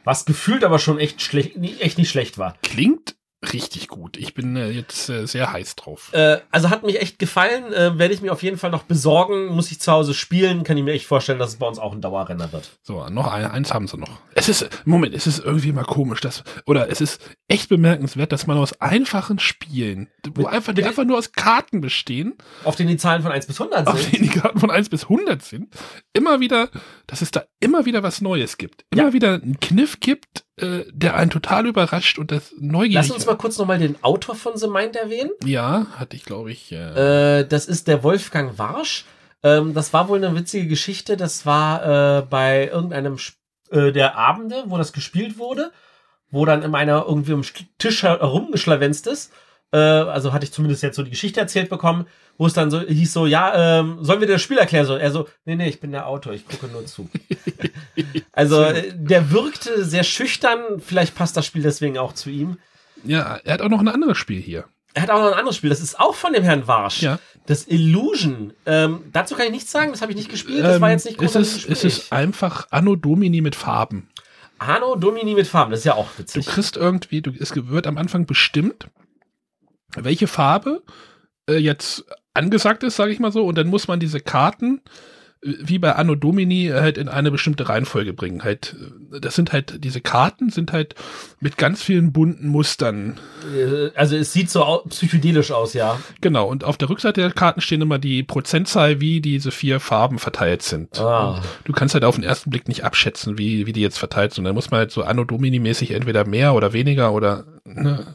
[0.04, 2.56] Was gefühlt aber schon echt schlecht, echt nicht schlecht war.
[2.62, 3.15] Klingt
[3.52, 4.16] richtig gut.
[4.16, 6.10] Ich bin äh, jetzt äh, sehr heiß drauf.
[6.12, 7.72] Äh, also hat mich echt gefallen.
[7.72, 9.46] Äh, Werde ich mir auf jeden Fall noch besorgen.
[9.46, 10.64] Muss ich zu Hause spielen.
[10.64, 12.70] Kann ich mir echt vorstellen, dass es bei uns auch ein Dauerrenner wird.
[12.82, 14.18] So, noch ein, eins haben sie noch.
[14.34, 18.46] Es ist, Moment, es ist irgendwie mal komisch, dass, oder es ist echt bemerkenswert, dass
[18.46, 22.34] man aus einfachen Spielen, wo Mit- einfach, die mit- einfach nur aus Karten bestehen,
[22.64, 24.14] Auf denen die Zahlen von 1 bis 100 auf sind.
[24.14, 25.74] denen die Karten von 1 bis 100 sind,
[26.12, 26.70] immer wieder,
[27.06, 28.84] dass es da immer wieder was Neues gibt.
[28.90, 29.12] Immer Ja.
[29.12, 33.36] wieder einen Kniff gibt, äh, der einen total überrascht und das neugierig Lass uns mal
[33.36, 35.30] kurz nochmal den Autor von The Mind erwähnen.
[35.44, 36.72] Ja, hatte ich, glaube ich.
[36.72, 39.04] Äh, Äh, das ist der Wolfgang Warsch.
[39.42, 41.16] Ähm, das war wohl eine witzige Geschichte.
[41.16, 43.36] Das war äh, bei irgendeinem Sp-
[43.70, 45.72] äh, der Abende, wo das gespielt wurde,
[46.30, 49.32] wo dann immer einer irgendwie am St- Tisch herumgeschlawenzt ist.
[49.72, 52.06] Äh, also hatte ich zumindest jetzt so die Geschichte erzählt bekommen,
[52.38, 54.86] wo es dann so hieß so, ja, ähm, sollen wir dir das Spiel erklären?
[54.86, 57.08] So, er so, nee, nee, ich bin der Autor, ich gucke nur zu.
[58.32, 60.80] also äh, der wirkte sehr schüchtern.
[60.84, 62.58] Vielleicht passt das Spiel deswegen auch zu ihm.
[63.04, 64.64] ja, er hat auch noch ein anderes Spiel hier.
[64.94, 67.02] Er hat auch noch ein anderes Spiel, das ist auch von dem Herrn Warsch.
[67.02, 67.18] Ja.
[67.44, 68.54] Das Illusion.
[68.64, 70.64] Ähm, dazu kann ich nichts sagen, das habe ich nicht gespielt.
[70.64, 74.08] Das war jetzt nicht Ähm, es groß ist, es ist einfach Anno Domini mit Farben.
[74.58, 76.46] Anno Domini mit Farben, das ist ja auch Du witzig.
[76.46, 78.88] kriegst irgendwie, du, es wird am Anfang bestimmt,
[80.04, 80.82] welche Farbe
[81.48, 84.80] äh, jetzt angesagt ist, sage ich mal so, und dann muss man diese Karten
[85.42, 88.44] äh, wie bei Anno Domini äh, halt in eine bestimmte Reihenfolge bringen.
[88.44, 88.76] Halt,
[89.12, 90.94] äh, das sind halt, diese Karten sind halt
[91.40, 93.18] mit ganz vielen bunten Mustern.
[93.94, 95.98] Also es sieht so psychedelisch aus, ja.
[96.20, 100.18] Genau, und auf der Rückseite der Karten stehen immer die Prozentzahl, wie diese vier Farben
[100.18, 100.98] verteilt sind.
[101.00, 101.42] Ah.
[101.64, 104.44] Du kannst halt auf den ersten Blick nicht abschätzen, wie, wie die jetzt verteilt sind.
[104.44, 107.44] Dann muss man halt so Anno Domini-mäßig entweder mehr oder weniger oder.
[107.64, 108.06] Ne.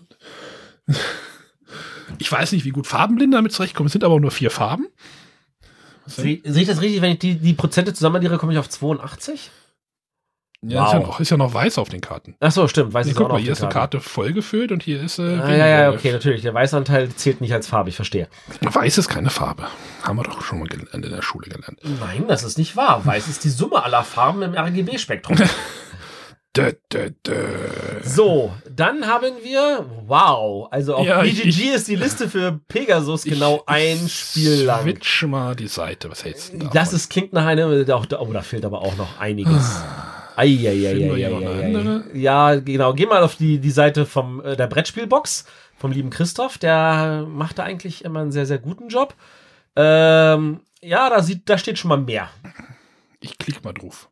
[2.20, 3.88] Ich weiß nicht, wie gut Farbenblind damit zurechtkommen.
[3.88, 4.88] Es sind aber auch nur vier Farben.
[6.06, 8.70] Sehe seh ich das richtig, wenn ich die, die Prozente zusammen addiere, komme ich auf
[8.70, 9.52] 82?
[10.64, 11.08] Ja, ist, ja Wow.
[11.08, 12.36] noch, ist ja noch weiß auf den Karten.
[12.40, 13.34] Ach so, stimmt, weiß Nee, ich guck auch noch.
[13.36, 13.72] mal, auf hier ist eine.
[13.74, 16.42] Karte vollgefüllt und hier ist äh, Ah, ja, ja, okay, natürlich.
[16.44, 18.28] Der Weißanteil zählt nicht als Farbe, ich verstehe.
[18.62, 19.68] Weiß ist keine Farbe.
[20.04, 21.80] Haben wir doch schon mal gelernt, in der Schule gelernt.
[22.00, 23.04] Nein, das ist nicht wahr.
[23.06, 25.38] Weiß ist die Summe aller Farben im RGB-Spektrum.
[26.56, 27.48] Dö, dö, dö.
[28.04, 33.24] So, dann haben wir, wow, also auf Ja, ich- BGG ist die Liste für Pegasus
[33.24, 34.82] genau ein Spiel lang.
[34.84, 36.12] Switch mal die Seite.
[36.12, 36.74] Was hältst du davon?
[36.74, 39.82] Das ist, klingt nach einem, oh, da fehlt aber auch noch einiges.
[40.36, 41.28] Eieieiei.
[41.66, 42.04] andere?
[42.14, 42.94] Ja, genau.
[42.94, 45.46] Geh mal auf die, die Seite vom, äh, der Brettspielbox
[45.78, 46.58] vom lieben Christoph.
[46.58, 49.14] Der macht da eigentlich immer einen sehr, sehr guten Job.
[49.78, 52.30] Ähm, ja, da, sieht, da steht schon mal mehr.
[53.22, 54.10] Ich klick mal drauf.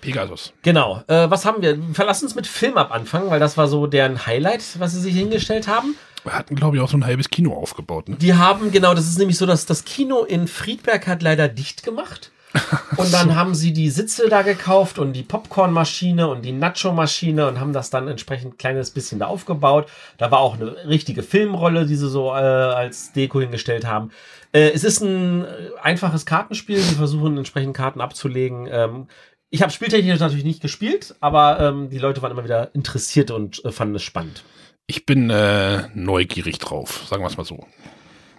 [0.00, 0.52] Pegasus.
[0.62, 1.02] Genau.
[1.06, 1.78] Äh, was haben wir?
[1.92, 5.14] Verlass uns mit Film ab anfangen, weil das war so deren Highlight, was sie sich
[5.14, 5.96] hingestellt haben.
[6.24, 8.08] Wir hatten, glaube ich, auch so ein halbes Kino aufgebaut.
[8.08, 8.16] Ne?
[8.16, 11.82] Die haben, genau, das ist nämlich so, dass das Kino in Friedberg hat leider dicht
[11.82, 12.30] gemacht.
[12.96, 17.58] Und dann haben sie die Sitze da gekauft und die Popcornmaschine und die Nacho-Maschine und
[17.58, 19.88] haben das dann entsprechend kleines bisschen da aufgebaut.
[20.18, 24.10] Da war auch eine richtige Filmrolle, die sie so äh, als Deko hingestellt haben.
[24.52, 25.46] Äh, es ist ein äh,
[25.80, 26.78] einfaches Kartenspiel.
[26.78, 28.68] Sie versuchen entsprechend Karten abzulegen.
[28.70, 29.06] Ähm,
[29.52, 33.62] ich habe spieltechnisch natürlich nicht gespielt, aber ähm, die Leute waren immer wieder interessiert und
[33.66, 34.44] äh, fanden es spannend.
[34.86, 37.66] Ich bin äh, neugierig drauf, sagen wir es mal so.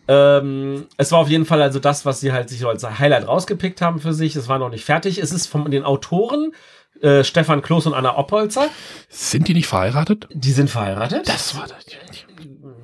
[0.07, 3.27] Ähm, es war auf jeden Fall also das, was sie halt sich so als Highlight
[3.27, 4.35] rausgepickt haben für sich.
[4.35, 5.19] Es war noch nicht fertig.
[5.19, 6.51] Es ist von den Autoren
[6.99, 8.69] äh, Stefan Kloß und Anna Oppolzer.
[9.07, 10.27] Sind die nicht verheiratet?
[10.33, 11.29] Die sind verheiratet.
[11.29, 11.85] Das war das.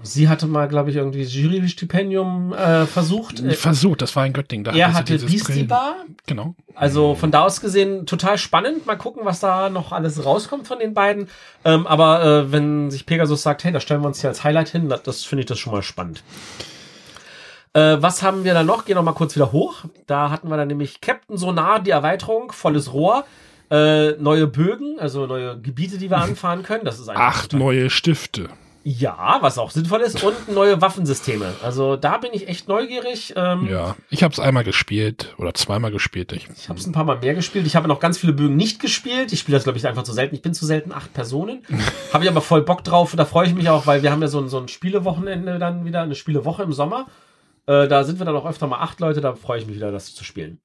[0.02, 3.42] Sie hatte mal, glaube ich, irgendwie Jury-Stipendium äh, versucht.
[3.42, 4.64] Äh, Versucht, das war ein Göttingen.
[4.64, 5.64] Da er hatte dieses Beastie.
[5.64, 5.96] Bar.
[6.26, 6.56] Genau.
[6.76, 8.86] Also von da aus gesehen total spannend.
[8.86, 11.28] Mal gucken, was da noch alles rauskommt von den beiden.
[11.66, 14.70] Ähm, aber äh, wenn sich Pegasus sagt, hey, da stellen wir uns hier als Highlight
[14.70, 16.24] hin, das, das finde ich das schon mal spannend.
[17.74, 18.86] Äh, was haben wir da noch?
[18.86, 19.84] Gehen wir mal kurz wieder hoch.
[20.08, 23.26] Da hatten wir dann nämlich Captain Sonar, die Erweiterung, volles Rohr,
[23.70, 26.86] äh, neue Bögen, also neue Gebiete, die wir anfahren können.
[26.86, 28.50] Das ist Acht neue Stifte.
[28.84, 30.24] Ja, was auch sinnvoll ist.
[30.24, 31.54] Und neue Waffensysteme.
[31.64, 33.34] Also da bin ich echt neugierig.
[33.36, 36.32] Ähm, Ja, ich habe es einmal gespielt oder zweimal gespielt.
[36.32, 37.68] Ich, Ich habe es ein paar Mal mehr gespielt.
[37.68, 39.34] Ich habe noch ganz viele Bögen nicht gespielt.
[39.34, 40.34] Ich spiele das, glaube ich, einfach zu selten.
[40.36, 41.64] Ich bin zu selten acht Personen.
[42.14, 43.14] habe ich aber voll Bock drauf.
[43.16, 45.84] Da freue ich mich auch, weil wir haben ja so ein, so ein Spielewochenende dann
[45.86, 47.08] wieder, eine Spielewoche im Sommer.
[47.66, 49.20] Äh, da sind wir dann auch öfter mal acht Leute.
[49.20, 50.62] Da freue ich mich wieder, das zu spielen.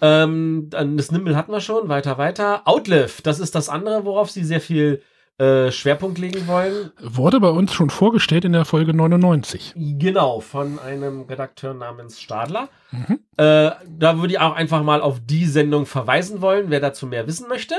[0.00, 1.88] Ähm, dann das Nimble hatten wir schon.
[1.88, 2.62] Weiter, weiter.
[2.64, 5.02] Outlive, das ist das andere, worauf sie sehr viel
[5.38, 6.92] äh, Schwerpunkt legen wollen.
[7.00, 9.74] wurde bei uns schon vorgestellt in der Folge 99.
[9.76, 12.68] Genau, von einem Redakteur namens Stadler.
[12.92, 17.26] Äh, da würde ich auch einfach mal auf die Sendung verweisen wollen, wer dazu mehr
[17.26, 17.74] wissen möchte.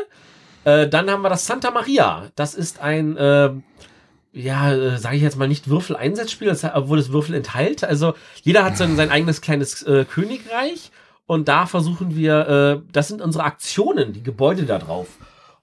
[0.65, 2.29] Äh, dann haben wir das Santa Maria.
[2.35, 3.51] Das ist ein, äh,
[4.33, 7.85] ja, sage ich jetzt mal nicht Würfel-Einsatzspiel, obwohl es Würfel enthält.
[7.85, 10.91] Also jeder hat sein, sein eigenes kleines äh, Königreich
[11.25, 15.07] und da versuchen wir, äh, das sind unsere Aktionen, die Gebäude da drauf.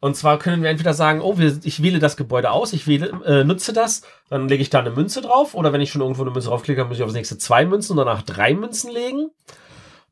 [0.03, 3.45] Und zwar können wir entweder sagen, oh, ich wähle das Gebäude aus, ich wähle, äh,
[3.45, 5.55] nutze das, dann lege ich da eine Münze drauf.
[5.55, 7.93] Oder wenn ich schon irgendwo eine Münze draufklicke, dann muss ich aufs nächste zwei Münzen
[7.93, 9.31] und danach drei Münzen legen.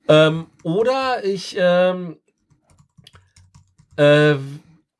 [0.06, 2.18] Ähm, oder ich ähm,
[3.96, 4.36] äh,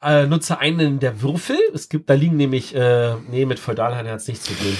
[0.02, 1.58] äh, nutze einen der Würfel.
[1.72, 4.76] Es gibt, da liegen nämlich, äh, nee, mit Feudalherren hat es nichts zu tun.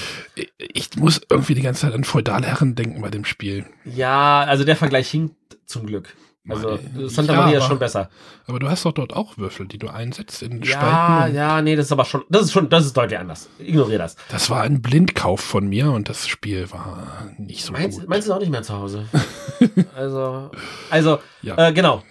[0.57, 3.65] Ich muss irgendwie die ganze Zeit an Feudalherren denken bei dem Spiel.
[3.85, 6.13] Ja, also der Vergleich hinkt zum Glück.
[6.49, 7.07] Also Nein.
[7.07, 8.09] Santa Ja, Maria ist aber- schon besser.
[8.47, 11.29] Aber du hast doch dort auch Würfel, die du einsetzt in Ja, Spalten.
[11.29, 13.47] und- ja, nee, das ist aber schon, das ist schon, das ist deutlich anders.
[13.59, 14.15] Ignoriere das.
[14.29, 18.09] Das war ein Blindkauf von mir und das Spiel war nicht so Meinst, gut.
[18.09, 19.05] meinst du auch nicht mehr zu Hause?
[19.95, 20.49] also,
[20.89, 21.67] also, Ja.
[21.67, 22.01] äh, genau.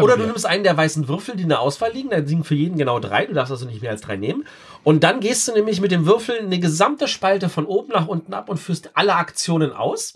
[0.00, 2.10] Oder du nimmst einen der weißen Würfel, die in der Auswahl liegen.
[2.10, 3.24] Da liegen für jeden genau drei.
[3.24, 4.44] Du darfst also nicht mehr als drei nehmen.
[4.84, 8.34] Und dann gehst du nämlich mit dem Würfel eine gesamte Spalte von oben nach unten
[8.34, 10.12] ab und führst alle Aktionen aus.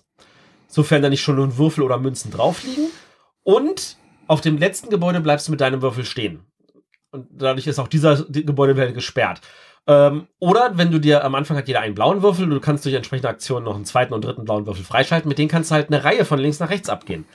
[0.69, 2.89] Sofern da nicht schon nur ein Würfel oder Münzen drauf liegen.
[3.45, 3.97] Und
[4.27, 6.45] auf dem letzten Gebäude bleibst du mit deinem Würfel stehen.
[7.11, 9.41] Und dadurch ist auch dieser Gebäude gesperrt.
[9.87, 12.95] Ähm, oder wenn du dir am Anfang hat jeder einen blauen Würfel, du kannst durch
[12.95, 15.29] entsprechende Aktionen noch einen zweiten und dritten blauen Würfel freischalten.
[15.29, 17.27] Mit denen kannst du halt eine Reihe von links nach rechts abgehen.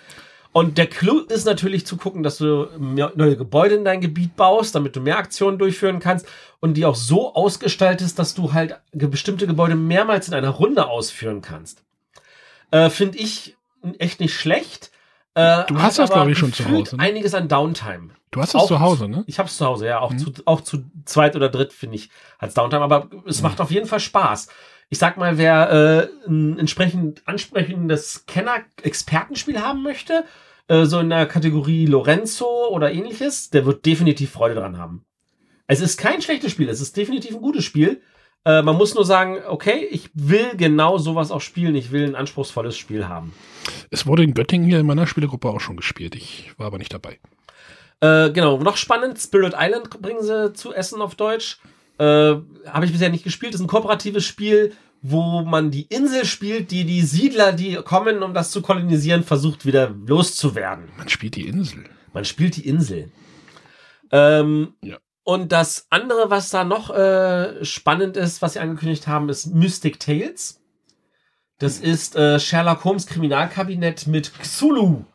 [0.52, 4.74] Und der Clou ist natürlich zu gucken, dass du neue Gebäude in dein Gebiet baust,
[4.74, 6.26] damit du mehr Aktionen durchführen kannst
[6.60, 11.42] und die auch so ausgestaltest, dass du halt bestimmte Gebäude mehrmals in einer Runde ausführen
[11.42, 11.84] kannst.
[12.72, 13.58] Äh, Finde ich
[14.00, 14.92] echt nicht schlecht.
[15.40, 17.04] Äh, Du hast das, aber glaub ich, schon zu Hause, ne?
[17.04, 18.10] Einiges an Downtime.
[18.32, 19.24] Du hast das auch- zu Hause, ne?
[19.28, 20.18] Ich hab's zu Hause, ja, auch, Mhm.
[20.20, 23.88] zu, auch zu zweit oder dritt, finde ich, als Downtime, aber es macht auf jeden
[23.88, 24.48] Fall Spaß.
[24.90, 30.26] Ich sag mal, wer äh, ein entsprechend ansprechendes Kenner-Expertenspiel haben möchte,
[30.68, 35.06] äh, so in der Kategorie Lorenzo oder ähnliches, der wird definitiv Freude dran haben.
[35.68, 38.02] Es ist kein schlechtes Spiel, es ist definitiv ein gutes Spiel.
[38.46, 42.16] Äh, man muss nur sagen, okay, ich will genau sowas auch spielen, ich will ein
[42.16, 43.34] anspruchsvolles Spiel haben.
[43.90, 46.16] Es wurde in Göttingen hier in meiner Spielegruppe auch schon gespielt.
[46.16, 47.20] Ich war aber nicht dabei.
[48.02, 51.60] Äh, genau, noch spannend, Spirit Island bringen sie zu Essen auf Deutsch.
[51.98, 53.54] Äh, Habe ich bisher nicht gespielt.
[53.54, 54.72] ist ein kooperatives Spiel,
[55.02, 59.66] wo man die Insel spielt, die die Siedler, die kommen, um das zu kolonisieren, versucht
[59.66, 60.86] wieder loszuwerden.
[60.98, 61.84] Man spielt die Insel.
[62.14, 63.12] Man spielt die Insel.
[64.12, 64.98] Ähm, Ja.
[65.24, 70.00] Und das andere, was da noch äh, spannend ist, was sie angekündigt haben, ist Mystic
[70.00, 70.62] Tales.
[71.60, 75.06] Das ist äh, Sherlock Holmes Kriminalkabinett mit Cthulhu.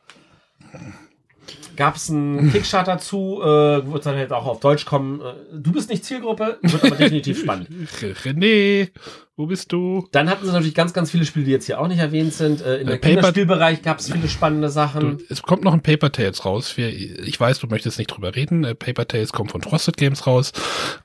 [1.76, 3.46] Gab es einen Kickstarter zu, äh,
[3.90, 5.20] wird dann halt auch auf Deutsch kommen.
[5.20, 7.68] Äh, du bist nicht Zielgruppe, wird aber definitiv spannend.
[8.24, 8.90] René,
[9.36, 10.06] wo bist du?
[10.12, 12.60] Dann hatten sie natürlich ganz, ganz viele Spiele, die jetzt hier auch nicht erwähnt sind.
[12.60, 15.18] Äh, in Äh, der Paper- Kinderspielbereich gab es viele spannende Sachen.
[15.18, 15.24] du?
[15.28, 16.76] Es kommt noch ein Paper Tales raus.
[16.76, 18.64] Wir, ich weiß, du möchtest nicht drüber reden.
[18.64, 20.52] Äh, Paper Tales kommt von Frosted Games raus.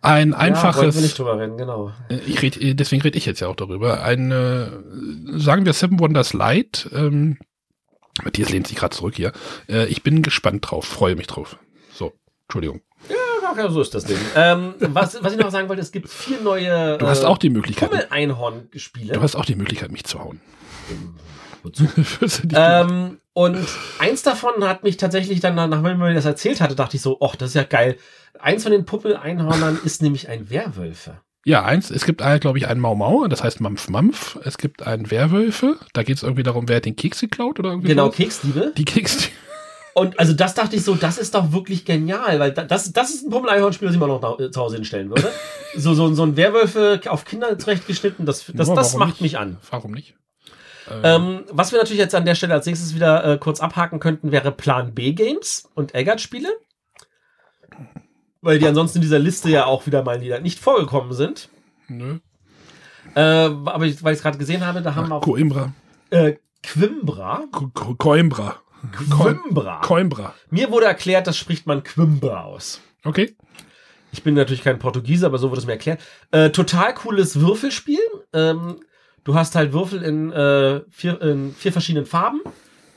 [0.02, 1.92] Ein ja, wollen wir nicht einfaches, drüber reden, genau.
[2.10, 4.04] äh, ich red, äh, deswegen rede ich jetzt ja auch darüber.
[4.04, 4.30] Ein,
[5.40, 6.88] sagen wir Seven Wonders Light.
[6.94, 7.38] Ähm,
[8.24, 9.32] Matthias lehnt sich gerade zurück hier.
[9.68, 11.58] Äh, ich bin gespannt drauf, freue mich drauf.
[11.94, 12.14] So,
[12.48, 12.82] Entschuldigung.
[13.10, 14.18] Ja, okay, so ist das Ding.
[14.36, 17.50] ähm, was, was ich noch sagen wollte, es gibt vier neue Du hast auch die
[17.50, 17.90] Möglichkeit.
[17.90, 19.14] Pummel-Einhorn-Spiele.
[19.14, 20.42] Du hast auch die Möglichkeit, mich zu hauen.
[21.64, 23.58] Dich- ähm, und
[24.00, 27.18] eins davon hat mich tatsächlich dann, nachdem man mir das erzählt hatte, dachte ich so,
[27.22, 27.98] ach, das ist ja geil.
[28.40, 31.22] Eins von den Pummel-Einhornern ist nämlich ein Werwölfe.
[31.46, 34.38] Ja, eins, es gibt, glaube ich, einen Mau Mau, das heißt Mampf Mampf.
[34.44, 37.70] Es gibt einen Werwölfe, da geht es irgendwie darum, wer hat den Keks geklaut oder
[37.70, 38.10] irgendwie Genau.
[38.10, 38.74] Keksdiebe.
[38.78, 39.30] Die Keks,
[39.96, 43.10] Und also das dachte ich so, das ist doch wirklich genial, weil da- das, das
[43.10, 45.30] ist ein Pummel-Einhorn-Spiel, das ich mir noch nach, zu Hause hinstellen würde.
[45.76, 49.22] so, so, so ein Werwölfe auf Kinder zurechtgeschnitten, das, das, Ja, das macht nicht?
[49.22, 49.58] mich an.
[49.72, 50.16] warum nicht?
[51.04, 54.32] Ähm, was wir natürlich jetzt an der Stelle als nächstes wieder äh, kurz abhaken könnten,
[54.32, 56.50] wäre Plan B Games und Eggert-Spiele.
[58.42, 61.50] Weil die ansonsten in dieser Liste ja auch wieder mal wieder nicht vorgekommen sind.
[61.88, 62.20] Nö.
[63.16, 65.74] Äh, aber ich, weil ich es gerade gesehen habe, da haben wir auch Coimbra.
[66.10, 67.44] äh, Quimbra.
[67.52, 68.58] Co- Co- Coimbra.
[69.10, 69.82] Quimbra.
[69.82, 70.34] Coimbra.
[70.50, 72.80] Mir wurde erklärt, das spricht man Quimbra aus.
[73.04, 73.36] Okay.
[74.12, 76.02] Ich bin natürlich kein Portugiese, aber so wurde es mir erklärt.
[76.32, 78.00] Äh, total cooles Würfelspiel.
[78.34, 78.80] Ähm,
[79.24, 82.42] du hast halt Würfel in, äh, vier, in vier verschiedenen Farben.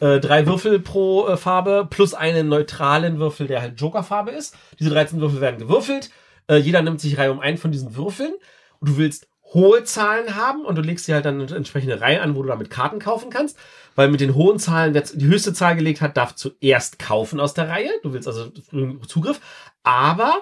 [0.03, 4.57] Äh, drei Würfel pro äh, Farbe plus einen neutralen Würfel, der halt Jokerfarbe ist.
[4.81, 6.11] Diese 13 Würfel werden gewürfelt.
[6.49, 8.35] Äh, jeder nimmt sich Reihe um einen von diesen Würfeln.
[8.81, 12.21] Und du willst hohe Zahlen haben und du legst dir halt dann eine entsprechende Reihe
[12.21, 13.57] an, wo du damit Karten kaufen kannst.
[13.95, 17.55] Weil mit den hohen Zahlen, wer die höchste Zahl gelegt hat, darf zuerst kaufen aus
[17.55, 17.91] der Reihe.
[18.03, 18.51] Du willst also
[19.07, 19.41] Zugriff.
[19.85, 20.35] Aber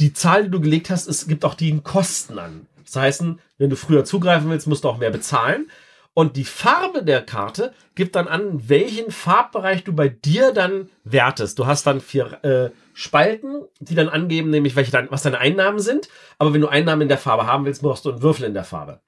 [0.00, 2.66] die Zahl, die du gelegt hast, es gibt auch die Kosten an.
[2.84, 3.24] Das heißt,
[3.56, 5.70] wenn du früher zugreifen willst, musst du auch mehr bezahlen.
[6.18, 11.60] Und die Farbe der Karte gibt dann an, welchen Farbbereich du bei dir dann wertest.
[11.60, 15.78] Du hast dann vier äh, Spalten, die dann angeben, nämlich welche dein, was deine Einnahmen
[15.78, 16.08] sind.
[16.36, 18.64] Aber wenn du Einnahmen in der Farbe haben willst, brauchst du einen Würfel in der
[18.64, 18.98] Farbe.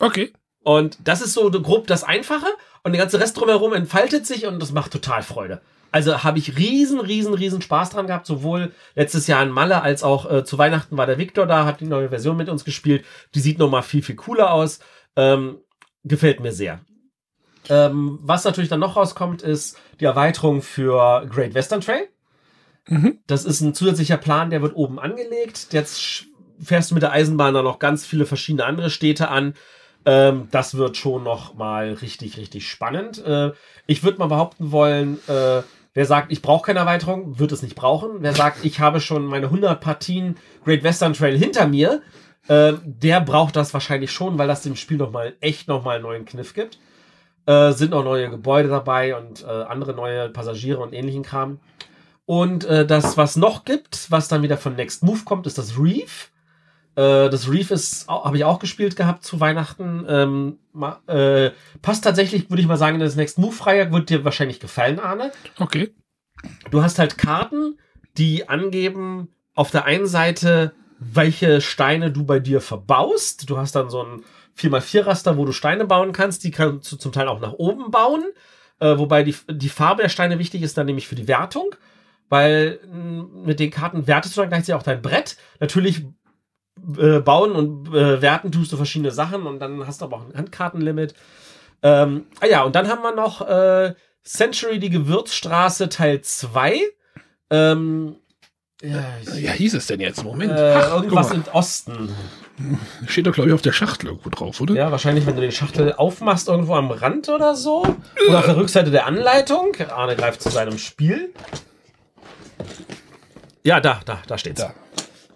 [0.00, 0.32] Okay.
[0.64, 2.48] Und das ist so grob das Einfache.
[2.82, 5.60] Und der ganze Rest drumherum entfaltet sich und das macht total Freude.
[5.92, 8.26] Also habe ich riesen, riesen, riesen Spaß dran gehabt.
[8.26, 11.78] Sowohl letztes Jahr in Malle als auch äh, zu Weihnachten war der Victor da, hat
[11.78, 13.04] die neue Version mit uns gespielt.
[13.36, 14.80] Die sieht nochmal viel, viel cooler aus.
[15.14, 15.58] Ähm,
[16.04, 16.80] gefällt mir sehr.
[17.68, 22.08] Ähm, was natürlich dann noch rauskommt, ist die Erweiterung für Great Western Trail.
[22.88, 23.18] Mhm.
[23.26, 25.68] Das ist ein zusätzlicher Plan, der wird oben angelegt.
[25.70, 26.26] Jetzt
[26.60, 29.54] fährst du mit der Eisenbahn dann noch ganz viele verschiedene andere Städte an.
[30.04, 33.24] Ähm, das wird schon noch mal richtig, richtig spannend.
[33.24, 33.52] Äh,
[33.86, 35.62] ich würde mal behaupten wollen, äh,
[35.94, 38.16] wer sagt, ich brauche keine Erweiterung, wird es nicht brauchen.
[38.20, 42.02] Wer sagt, ich habe schon meine 100 Partien Great Western Trail hinter mir,
[42.48, 45.96] äh, der braucht das wahrscheinlich schon, weil das dem Spiel noch mal echt noch mal
[45.96, 46.78] einen neuen Kniff gibt.
[47.46, 51.60] Äh, sind auch neue Gebäude dabei und äh, andere neue Passagiere und ähnlichen Kram.
[52.24, 55.78] Und äh, das, was noch gibt, was dann wieder von Next Move kommt, ist das
[55.78, 56.30] Reef.
[56.94, 60.04] Äh, das Reef ist, habe ich auch gespielt gehabt zu Weihnachten.
[60.08, 61.00] Ähm, ma,
[61.82, 65.00] passt tatsächlich, würde ich mal sagen, in das Next Move Freier wird dir wahrscheinlich gefallen,
[65.00, 65.32] Arne.
[65.58, 65.92] Okay.
[66.70, 67.78] Du hast halt Karten,
[68.18, 70.72] die angeben auf der einen Seite,
[71.14, 73.48] welche Steine du bei dir verbaust.
[73.48, 74.24] Du hast dann so ein
[74.58, 76.44] 4x4-Raster, wo du Steine bauen kannst.
[76.44, 78.24] Die kannst du zum Teil auch nach oben bauen.
[78.80, 81.74] Äh, wobei die, die Farbe der Steine wichtig ist dann nämlich für die Wertung.
[82.28, 85.36] Weil mh, mit den Karten wertest du dann gleichzeitig auch dein Brett.
[85.60, 86.04] Natürlich
[86.98, 90.28] äh, bauen und äh, werten tust du verschiedene Sachen und dann hast du aber auch
[90.28, 91.14] ein Handkartenlimit.
[91.82, 96.80] Ähm, ah ja, und dann haben wir noch äh, Century, die Gewürzstraße Teil 2.
[97.50, 98.16] Ähm,
[98.82, 100.22] ja, ich, Ja, hieß es denn jetzt?
[100.24, 100.52] Moment.
[100.52, 102.14] äh, Ach, irgendwas im Osten.
[103.06, 104.74] Steht doch, glaube ich, auf der Schachtel irgendwo drauf, oder?
[104.74, 107.82] Ja, wahrscheinlich, wenn du die Schachtel aufmachst, irgendwo am Rand oder so.
[108.28, 109.72] Oder auf der Rückseite der Anleitung.
[109.90, 111.32] Arne greift zu seinem Spiel.
[113.64, 114.60] Ja, da, da, da steht's.
[114.60, 114.74] Da.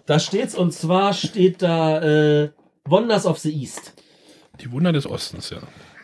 [0.05, 2.51] Da steht's und zwar steht da äh,
[2.85, 3.93] Wonders of the East.
[4.61, 5.57] Die Wunder des Ostens, ja.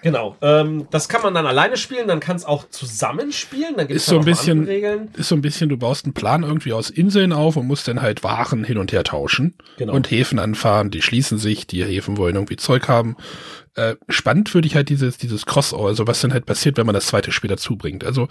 [0.03, 0.35] Genau.
[0.41, 3.75] Ähm, das kann man dann alleine spielen, dann kann es auch zusammenspielen.
[3.77, 5.09] Dann gibt's Ist so ein bisschen- Regeln.
[5.17, 8.01] Ist so ein bisschen, du baust einen Plan irgendwie aus Inseln auf und musst dann
[8.01, 9.93] halt Waren hin und her tauschen Genau.
[9.93, 13.15] und Häfen anfahren, die schließen sich, die Häfen wollen irgendwie Zeug haben.
[13.75, 16.93] Äh, spannend finde ich halt dieses, dieses Crossover, also was dann halt passiert, wenn man
[16.93, 18.03] das zweite Spiel dazu bringt.
[18.03, 18.27] Also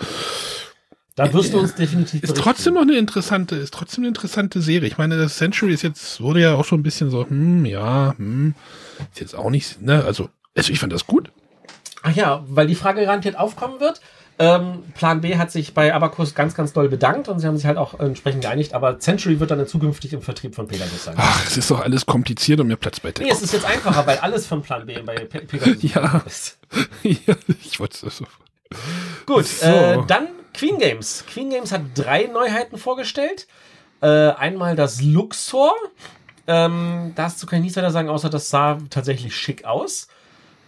[1.17, 2.43] Da wirst du uns definitiv ist berichten.
[2.43, 4.87] trotzdem noch eine interessante, ist trotzdem eine interessante Serie.
[4.89, 8.15] Ich meine, das Century ist jetzt, wurde ja auch so ein bisschen so, hm, ja,
[8.17, 8.55] hm,
[9.13, 11.33] ist jetzt auch nicht, ne, also, also ich fand das gut.
[12.03, 14.01] Ach ja, weil die Frage garantiert aufkommen wird.
[14.39, 17.67] Ähm, Plan B hat sich bei Abacus ganz, ganz doll bedankt und sie haben sich
[17.67, 21.15] halt auch entsprechend geeinigt, aber Century wird dann zukünftig im Vertrieb von Pegasus sein.
[21.19, 24.07] Ach, es ist doch alles kompliziert und mir Platz bei Nee, es ist jetzt einfacher,
[24.07, 26.23] weil alles von Plan B bei Pe Pegasus Ja.
[26.27, 26.59] ist.
[27.03, 28.25] ja, ich wollte es so.
[29.27, 29.67] Gut, So.
[29.67, 31.25] äh, dann Queen Games.
[31.31, 33.47] Queen Games hat drei Neuheiten vorgestellt.
[34.01, 35.73] Äh, einmal das Luxor.
[36.47, 40.09] Ähm, dazu kann ich nichts weiter sagen, außer das sah tatsächlich schick aus.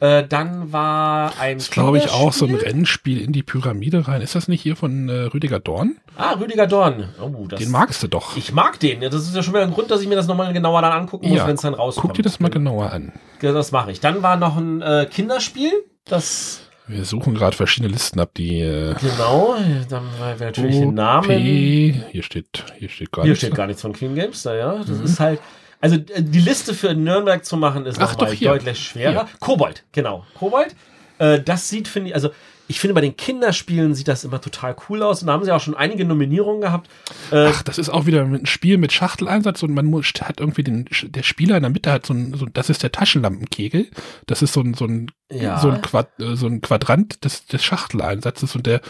[0.04, 1.56] Äh, dann war ein.
[1.56, 2.54] Das glaube ich auch so ein.
[2.54, 4.20] Rennspiel in die Pyramide rein.
[4.20, 5.96] Ist das nicht hier von äh, Rüdiger Dorn?
[6.18, 7.08] Ah, Rüdiger Dorn.
[7.18, 8.36] Oh, das Den magst du doch.
[8.36, 9.00] Ich mag den.
[9.00, 11.28] Das ist ja schon wieder ein Grund, dass ich mir das nochmal genauer dann angucken
[11.28, 12.08] muss, Ja, wenn es dann rauskommt.
[12.08, 13.12] Guck dir das mal genauer an.
[13.40, 14.00] Das mache ich.
[14.00, 15.72] Dann war noch ein äh, Kinderspiel.
[16.04, 19.56] Das, Wir suchen gerade verschiedene Listen ab, die äh, genau.
[19.88, 21.30] Dann war wir natürlich den OP, Namen.
[21.38, 23.46] Hier steht, hier steht gar Hier nichts.
[23.46, 24.74] steht gar nichts von Queen Games, da, ja.
[24.86, 25.40] Das ist halt.
[25.84, 28.48] Also äh, die Liste für Nürnberg zu machen ist Ach, doch, hier.
[28.52, 29.28] deutlich schwerer.
[29.38, 30.24] Kobold, genau.
[30.38, 30.74] Kobold.
[31.18, 32.30] Äh, das sieht, finde ich, also
[32.68, 35.20] ich finde bei den Kinderspielen sieht das immer total cool aus.
[35.20, 36.88] Und da haben sie auch schon einige Nominierungen gehabt.
[37.30, 40.64] Äh, Ach, das ist auch wieder ein Spiel mit Schachteleinsatz und man muss, hat irgendwie
[40.64, 43.88] den, der Spieler in der Mitte hat so ein, so, das ist der Taschenlampenkegel.
[44.26, 45.58] Das ist so ein, so ein, Ja.
[45.58, 48.80] so ein, Quad, äh, so ein Quadrant des, des Schachteleinsatzes und der,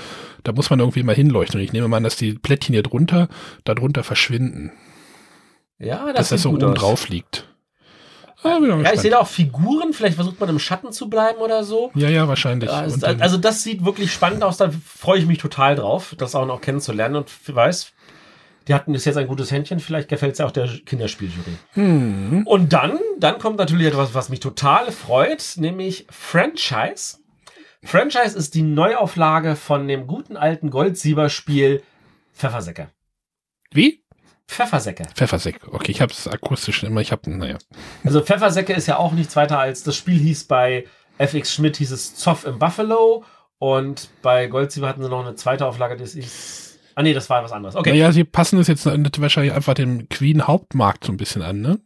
[0.45, 1.59] da muss man irgendwie mal hinleuchten.
[1.59, 3.29] Und ich nehme mal an, dass die Plättchen hier drunter,
[3.65, 4.71] darunter verschwinden.
[5.79, 6.75] Ja, dass das, das sieht so oben aus.
[6.79, 7.49] drauf liegt.
[8.43, 9.95] Ah, Ja, ich sehe da auch Figuren.
[9.95, 11.91] Vielleicht versucht man im Schatten zu bleiben oder so.
[11.95, 12.69] ja, ja, wahrscheinlich.
[12.71, 16.45] Dann- also das sieht wirklich spannend aus, da freue ich mich total drauf, das auch
[16.47, 17.93] noch kennenzulernen und weiß,
[18.69, 21.57] die hatten bis jetzt ein gutes Händchen, vielleicht gefällt es ja auch der Kinderspieljury.
[21.73, 27.19] hm, Und dann, dann kommt natürlich etwas, was mich total freut, nämlich Franchise.
[27.83, 31.83] Franchise ist die Neuauflage von dem guten alten Goldsieber-Spiel
[32.35, 32.89] Pfeffersäcke.
[33.71, 34.04] wie?
[34.49, 35.05] Pfeffersäcke.
[35.15, 35.61] Pfeffersäck.
[35.71, 37.59] Okay, ich habe es akustisch immer, ich habe, naja.
[38.05, 40.87] Also Pfeffersäcke ist ja auch nichts weiter als, das Spiel hieß bei
[41.19, 43.25] FX Schmidt, hieß es Zoff im Buffalo
[43.59, 47.43] und bei Goldsieber hatten sie noch eine zweite Auflage, das ist, ah nee, das war
[47.43, 47.75] was anderes.
[47.77, 47.91] Okay.
[47.91, 51.81] Naja, sie passen es jetzt wahrscheinlich einfach dem Queen-Hauptmarkt so ein bisschen an, ne?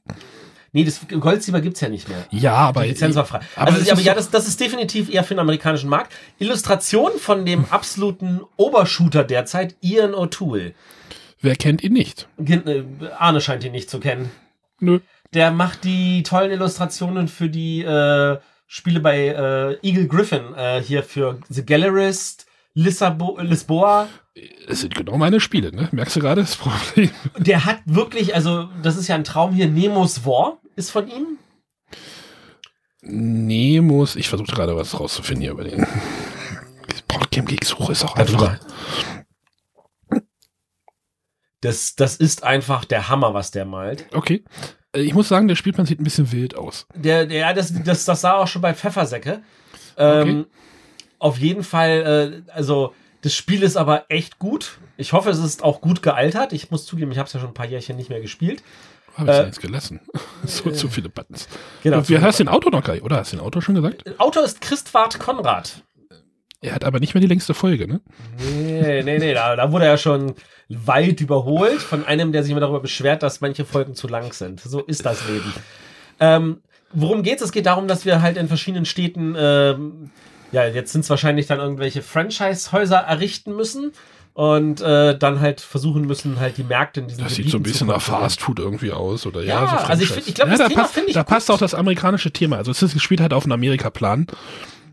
[0.73, 2.27] Nee, das Goldsilber gibt's ja nicht mehr.
[2.31, 2.83] Ja, aber.
[2.83, 3.41] Die Lizenz war frei.
[3.57, 6.13] aber also, aber ja, das, das ist definitiv eher für den amerikanischen Markt.
[6.39, 10.75] Illustration von dem absoluten Obershooter derzeit, Ian O'Toole.
[11.41, 12.29] Wer kennt ihn nicht?
[12.45, 12.83] Äh,
[13.17, 14.31] Arne scheint ihn nicht zu kennen.
[14.81, 15.01] Nö.
[15.35, 20.55] Der macht die tollen Illustrationen für die äh, Spiele bei äh, Eagle Griffin.
[20.55, 24.09] Äh, hier für The Gallerist, Lissabo Lisboa.
[24.69, 25.89] Es sind genau meine Spiele, ne?
[25.91, 27.11] Merkst du gerade das Problem?
[27.37, 31.39] Der hat wirklich, also das ist ja ein Traum hier, Nemos War ist von ihm.
[33.03, 35.87] Nemos, ich versuche gerade was rauszufinden hier über den.
[37.09, 38.59] Boardgame Geek Suche ist auch einfach.
[41.61, 44.07] Das, das ist einfach der Hammer, was der malt.
[44.13, 44.45] Okay.
[44.95, 46.87] Äh, Ich muss sagen, der Spielplan sieht ein bisschen wild aus.
[46.95, 49.43] Der, der, ja, das, das, das sah auch schon bei Pfeffersäcke.
[49.97, 50.47] Ähm,
[51.19, 54.79] Auf jeden Fall, äh, also das Spiel ist aber echt gut.
[54.97, 56.53] Ich hoffe, es ist auch gut gealtert.
[56.53, 58.63] Ich muss zugeben, ich habe es ja schon ein paar Jährchen nicht mehr gespielt.
[59.17, 60.01] Habe ich Äh, äh, jetzt gelassen.
[60.45, 61.49] so zu viele Buttons.
[61.83, 61.99] Genau.
[61.99, 63.17] Und wie hast den Autor noch gar nicht, oder?
[63.17, 64.05] Hast du den Autor schon gesagt?
[64.21, 65.83] Autor ist Christwart Konrad.
[66.61, 68.01] Er hat aber nicht mehr die längste Folge, ne?
[68.39, 70.35] Nee, nee, nee, da, da wurde er schon
[70.69, 74.61] weit überholt von einem, der sich immer darüber beschwert, dass manche Folgen zu lang sind.
[74.61, 75.53] So ist das Leben.
[76.21, 76.59] Ähm,
[76.93, 77.43] worum geht's?
[77.43, 80.11] Es geht darum, dass wir halt in verschiedenen Städten, ähm,
[80.53, 83.93] ja, jetzt sind es wahrscheinlich dann irgendwelche Franchise-Häuser errichten müssen
[84.35, 87.63] und äh, dann halt versuchen müssen, halt die Märkte in diesen Das sieht so ein
[87.63, 88.01] Gebieten bisschen nach.
[88.01, 89.65] Fast Food irgendwie aus, oder ja?
[89.65, 91.29] Ja, so also ich ich glaub, ja, da Thema passt, Da gut.
[91.29, 92.57] passt auch das amerikanische Thema.
[92.57, 94.27] Also es ist gespielt halt auf einem Amerika-Plan.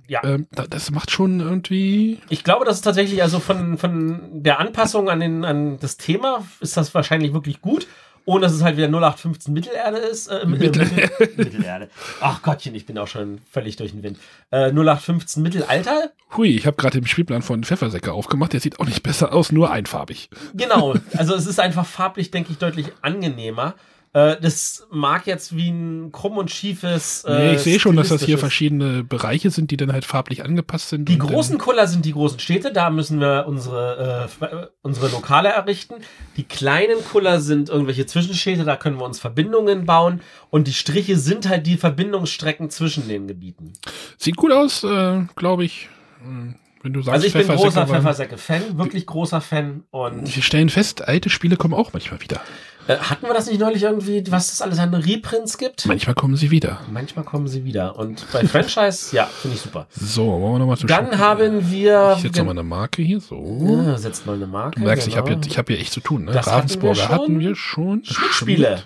[0.07, 0.23] Ja.
[0.23, 2.19] Ähm, da- das macht schon irgendwie.
[2.30, 6.45] Ich glaube, das ist tatsächlich, also von, von der Anpassung an, den, an das Thema
[6.60, 7.88] ist das wahrscheinlich wirklich gut.
[8.27, 10.26] Ohne dass es halt wieder 0815 Mittelerde ist.
[10.30, 11.90] Äh, Mittel, Mittel, Mittelerde.
[12.22, 14.18] Ach Gottchen, ich bin auch schon völlig durch den Wind.
[14.49, 16.10] Äh, 0815 Mittelalter.
[16.36, 18.53] Hui, ich habe gerade den Spielplan von Pfeffersäcke aufgemacht.
[18.53, 20.32] Der sieht auch nicht besser aus, nur einfarbig.
[20.56, 20.95] Genau.
[21.15, 23.76] Also es ist einfach farblich, denke ich, deutlich angenehmer.
[24.16, 27.26] Äh, das mag jetzt wie ein krumm und schiefes.
[27.26, 30.46] Äh, nee, ich sehe schon, dass das hier verschiedene Bereiche sind, die dann halt farblich
[30.46, 31.10] angepasst sind.
[31.10, 35.96] Die großen Kuller sind die großen Städte, da müssen wir unsere, äh, unsere Lokale errichten.
[36.38, 40.22] Die kleinen Kuller sind irgendwelche Zwischenstädte, da können wir uns Verbindungen bauen.
[40.50, 43.74] Und die Striche sind halt die Verbindungsstrecken zwischen den Gebieten.
[44.18, 45.90] Sieht gut aus, äh, glaube ich.
[46.24, 49.84] Hm, Wenn du sagst, Also ich bin großer Pfeffersäcke-Fan, wirklich großer Fan.
[49.92, 52.40] Und Wir stellen fest, alte Spiele kommen auch manchmal wieder.
[52.88, 55.86] Äh, hatten wir das nicht neulich irgendwie, was es alles an Reprints gibt?
[55.86, 56.80] Manchmal kommen sie wieder.
[56.91, 57.98] Manchmal kommen sie wieder.
[57.98, 59.88] Und bei Franchise, ja, finde ich super.
[59.90, 62.14] So, wollen wir nochmal zum Dann Schluss- haben wir.
[62.18, 63.84] Ich setze nochmal eine Marke hier, so.
[63.88, 64.80] Ja, setzt mal eine Marke.
[64.80, 65.40] Du merkst, ich genau.
[65.45, 66.26] ich habe hier echt zu tun.
[66.26, 66.32] Ne?
[66.32, 67.16] Das hatten Ravensburger wir schon.
[67.16, 68.03] hatten wir schon.
[68.06, 68.84] Schmidt-Spiele.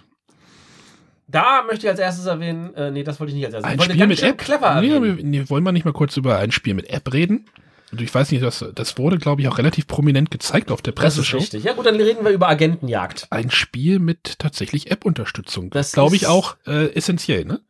[1.27, 3.71] Da möchte ich als erstes erwähnen, äh, nee, das wollte ich nicht als erstes.
[3.71, 4.37] Ein Spiel mit App.
[4.39, 5.17] clever nee, erwähnen.
[5.17, 7.45] wir, nee, wollen wir nicht mal kurz über ein Spiel mit App reden?
[7.91, 10.93] Und ich weiß nicht, das, das wurde, glaube ich, auch relativ prominent gezeigt auf der
[10.93, 11.37] Das ist Presseshow.
[11.37, 11.63] richtig.
[11.63, 13.27] Ja gut, dann reden wir über Agentenjagd.
[13.31, 15.69] Ein Spiel mit tatsächlich App-Unterstützung.
[15.71, 17.61] Das glaube ich auch äh, essentiell, ne?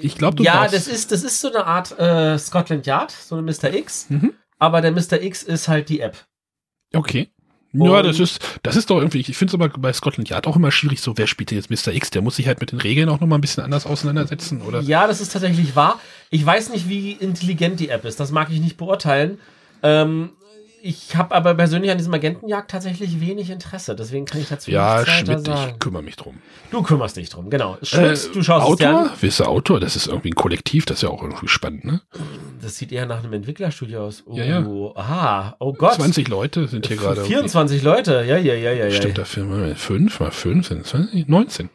[0.00, 3.36] Ich glaube, du ja, das ist, das ist so eine Art äh, Scotland Yard, so
[3.36, 3.72] eine Mr.
[3.72, 4.06] X.
[4.08, 4.32] Mhm.
[4.58, 5.20] Aber der Mr.
[5.22, 6.16] X ist halt die App.
[6.92, 7.28] Okay.
[7.84, 10.56] Ja, das ist, das ist doch irgendwie, ich finde es aber bei Scotland Yard auch
[10.56, 11.92] immer schwierig, so, wer spielt denn jetzt Mr.
[11.92, 12.10] X?
[12.10, 14.80] Der muss sich halt mit den Regeln auch nochmal ein bisschen anders auseinandersetzen, oder?
[14.80, 16.00] Ja, das ist tatsächlich wahr.
[16.30, 18.18] Ich weiß nicht, wie intelligent die App ist.
[18.20, 19.38] Das mag ich nicht beurteilen.
[19.82, 20.30] Ähm,
[20.86, 23.94] ich habe aber persönlich an diesem Agentenjagd tatsächlich wenig Interesse.
[23.96, 25.78] Deswegen kann ich dazu Ja, nichts weiter Schmidt, ich sagen.
[25.78, 26.38] kümmere mich drum.
[26.70, 27.76] Du kümmerst dich drum, genau.
[27.82, 29.00] Schmidt, Äh, du schaust es dir Autor?
[29.02, 29.10] an.
[29.20, 29.80] Wisst ihr, Autor?
[29.80, 32.00] Das ist irgendwie ein Kollektiv, das ist ja auch irgendwie spannend, ne?
[32.62, 34.22] Das sieht eher nach einem Entwicklerstudio aus.
[34.26, 34.66] Oh, Ja, ja.
[34.94, 35.56] aha.
[35.58, 35.94] Oh Gott.
[35.94, 37.24] 20 Leute sind hier gerade.
[37.24, 38.24] 24 Leute.
[38.26, 38.90] Ja, ja, ja, ja, ja.
[38.90, 39.74] Stimmt Film?
[39.76, 41.28] 5 mal 5 sind 20?
[41.28, 41.70] 19.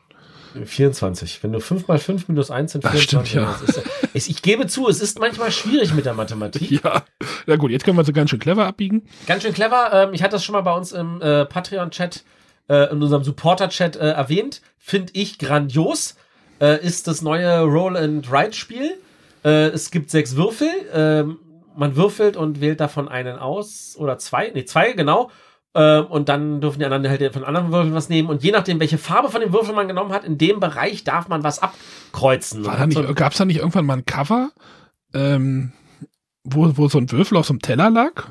[0.65, 1.43] 24.
[1.43, 3.29] Wenn du 5 mal 5 minus 1 sind Ach, 24.
[3.29, 3.59] stimmt, ja.
[4.13, 6.71] Ist, ich, gebe zu, es ist manchmal schwierig mit der Mathematik.
[6.83, 7.03] Ja.
[7.45, 9.03] Na gut, jetzt können wir so ganz schön clever abbiegen.
[9.27, 9.91] Ganz schön clever.
[9.93, 12.23] Ähm, ich hatte das schon mal bei uns im äh, Patreon-Chat,
[12.69, 14.61] äh, in unserem Supporter-Chat äh, erwähnt.
[14.77, 16.15] Finde ich grandios.
[16.59, 18.97] Äh, ist das neue Roll-and-Write-Spiel.
[19.43, 20.69] Äh, es gibt sechs Würfel.
[20.93, 21.39] Ähm,
[21.75, 23.95] man würfelt und wählt davon einen aus.
[23.97, 24.51] Oder zwei.
[24.53, 25.31] Nee, zwei, genau.
[25.73, 28.29] Ähm, und dann dürfen die anderen halt von anderen Würfeln was nehmen.
[28.29, 31.27] Und je nachdem, welche Farbe von dem Würfel man genommen hat, in dem Bereich darf
[31.29, 32.63] man was abkreuzen.
[32.63, 34.51] So- Gab es da nicht irgendwann mal ein Cover,
[35.13, 35.71] ähm,
[36.43, 38.23] wo, wo so ein Würfel auf so einem Teller lag?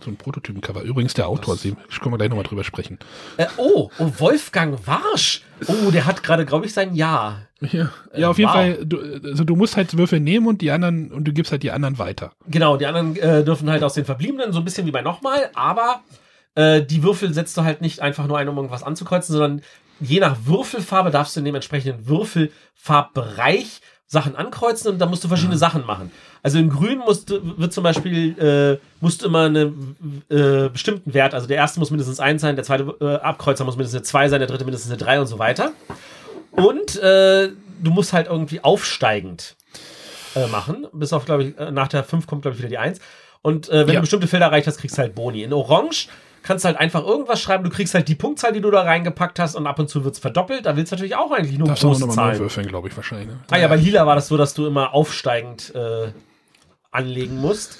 [0.00, 0.82] So ein Prototypen-Cover.
[0.82, 2.98] Übrigens der Autor, Das- ich können wir gleich nochmal drüber sprechen.
[3.36, 5.42] Äh, oh, oh, Wolfgang Warsch.
[5.66, 7.42] Oh, der hat gerade, glaube ich, sein Jahr.
[7.60, 8.54] Ja, ja auf jeden wow.
[8.56, 11.62] Fall, du, also du musst halt Würfel nehmen und die anderen, und du gibst halt
[11.62, 12.32] die anderen weiter.
[12.46, 15.50] Genau, die anderen äh, dürfen halt aus den Verbliebenen, so ein bisschen wie bei nochmal,
[15.54, 16.00] aber
[16.54, 19.62] äh, die Würfel setzt du halt nicht einfach nur ein, um irgendwas anzukreuzen, sondern
[20.00, 25.28] je nach Würfelfarbe darfst du in dem entsprechenden Würfelfarbbereich Sachen ankreuzen und da musst du
[25.28, 26.10] verschiedene Sachen machen.
[26.42, 31.14] Also in Grün musst du, wird zum Beispiel, äh, musst du immer einen äh, bestimmten
[31.14, 34.02] Wert, also der erste muss mindestens eins sein, der zweite äh, Abkreuzer muss mindestens eine
[34.04, 35.70] zwei sein, der dritte mindestens eine drei und so weiter.
[36.52, 37.50] Und äh,
[37.80, 39.54] du musst halt irgendwie aufsteigend
[40.34, 40.88] äh, machen.
[40.92, 42.98] Bis auf, glaube ich, äh, nach der 5 kommt, glaube ich, wieder die 1.
[43.42, 43.94] Und äh, wenn Ja.
[43.94, 45.44] du bestimmte Felder erreicht hast, kriegst du halt Boni.
[45.44, 46.08] In Orange
[46.42, 47.64] kannst du halt einfach irgendwas schreiben.
[47.64, 50.18] Du kriegst halt die Punktzahl, die du da reingepackt hast und ab und zu wird's
[50.18, 50.66] verdoppelt.
[50.66, 52.38] Da willst du natürlich auch eigentlich nur Darfst auch große neu Zahlen.
[52.38, 53.28] würfeln, glaube ich, wahrscheinlich.
[53.28, 53.38] Ne?
[53.50, 56.12] Ah ja, bei Lila war das so, dass du immer aufsteigend äh,
[56.90, 57.78] anlegen musst.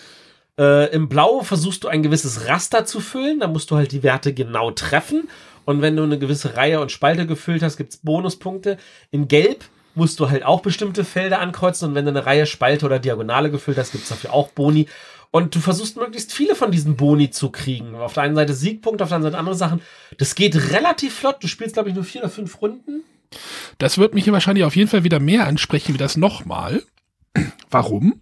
[0.58, 4.02] Äh, Im Blau versuchst du ein gewisses Raster zu füllen, da musst du halt die
[4.02, 5.28] Werte genau treffen.
[5.64, 8.76] Und wenn du eine gewisse Reihe und Spalte gefüllt hast, gibt's Bonuspunkte.
[9.10, 9.64] In Gelb
[9.94, 13.50] musst du halt auch bestimmte Felder ankreuzen und wenn du eine Reihe, Spalte oder Diagonale
[13.50, 14.86] gefüllt hast, gibt's dafür auch Boni.
[15.32, 17.94] Und du versuchst möglichst viele von diesen Boni zu kriegen.
[17.94, 19.80] Auf der einen Seite Siegpunkt, auf der anderen Seite andere Sachen.
[20.18, 21.36] Das geht relativ flott.
[21.40, 23.04] Du spielst, glaube ich, nur vier oder fünf Runden.
[23.78, 26.82] Das wird mich hier wahrscheinlich auf jeden Fall wieder mehr ansprechen wie das nochmal.
[27.70, 28.20] Warum?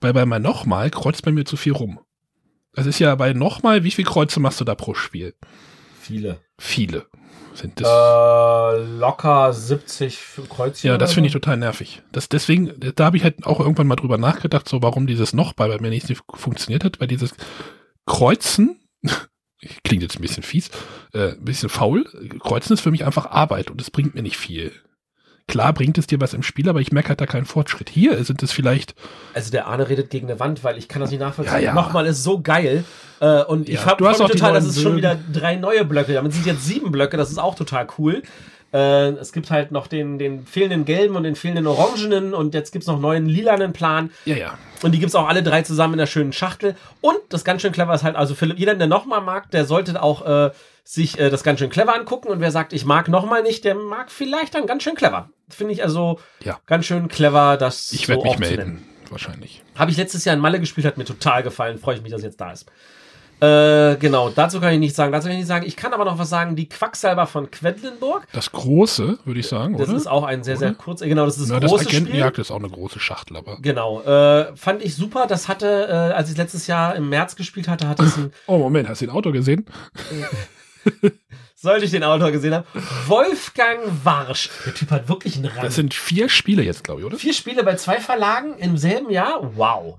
[0.00, 2.00] Weil bei mein nochmal kreuzt bei mir zu viel rum.
[2.72, 5.34] Das ist ja bei nochmal, wie viel Kreuze machst du da pro Spiel?
[6.08, 6.40] Viele.
[6.58, 7.06] Viele
[7.54, 7.86] sind das.
[7.88, 10.88] Äh, locker 70 für Kreuzchen.
[10.88, 12.02] ja, das finde ich total nervig.
[12.12, 15.68] Das, deswegen, da habe ich halt auch irgendwann mal drüber nachgedacht, so warum dieses nochmal
[15.68, 17.34] bei mir nicht funktioniert hat, weil dieses
[18.06, 18.80] Kreuzen,
[19.84, 20.70] klingt jetzt ein bisschen fies,
[21.12, 22.04] äh, ein bisschen faul,
[22.38, 24.72] Kreuzen ist für mich einfach Arbeit und es bringt mir nicht viel.
[25.48, 27.88] Klar bringt es dir was im Spiel, aber ich merke halt da keinen Fortschritt.
[27.88, 28.94] Hier sind es vielleicht
[29.34, 31.54] Also der Arne redet gegen eine Wand, weil ich kann das nicht nachvollziehen.
[31.54, 31.74] Ja, ja.
[31.74, 32.84] Nochmal ist so geil.
[33.20, 34.82] Äh, und ich Ja, hab- du freu hast mich auch die total, dass neuen es
[34.82, 36.12] schon wieder drei neue Blöcke.
[36.12, 38.22] Damit sind jetzt sieben Blöcke, das ist auch total cool.
[38.72, 42.70] Äh, es gibt halt noch den, den fehlenden gelben und den fehlenden orangenen und jetzt
[42.70, 44.10] gibt's noch einen neuen lilanen Plan.
[44.26, 44.58] Ja, ja.
[44.82, 46.76] Und die gibt's auch alle drei zusammen in der schönen Schachtel.
[47.00, 50.00] Und das ganz schön clever ist halt, also für jeden, der nochmal mag, der sollte
[50.02, 50.50] auch äh,
[50.90, 52.28] sich äh, das ganz schön clever angucken.
[52.28, 55.28] Und wer sagt, ich mag nochmal nicht, der mag vielleicht dann ganz schön clever.
[55.50, 56.58] Finde ich also Ja.
[56.64, 58.84] ganz schön clever, das Ich werde so mich melden.
[59.10, 59.62] Wahrscheinlich.
[59.76, 61.78] Habe ich letztes Jahr in Malle gespielt, hat mir total gefallen.
[61.78, 62.66] Freue ich mich, dass es jetzt da ist.
[63.40, 65.12] Äh, genau, dazu kann ich nichts sagen.
[65.12, 65.66] Dazu kann ich nicht sagen.
[65.66, 66.56] Ich kann aber noch was sagen.
[66.56, 68.26] Die Quacksalber von Quedlinburg.
[68.32, 69.96] Das große, würde ich sagen, Das oder?
[69.98, 70.78] ist auch ein sehr, sehr Oder?
[70.78, 71.00] kurz.
[71.02, 71.98] Genau, das ist das das große Spiel.
[71.98, 73.58] Agentenjagd ist auch eine große Schachtel, aber.
[73.60, 75.26] Genau, äh, fand ich super.
[75.28, 78.56] Das hatte, äh, als ich letztes Jahr im März gespielt hatte, hatte es ein, Oh,
[78.58, 79.66] Moment, hast du den Autor gesehen?
[81.54, 82.64] sollte ich den Autor gesehen haben,
[83.06, 84.48] Wolfgang Warsch.
[84.66, 85.64] Der Typ hat wirklich einen Rang.
[85.64, 87.16] Das sind vier Spiele jetzt, glaube ich, oder?
[87.18, 89.56] Vier Spiele bei zwei Verlagen im selben Jahr?
[89.56, 89.98] Wow.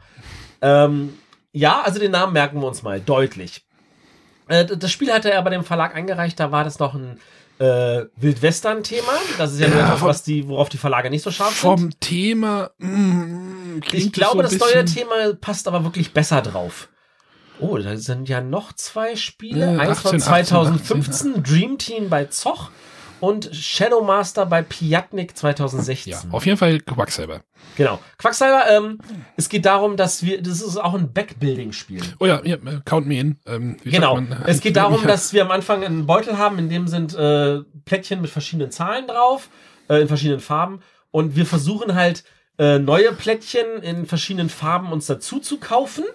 [0.61, 1.17] Ähm,
[1.51, 3.63] ja, also den Namen merken wir uns mal deutlich.
[4.47, 7.19] Äh, das Spiel hatte er bei dem Verlag eingereicht, da war das noch ein
[7.59, 9.11] äh, Wildwestern-Thema.
[9.37, 11.49] Das ist ja, Ja, nur etwas, vom- was die, worauf die Verlage nicht so scharf
[11.49, 11.59] sind.
[11.59, 12.71] Vom Thema.
[12.77, 16.87] Mm, klingt Ich glaube, das so ein neue Thema passt aber wirklich besser drauf.
[17.59, 19.75] Oh, da sind ja noch zwei Spiele.
[19.75, 22.69] Äh, Eins von 18, 2015, Dream Team bei Zoch
[23.19, 26.13] und Shadowmaster bei Piatnik 2016.
[26.13, 27.41] Ja, auf jeden Fall Quacksalber.
[27.75, 27.99] Genau.
[28.17, 28.97] Quacksalber, ähm,
[29.35, 32.01] es geht darum, dass wir, das ist auch ein Backbuilding-Spiel.
[32.19, 33.37] Oh ja, ja, count me in.
[33.45, 34.15] Ähm, Genau.
[34.15, 34.43] man?
[34.45, 38.21] Es geht darum, dass wir am Anfang einen Beutel haben, in dem sind äh, Plättchen
[38.21, 39.49] mit verschiedenen Zahlen drauf,
[39.89, 40.79] äh, in verschiedenen Farben.
[41.11, 42.23] Und wir versuchen halt
[42.57, 46.05] äh, neue Plättchen in verschiedenen Farben uns dazu zu kaufen.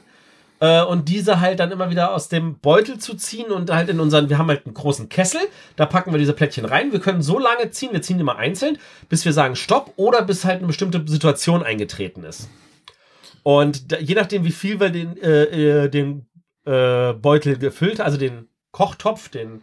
[0.64, 4.00] Äh, und diese halt dann immer wieder aus dem Beutel zu ziehen und halt in
[4.00, 5.42] unseren, wir haben halt einen großen Kessel,
[5.76, 6.90] da packen wir diese Plättchen rein.
[6.90, 8.78] Wir können so lange ziehen, wir ziehen immer einzeln,
[9.10, 12.48] bis wir sagen Stopp oder bis halt eine bestimmte Situation eingetreten ist.
[13.42, 16.28] Und da, je nachdem, wie viel wir den, äh, äh, den
[16.64, 19.60] äh, Beutel gefüllt, also den Kochtopf, den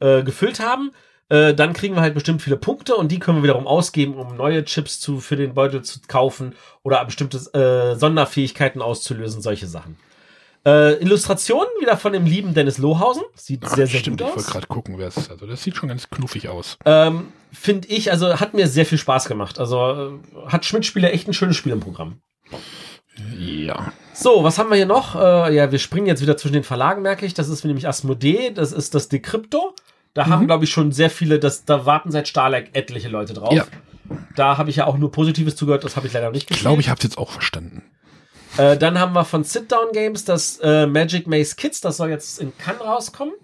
[0.00, 0.90] äh, gefüllt haben,
[1.30, 4.36] äh, dann kriegen wir halt bestimmt viele Punkte und die können wir wiederum ausgeben, um
[4.36, 9.96] neue Chips zu, für den Beutel zu kaufen oder bestimmte äh, Sonderfähigkeiten auszulösen, solche Sachen.
[10.66, 13.22] Äh, Illustrationen wieder von dem lieben Dennis Lohausen.
[13.36, 14.36] Sieht Ach, sehr, sehr stimmt, gut ich aus.
[14.38, 15.30] wollte gerade gucken, wer es ist.
[15.30, 16.76] Also, das sieht schon ganz knuffig aus.
[16.84, 19.58] Ähm, Finde ich, also hat mir sehr viel Spaß gemacht.
[19.60, 22.20] Also äh, hat Schmidt-Spiele echt ein schönes Spiel im Programm.
[23.38, 23.92] Ja.
[24.12, 25.14] So, was haben wir hier noch?
[25.14, 27.32] Äh, ja, wir springen jetzt wieder zwischen den Verlagen, merke ich.
[27.34, 29.74] Das ist nämlich Asmodee, das ist das Decrypto.
[30.14, 33.52] Da haben, glaube ich, schon sehr viele, das, da warten seit Starlag etliche Leute drauf.
[33.52, 33.66] Ja.
[34.34, 36.48] Da habe ich ja auch nur Positives zugehört, das habe ich leider noch nicht Ich
[36.48, 36.62] gespielt.
[36.64, 37.82] glaube, ich habe es jetzt auch verstanden.
[38.58, 42.10] Äh, dann haben wir von Sit Down Games das äh, Magic Maze Kids, das soll
[42.10, 43.34] jetzt in Cannes rauskommen.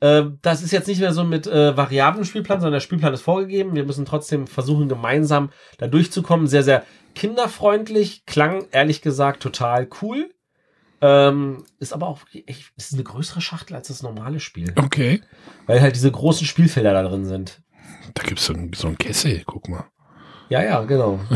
[0.00, 3.22] Äh, das ist jetzt nicht mehr so mit äh, variablen Spielplan, sondern der Spielplan ist
[3.22, 3.74] vorgegeben.
[3.74, 6.46] Wir müssen trotzdem versuchen, gemeinsam da durchzukommen.
[6.48, 6.84] Sehr, sehr
[7.14, 10.30] kinderfreundlich, klang ehrlich gesagt total cool.
[11.02, 15.22] Ähm, ist aber auch echt, ist eine größere Schachtel als das normale Spiel, Okay.
[15.66, 17.62] weil halt diese großen Spielfelder da drin sind.
[18.12, 19.84] Da gibt es so, ein- so einen Kessel, guck mal.
[20.50, 21.18] Ja, ja, genau.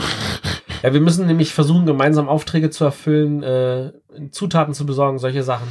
[0.84, 3.92] ja, wir müssen nämlich versuchen, gemeinsam Aufträge zu erfüllen, äh,
[4.32, 5.66] Zutaten zu besorgen, solche Sachen.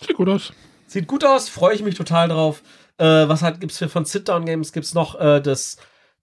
[0.00, 0.52] Sieht gut aus.
[0.88, 2.64] Sieht gut aus, freue ich mich total drauf.
[2.98, 4.72] Äh, was hat, gibt's für von Sit-Down Games?
[4.72, 5.76] Gibt's noch äh, das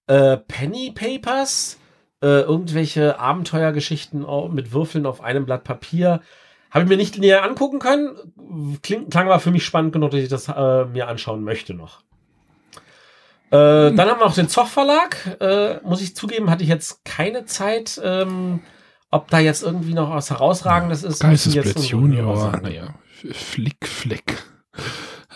[0.08, 1.80] äh, Penny Papers?
[2.22, 6.20] Äh, irgendwelche Abenteuergeschichten mit Würfeln auf einem Blatt Papier.
[6.72, 8.80] Habe ich mir nicht näher angucken können.
[8.84, 12.04] Kling, klang aber für mich spannend genug, dass ich das äh, mir anschauen möchte noch.
[13.52, 15.38] Äh, dann haben wir noch den Zoch Verlag.
[15.40, 18.00] Äh, muss ich zugeben, hatte ich jetzt keine Zeit.
[18.04, 18.62] Ähm,
[19.12, 21.20] ob da jetzt irgendwie noch was Herausragendes ist.
[21.20, 22.94] Geistesblitz Junior, naja,
[23.32, 24.44] Flick, Fleck.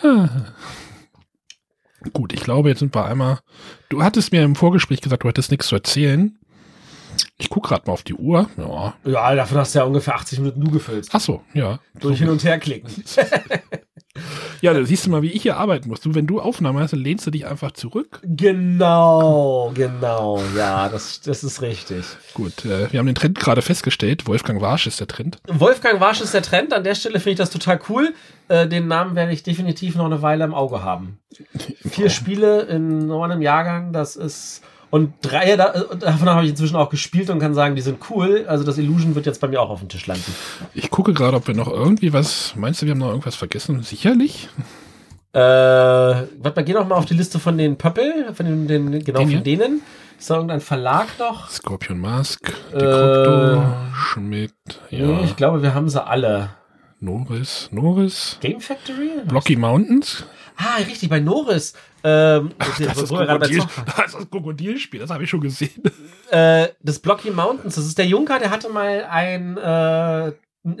[0.02, 0.28] Ah.
[2.12, 3.40] Gut, ich glaube, jetzt sind wir einmal.
[3.88, 6.38] Du hattest mir im Vorgespräch gesagt, du hättest nichts zu erzählen.
[7.38, 8.48] Ich gucke gerade mal auf die Uhr.
[8.56, 8.94] Ja.
[9.04, 11.08] Ja, davon hast du ja ungefähr 80 Minuten du gefüllt.
[11.12, 11.78] Ach so, ja.
[11.98, 12.90] Durch hin und her klicken.
[14.60, 16.00] Ja, da siehst du mal, wie ich hier arbeiten muss.
[16.00, 18.20] Du, wenn du Aufnahme hast, dann lehnst du dich einfach zurück.
[18.22, 20.40] genau, genau.
[20.56, 22.04] Ja, das, das ist richtig.
[22.32, 24.26] Gut, äh, wir haben den Trend gerade festgestellt.
[24.26, 25.38] Wolfgang Warsch ist der Trend.
[25.48, 26.72] Wolfgang Warsch ist der Trend.
[26.72, 28.14] An der Stelle finde ich das total cool.
[28.48, 31.18] Äh, den Namen werde ich definitiv noch eine Weile im Auge haben.
[31.88, 34.62] Vier Spiele in nur einem Jahrgang, das ist.
[34.94, 37.98] Und drei da, äh, davon habe ich inzwischen auch gespielt und kann sagen, die sind
[38.10, 38.44] cool.
[38.46, 40.32] Also das Illusion wird jetzt bei mir auch auf dem Tisch landen.
[40.72, 42.54] Ich gucke gerade, ob wir noch irgendwie was.
[42.54, 43.82] Meinst du, wir haben noch irgendwas vergessen?
[43.82, 44.48] Sicherlich.
[45.32, 49.02] Äh, warte mal, geh noch mal auf die Liste von den Pöppel, von den, den
[49.02, 49.82] genau Den von denen.
[50.16, 51.50] Ist da irgendein Verlag noch?
[51.50, 53.64] Scorpion Mask, Äh, Decrypto,
[53.96, 54.52] Schmidt,
[54.90, 56.50] ja, Nee, ich glaube, wir haben sie alle.
[57.00, 59.10] Norris, Norris, Game Factory?
[59.26, 60.24] Blocky Mountains.
[60.56, 61.74] Ah, richtig, bei Norris.
[62.02, 63.38] Ähm, Ach, der- das ist, Krokodil,
[63.86, 65.82] das ist das Krokodilspiel, das habe ich schon gesehen.
[66.30, 70.32] äh, das Blocky Mountains, das ist der Junker, der hatte mal ein äh,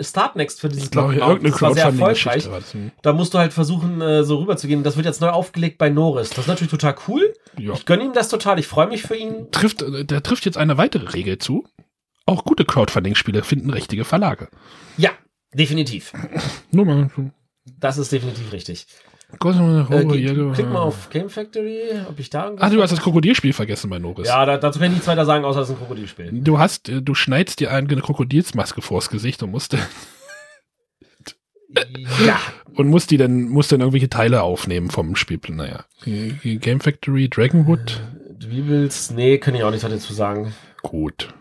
[0.02, 1.52] Startnext für dieses Blocky Mountains.
[1.52, 2.44] Das war sehr erfolgreich.
[2.72, 2.90] Hm.
[3.02, 4.82] Da musst du halt versuchen, äh, so rüberzugehen.
[4.82, 6.30] Das wird jetzt neu aufgelegt bei Norris.
[6.30, 7.34] Das ist natürlich total cool.
[7.58, 7.74] Ja.
[7.74, 8.58] Ich gönne ihm das total.
[8.58, 9.50] Ich freue mich für ihn.
[9.50, 11.66] Trifft, äh, da trifft jetzt eine weitere Regel zu.
[12.26, 14.48] Auch gute Crowdfunding-Spiele finden richtige Verlage.
[14.96, 15.10] Ja,
[15.52, 16.12] definitiv.
[16.70, 17.10] Nur mal.
[17.78, 18.86] Das ist definitiv richtig.
[19.42, 19.48] Oh,
[19.92, 23.52] Äh, du- klick mal auf Game Factory, ob ich da Ah, du hast das Krokodilspiel
[23.52, 24.28] vergessen bei Norris.
[24.28, 26.30] Ja, da, dazu kann ich nichts weiter sagen, außer es ist ein Krokodilspiel.
[26.32, 29.76] Du hast, äh, du schneidest dir eine Krokodilsmaske vors Gesicht und musst,
[32.24, 32.38] Ja,
[32.74, 35.56] und musst die dann, musst dann irgendwelche Teile aufnehmen vom Spielplan.
[35.56, 35.84] Naja.
[36.04, 38.00] Game Factory, Dragonwood.
[38.46, 39.12] wie willst?
[39.12, 40.54] Nee, kann ich auch nichts dazu sagen.
[40.82, 41.34] Gut.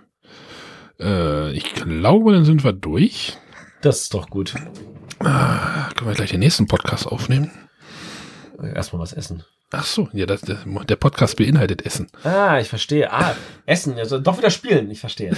[0.99, 3.37] Äh, ich glaube, dann sind wir durch.
[3.81, 4.53] Das ist doch gut.
[5.19, 7.51] Ah, können wir gleich den nächsten Podcast aufnehmen?
[8.63, 9.43] Erstmal was essen.
[9.75, 12.07] Ach so, ja, das, der Podcast beinhaltet Essen.
[12.23, 13.11] Ah, ich verstehe.
[13.11, 13.35] Ah,
[13.65, 13.97] Essen.
[13.97, 14.91] Also doch wieder spielen.
[14.91, 15.31] Ich verstehe.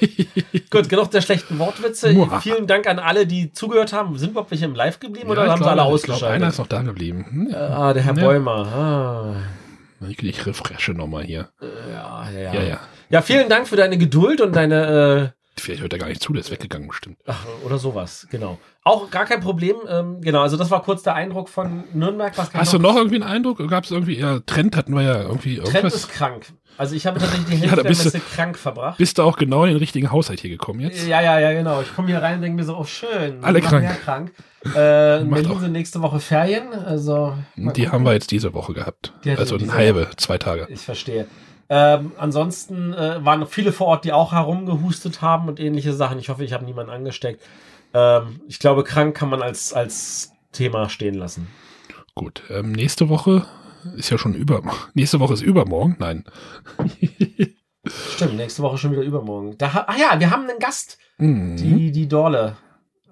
[0.70, 2.12] Gut, genug der schlechten Wortwitze.
[2.12, 2.40] Muah.
[2.40, 4.18] Vielen Dank an alle, die zugehört haben.
[4.18, 6.48] Sind überhaupt welche im Live geblieben oder ich haben sie glaube- alle ich glaube, Einer
[6.48, 6.48] ausgeschaltet?
[6.48, 7.26] ist noch da geblieben.
[7.30, 8.24] Hm, ah, der Herr Ja.
[8.24, 8.66] Bäumer.
[8.66, 10.06] Ah.
[10.08, 11.48] Ich, ich refreshe nochmal hier.
[11.60, 12.54] Ja, ja, ja.
[12.54, 12.80] Ja, ja.
[13.10, 16.40] Ja, vielen Dank für deine Geduld und deine Vielleicht hört er gar nicht zu, der
[16.40, 17.18] ist weggegangen bestimmt.
[17.26, 18.58] Ach, oder sowas, genau.
[18.84, 19.76] Auch gar kein Problem.
[19.88, 22.32] Ähm, genau, also das war kurz der Eindruck von Nürnberg.
[22.54, 23.58] Hast du noch irgendwie einen Eindruck?
[23.68, 25.94] Gab es irgendwie, ja, Trend hatten wir ja irgendwie Trend irgendwas.
[25.94, 26.46] ist krank.
[26.76, 28.98] Also ich habe tatsächlich die Ja, Hälfte da der Messe krank verbracht.
[28.98, 31.06] Bist du auch genau in den richtigen Haushalt hier gekommen jetzt?
[31.08, 31.80] Ja, ja, ja, genau.
[31.82, 33.42] Ich komme hier rein und denke mir so, oh schön.
[33.42, 34.00] Alle noch krank.
[34.04, 34.32] krank.
[34.74, 35.60] Äh, in Berlin auch.
[35.60, 37.92] sind nächste Woche Ferien, also Die gucken.
[37.92, 39.12] haben wir jetzt diese Woche gehabt.
[39.24, 40.66] Die Also eine halbe, zwei Tage.
[40.70, 41.26] Ich verstehe.
[41.70, 46.18] Ähm, ansonsten äh, waren noch viele vor Ort, die auch herumgehustet haben und ähnliche Sachen.
[46.18, 47.42] Ich hoffe, ich habe niemanden angesteckt.
[47.94, 51.46] Ähm, ich glaube, krank kann man als, als Thema stehen lassen.
[52.14, 52.42] Gut.
[52.50, 53.44] Ähm, nächste Woche
[53.96, 54.62] ist ja schon über.
[54.94, 55.96] Nächste Woche ist übermorgen.
[55.98, 56.24] Nein.
[58.14, 59.56] Stimmt, nächste Woche schon wieder übermorgen.
[59.58, 61.56] Da, ach ja, wir haben einen Gast, Mhm.
[61.56, 62.56] die, die Dorle.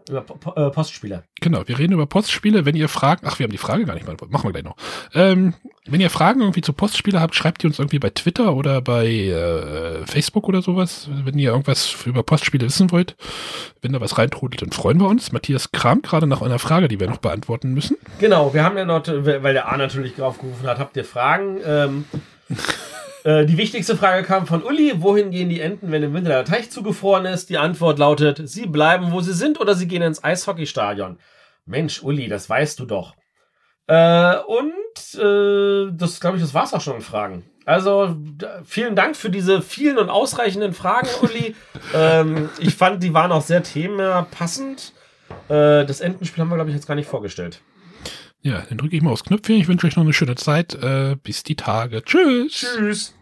[0.08, 0.24] Über
[0.56, 1.24] äh, Postspiele.
[1.40, 2.64] Genau, wir reden über Postspiele.
[2.64, 4.76] Wenn ihr Fragen, ach, wir haben die Frage gar nicht beantwortet, machen wir gleich noch.
[5.14, 5.54] Ähm,
[5.86, 9.06] wenn ihr Fragen irgendwie zu Postspiele habt, schreibt die uns irgendwie bei Twitter oder bei
[9.06, 11.08] äh, Facebook oder sowas.
[11.24, 13.16] Wenn ihr irgendwas über Postspiele wissen wollt,
[13.82, 15.32] wenn da was reintrudelt, dann freuen wir uns.
[15.32, 17.96] Matthias kramt gerade nach einer Frage, die wir noch beantworten müssen.
[18.18, 21.58] Genau, wir haben ja noch, weil der A natürlich draufgerufen hat, habt ihr Fragen?
[21.64, 22.04] Ähm,
[23.26, 25.02] äh, die wichtigste Frage kam von Uli.
[25.02, 27.50] Wohin gehen die Enten, wenn im Winter der Teich zugefroren ist?
[27.50, 31.18] Die Antwort lautet, sie bleiben, wo sie sind oder sie gehen ins Eishockeystadion.
[31.64, 33.16] Mensch, Uli, das weißt du doch.
[33.88, 37.44] Äh, und äh, das, glaube ich, das war's auch schon mit Fragen.
[37.64, 38.16] Also
[38.64, 41.56] vielen Dank für diese vielen und ausreichenden Fragen, Uli.
[41.94, 44.92] ähm, ich fand, die waren auch sehr themapassend.
[45.48, 47.60] Äh, das Entenspiel haben wir, glaube ich, jetzt gar nicht vorgestellt.
[48.46, 49.56] Ja, dann drücke ich mal aufs Knöpfchen.
[49.56, 50.74] Ich wünsche euch noch eine schöne Zeit.
[50.74, 52.04] Äh, bis die Tage.
[52.04, 52.52] Tschüss.
[52.52, 53.12] Tschüss.